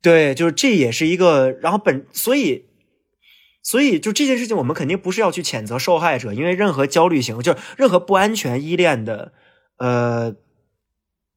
[0.02, 2.66] 对，就是这也是一个，然后本所以。
[3.62, 9.34] 所以，就这件事情，我们肯定不是要去谴责受害者，因为任何焦虑型，就是任何不安全依恋的，
[9.78, 10.34] 呃，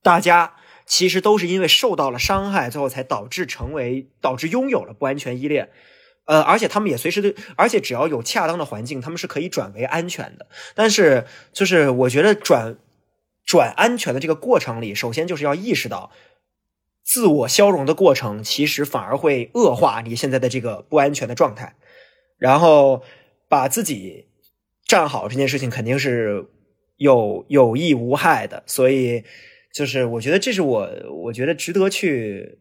[0.03, 0.55] 大家
[0.93, 5.71] 其实都是因为受到了伤害，最后才导致成为导致拥有了不安全依恋。
[6.27, 10.47] 呃，而且他们也随时的，而且只要有恰当的环境，他们是可以转为安全的。
[10.75, 12.77] 但是，就是我觉得转
[13.47, 16.11] 转安全的这个过程里，首先就是要意识到，
[17.03, 21.75] 自我消融的过程其实反而会恶化你现在的这个不安全的状态。
[22.37, 23.03] 然后
[23.49, 24.27] 把自己
[24.87, 26.51] 站好这件事情肯定是
[26.99, 29.25] 有有益无害的，所以
[29.73, 30.89] 就是我觉得这是我
[31.25, 32.59] 我觉得值得去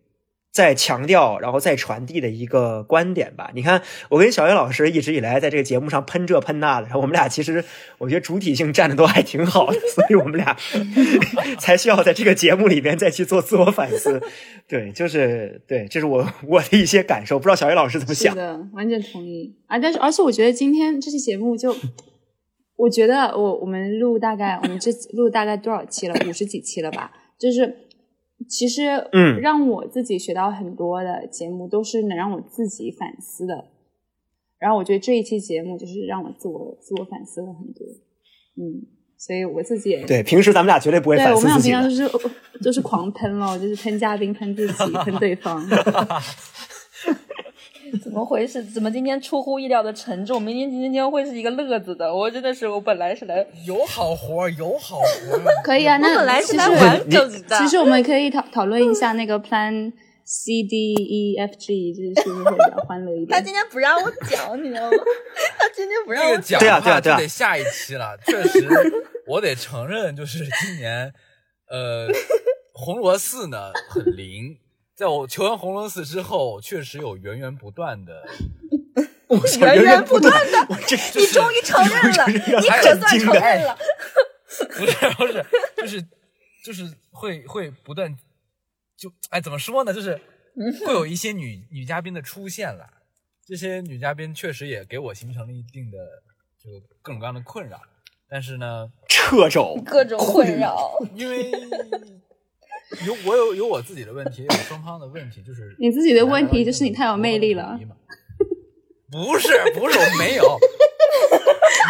[0.52, 3.52] 再强调，然后再传递的一个观点吧。
[3.54, 7.64] 你看，我跟小岳老师一直以来在这个节目上喷这喷那的，然后我们俩其实
[7.98, 10.58] 我觉得主体性站的都还挺好的，所以我们俩
[11.58, 14.22] 才需要在这个节目里边再去做自我反思。
[14.68, 18.34] 对，就是对，这是我我的一些感受，不知道小岳老师怎么想？
[18.34, 19.80] 是的，完全同意啊！
[19.80, 21.74] 但是而且我觉得今天这期节目就，
[22.82, 26.16] 我觉得我我们录大概我们这录大概多少期了？
[26.28, 27.12] 五十几期了吧？
[27.38, 27.76] 就是
[28.50, 33.66] 其实嗯让我自己学到很多的节目都是能让我自己反思的。
[34.58, 37.86] 然后我觉得这一期节目就是让我自我自我反思了很多，
[38.58, 38.82] 嗯，
[39.18, 42.10] 所以我自己也对，平时咱们俩绝对不会对我反思自己们俩平常。
[42.10, 45.64] 就是就是狂喷咯，就是喷嘉宾、喷自己、喷对方。
[48.00, 48.64] 怎么回事？
[48.64, 50.42] 怎么今天出乎意料的沉重？
[50.42, 52.14] 明天今天会是一个乐子的。
[52.14, 57.58] 我真的是，我本来是来，有好活儿有好活儿， 可以啊，那本来是其实来玩梗的。
[57.58, 59.92] 其实我们可以讨讨论一下那个 Plan
[60.24, 63.30] C D E F G，就是是不是会比较欢乐一点？
[63.30, 64.98] 他今天不让我讲，你知道吗？
[65.58, 68.18] 他今天不让我这个讲对啊的话就对啊对啊得下一期了。
[68.26, 68.68] 确实，
[69.28, 71.12] 我得承认，就是今年，
[71.70, 72.08] 呃，
[72.74, 74.58] 红螺寺呢很灵。
[75.02, 78.24] 在我求完红龙寺之后，确实有源源不断的，
[79.60, 82.28] 源源不断的，我这你终于承认了，
[82.62, 83.76] 你可算承认了。
[84.70, 85.44] 不是不是，
[85.76, 86.08] 就是
[86.64, 88.16] 就是会会不断，
[88.96, 89.92] 就哎怎么说呢？
[89.92, 90.22] 就是
[90.86, 92.88] 会有一些女女嘉宾的出现了，
[93.48, 95.98] 这些女嘉宾确实也给我形成了一定的
[96.64, 96.70] 就
[97.02, 97.82] 各种各样的困扰。
[98.30, 99.82] 但是呢，掣肘。
[99.84, 100.92] 各种困扰。
[101.16, 101.52] 因为
[103.06, 107.80] 有我有有我自己的问题，有双方的问题，就是你自己的问题就是你太有魅力了。
[109.12, 110.58] 不是不是，我没有，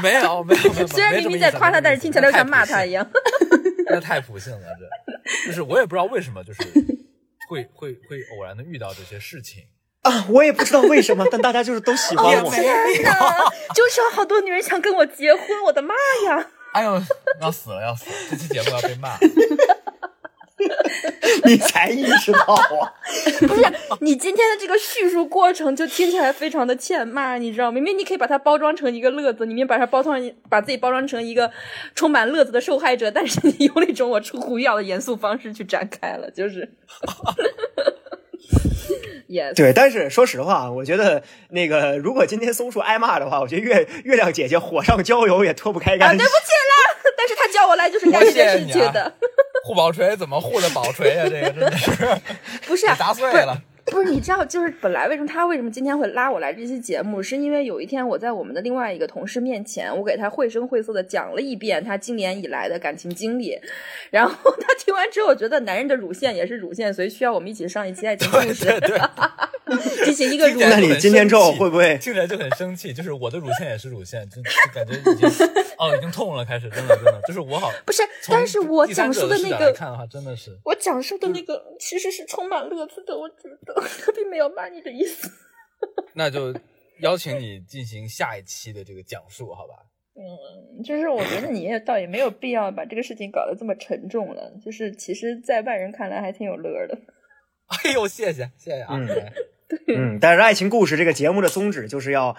[0.01, 0.87] 没有没有没有。
[0.87, 3.03] 虽然明明在夸他，但是听起来又像骂他一样。
[3.03, 3.11] 样。
[3.87, 4.59] 那太普信了，
[5.43, 6.63] 这就是我也不知道为什么，就是
[7.49, 9.63] 会会会偶然的遇到这些事情。
[10.01, 12.31] 啊，我也不知道为什么，但大家就是都喜欢我。
[12.31, 12.51] 也没有
[12.95, 13.11] 天哪，
[13.75, 15.93] 就是有好多女人想跟我结婚，我的妈
[16.25, 16.47] 呀！
[16.73, 16.99] 哎呦，
[17.41, 18.15] 要死了要死了！
[18.31, 19.17] 这期节目要被骂。
[21.45, 22.93] 你才意识到啊！
[23.47, 23.61] 不是
[23.99, 27.71] 你今天的这个叙述过程，就听起来非常的欠骂，你知道吗？
[27.71, 31.51] 明明你可以把它包装成一个乐子，你明明把它包装把自己包装成一个
[31.95, 36.69] 充满乐子的受害者，但是你用那种我出乎意料的严肃方式去展开了，就是。
[39.29, 46.17] yes，对，但是说实话，我觉得那个如果今天松树挨骂的话，我觉得月月亮姐姐火上浇油也脱不开啊，干系。
[46.17, 49.13] 对不起啦，但是他叫我来就是干这件事情的，
[49.63, 51.91] 护宝锤怎么护的宝锤呀、这个真的是
[52.67, 53.61] 不是啊砸碎了。
[53.85, 63.59] 不是，你知道，就是本来为什么他为什么今天会拉我来这期节目，是因为有一天我在我们的另外一个同事面前，我给他绘声绘色的讲了一遍他今年以来的感情经历，
[64.11, 68.99] 然后他听完之后觉得男人的乳腺也是乳腺，所以需要我们一起上一期爱情故事，对对，
[70.05, 72.93] 进行一个乳那你今天之后会不会听起来就很生气？
[72.93, 79.71] 就是我的乳腺也是乳腺，就就感觉已经哦已经痛了，开始真的真的，就是我好不是，但是我讲述的那个。
[79.73, 83.73] 看的话，真的是我讲述的那个其实是充满乐子的，我觉得
[84.05, 85.29] 他并没有骂你的意思。
[86.13, 86.53] 那就
[86.99, 89.73] 邀请你进行下一期的这个讲述，好吧？
[90.13, 94.51] 嗯，就是我觉得你也倒也没有必要把这个事情搞得这么沉重了。
[94.63, 96.97] 就是其实，在外人看来还挺有乐儿的。
[97.67, 98.89] 哎呦，谢谢谢谢啊！
[98.91, 99.07] 嗯
[99.85, 102.35] 对 嗯，但是《爱情故事》这个节目的宗旨就是要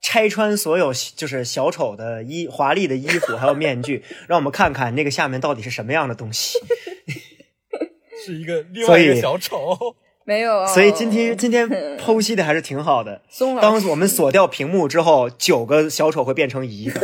[0.00, 6.58] 拆穿所有就是小丑的衣华丽的衣服还有面具，让我们看看那个下面到底是什么样的东西。
[8.24, 9.76] 是一个另外一个小丑。
[10.24, 11.68] 没有，所以今天今天
[11.98, 13.22] 剖析的还是挺好的。
[13.28, 17.00] 松老师当我们锁掉屏幕之后，九个小丑会变成一个。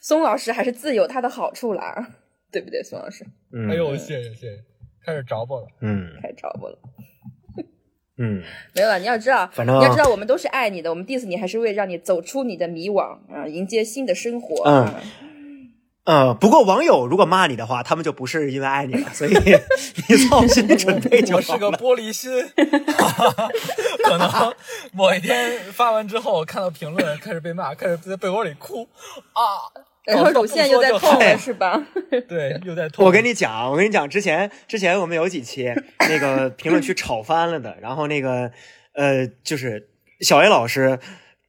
[0.00, 2.08] 松老师还是自有他的好处啦，
[2.52, 3.26] 对不对，松老师？
[3.52, 4.46] 嗯，哎呦，谢谢谢谢，
[5.04, 5.66] 开始着我了。
[5.80, 6.78] 嗯太找我了。
[8.20, 8.42] 嗯，
[8.76, 14.62] 没有了，你要知道，反正你要知道，我们都是爱你的，我们 diss 你还是为让你走出你的迷惘啊，迎接新的生活。
[16.04, 19.30] 嗯不过网友如果骂你的话，他们就不是因为爱你了，所以
[20.08, 21.70] 你做好心理准备就我是个。
[21.70, 22.32] 玻璃心，
[24.02, 24.28] 可能
[24.92, 28.88] 某一天发完之后，看到评论开始被骂，开始在被窝里哭
[29.34, 29.70] 啊，
[30.06, 31.82] 然后乳腺又在痛是吧？
[32.28, 33.04] 对，又在痛。
[33.04, 35.72] 我跟你讲，我跟你讲，之前之前我们有几期
[36.08, 38.50] 那个评论区吵翻了的，然后那个
[38.94, 39.88] 呃，就是
[40.20, 40.98] 小 A 老师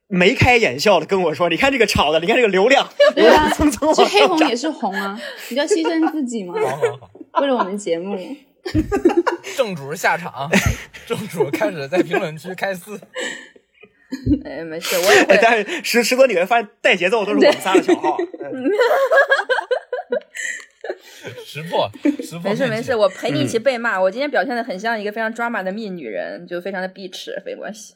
[0.08, 4.26] 眉开眼笑的跟我说：“你看这个吵的，你看这个流量，对啊，蹭蹭往其实黑。
[4.26, 5.18] 红也是红啊，
[5.48, 7.10] 你就要牺牲自己吗，好好好，
[7.40, 8.18] 为了我们节目。
[9.56, 10.48] 正主下场，
[11.04, 12.96] 正主开始在评论区开撕。
[14.44, 15.38] 哎，没事，我也。
[15.42, 18.16] 但是十十多你会发现带节奏都是我们仨的小号。
[18.42, 18.70] 嗯
[21.44, 21.88] 识破，
[22.20, 22.50] 识破。
[22.50, 24.00] 没事没事，我陪你一起被骂。
[24.00, 27.94] 我今天表现的很像一个非常 drama 的蜜女人，就非常的碧池，没关系。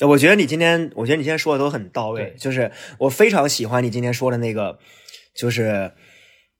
[0.00, 4.78] 我觉得你今天，我觉得你今天说的都很到位，就是我非常喜欢你今天说的那个，
[5.34, 5.90] 就是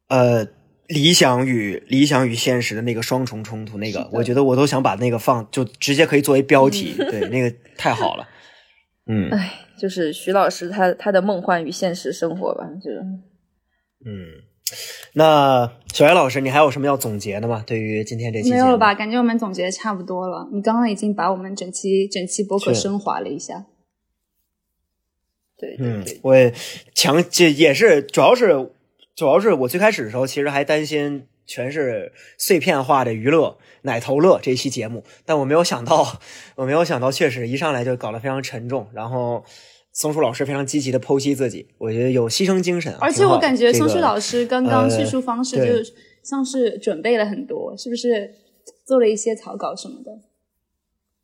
[0.09, 0.47] 呃
[0.93, 8.29] 理想与理想与现实的那个双重冲突，那个我觉得我都想把那个放，就直接可以作为标题， 对，那个太好了，
[9.07, 12.99] 嗯哎，就是徐老师他他的梦幻与现实生活吧，就是
[14.05, 14.45] 嗯。
[15.15, 17.65] 那小艾老师，你还有什么要总结的吗？
[17.67, 18.95] 对于今天这期节目没有了吧？？
[18.95, 20.49] 感觉我们总结的差不多了。
[20.53, 23.67] 你刚刚已经把我们整期整期博客升华了一下。
[25.59, 26.55] 对对嗯，，我也
[26.95, 28.71] 强，这也是主要是
[29.21, 36.19] 主要是我最开始的时候，其实还担心全是碎片化的娱乐奶头乐这一期节目，但我没有想到，
[36.55, 39.45] 我没有想到，确实一上来就搞得非常沉重，然后
[39.93, 45.91] 松树老师非常积极的剖析自己，我觉得有牺牲精神啊、而且我感觉松树老师刚刚呃叙述方式对就
[46.25, 48.35] 像是准备了很多，是不是
[48.87, 50.13] 做了一些草稿什么的？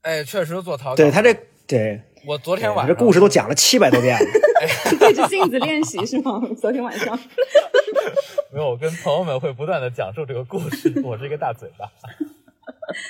[0.03, 0.97] 哎，确实做草稿。
[0.97, 1.35] 对他这
[1.67, 4.27] 对我昨天晚上这故事都讲了七百多遍了，
[4.99, 6.43] 对着镜子练习是吗？
[6.61, 7.17] 昨天晚上。
[8.51, 10.93] 没有，我跟朋友们会不断的讲述这个故事。
[11.05, 11.89] 我是一个大嘴巴。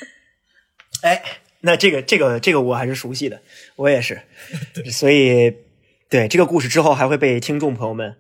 [1.00, 1.22] 哎，
[1.60, 3.40] 那这个这个这个我还是熟悉的，
[3.76, 4.20] 我也是，
[4.92, 5.50] 所以
[6.10, 8.16] 对这个故事之后还会被听众朋友们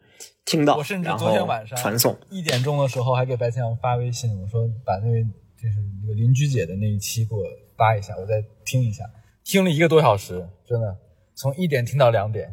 [0.46, 2.18] 听到，我甚至昨天晚上传送。
[2.30, 5.22] 一点钟的时候还给白千阳发微信，我说把那位
[5.60, 7.42] 就是那个邻居姐的那一期给我
[7.76, 9.04] 发一下，我再听一下。
[9.46, 10.96] 听了一个多小时，真的
[11.36, 12.52] 从一点听到两点，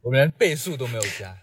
[0.00, 1.36] 我们连倍速都没有加，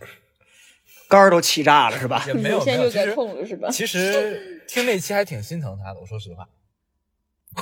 [1.07, 2.23] 肝儿都气炸了是吧？
[2.25, 3.69] 也没有乳腺又在没有其实痛了是吧？
[3.69, 6.49] 其实听那期还挺心疼他的，我说实话。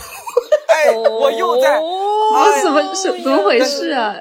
[0.70, 4.16] 哎，我又在，我，怎么是怎么回事啊？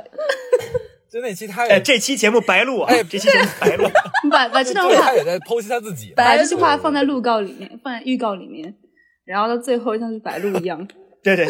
[1.09, 2.91] 就那期他哎，也，这期节目白录啊！
[2.91, 3.85] 哎这期节目白录。
[4.25, 6.13] 你把把这段对，话他也在剖析他自己。
[6.17, 8.75] 把这句话放在录告里面，放在预告里面，
[9.25, 10.87] 然后到最后像是白录一样。
[11.23, 11.47] 对对，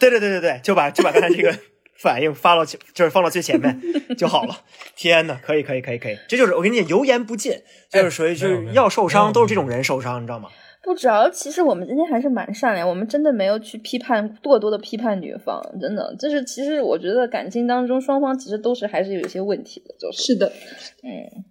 [0.00, 1.54] 对对对对对，就把就把刚才这个
[2.00, 3.78] 反应发到前，就是放到最前面
[4.16, 4.56] 就好了。
[4.96, 7.52] 天呐，可以可以可以可以，这就是我跟你讲，油盐不进，
[7.90, 10.48] 就是属于就是要受伤都是这种人受伤，你知道吗？
[10.82, 20.22] 不，主要其实我们今天还是蛮善良，我们真的没有去批判过多的批判女方，真的，就是其实我觉得感情当中双方其实都是还是有一些问题的，就是。
[20.22, 20.50] 是的，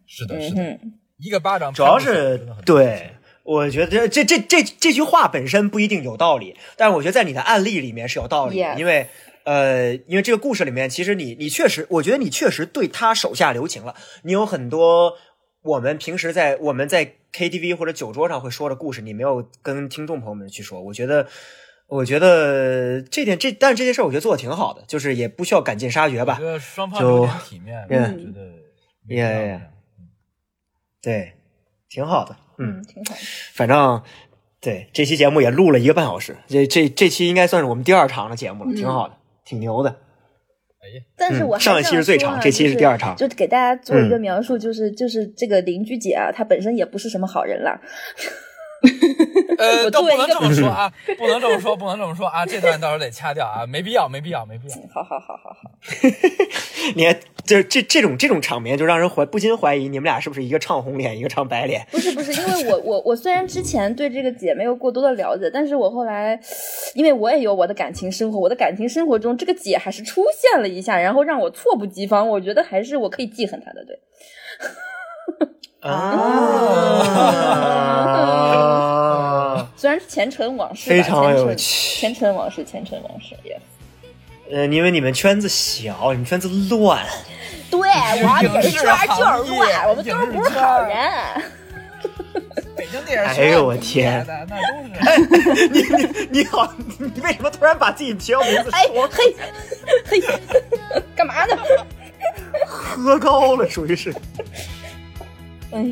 [0.07, 0.79] 是的，是的，嗯，
[1.19, 3.11] 一个巴掌主要是对，
[3.43, 9.07] 我觉得这这这这这句话本身不一定有道理，但是我觉得在你的案例里面是有道理的因为
[9.43, 15.13] 呃，因为这个故事里面，其实你你确实，我觉得你确实对他手下留情了，你有很多
[15.63, 21.27] 我们平时在我们在 KTV 或者酒桌上会说的故事，你没有跟听众朋友们去说，我觉得。
[21.91, 26.37] 我觉得这点这，但是这件事儿我觉得做的挺好的，就是也不需要赶尽杀绝吧。
[26.39, 26.45] 我觉。
[26.45, 28.47] 得双方就体面，我嗯觉得
[29.07, 29.61] 也也
[31.01, 31.33] 对，
[31.89, 32.35] 挺好的。
[32.57, 33.19] 嗯嗯，，挺好的。
[33.53, 34.01] 反正
[34.61, 39.89] 对这期节目也录了一个半小时，这这这期应该算是我们第二场的节目了，挺好的，挺牛的。
[39.89, 47.79] 哎呀，但是我上一期是最长这期是第二场就就给大家做一个嗯描述，就是就是这个邻居姐啊，她本身也不是什么好人啦。
[49.57, 54.75] 呃， 我都不能这么说啊，不能这么说，不能这么说啊，这段到时候得掐掉啊，没必要，没必要，没必要。
[54.93, 55.71] 好好好好好，
[56.95, 61.85] 你看，就这这种这种场面，就让人怀不禁怀疑你们俩是不是一个唱红脸，一个唱白脸。
[61.91, 66.39] 不是不是，因为我我我虽然之前对这个姐没有过多的了解，但是我后来，
[66.93, 73.99] 因为我也有我的感情生活，我的感情生活中这个姐还是出现了一下，然后让我猝不及防，我觉得还是我可以记恨她的，对。
[75.81, 75.95] 啊，
[79.77, 83.61] 虽然是前尘往事，非常有趣前尘往事，前尘往事，yes。
[84.51, 87.05] 呃，因为你们圈子小，你们圈子乱，
[87.71, 89.15] 对，我们这圈儿就
[89.45, 90.97] 是乱，我们都不是好人。
[92.75, 95.67] 北京电哎呦我天的那都是。
[95.67, 96.07] 你你
[96.39, 99.35] 你好，你为什么突然把自己学校名字哎说嘿，
[100.05, 100.21] 嘿，
[101.15, 101.57] 干嘛呢？
[102.65, 104.13] 喝高了，属于是。
[105.71, 105.85] 哎，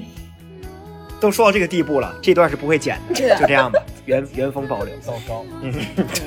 [1.20, 4.96] 都说到这个地步了，这段是不会剪的，就这样吧， 原原封保留。
[5.00, 5.74] 糟糕，嗯，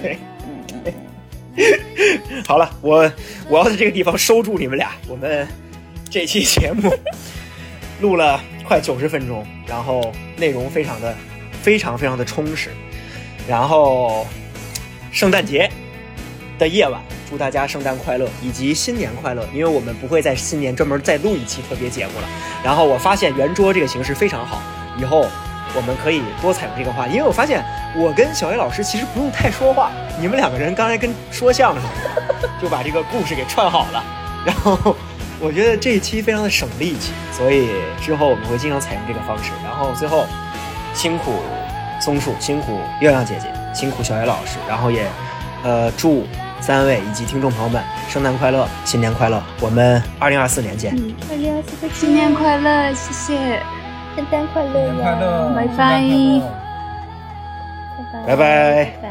[0.03, 0.19] 对。
[2.47, 3.13] 好了，我
[3.49, 4.93] 我要在这个地方收住你们俩。
[5.09, 5.47] 我们
[6.09, 6.93] 这期节目
[8.01, 11.15] 录了快九十分钟，然后内容非常的
[11.61, 12.71] 非常非常的充实。
[13.49, 14.27] 然后
[15.11, 15.69] 圣诞节
[16.61, 19.43] 的夜晚，祝大家圣诞快乐以及新年快乐！
[19.55, 22.29] 因为我们不会在新年专门再录一期特别节目了。
[22.63, 24.61] 然后我发现圆桌这个形式非常好，
[24.99, 25.27] 以后
[25.75, 27.65] 我们可以多采用这个话，因为我发现
[27.97, 31.83] 我跟小 A 老师其实不用太说话，你们两个人刚才跟说相声，
[32.61, 34.05] 就把这个故事给串好了。
[34.45, 34.95] 然后
[35.41, 37.71] 我觉得这一期非常的省力气，所以
[38.03, 39.51] 之后我们会经常采用这个方式。
[39.65, 40.27] 然后最后
[40.93, 41.37] 辛苦
[42.03, 45.07] 松树，辛苦月亮姐姐，辛苦小 A 老师，然后也
[45.63, 46.27] 呃祝
[46.61, 50.95] 三位以及听众朋友们圣诞快乐，新年快乐，我们二零二四年见。
[50.97, 53.63] 嗯，二零二四再新年快乐，谢谢。
[54.17, 54.71] 圣诞快乐
[55.55, 56.03] 拜拜
[58.27, 58.37] 拜拜
[59.01, 59.10] 拜。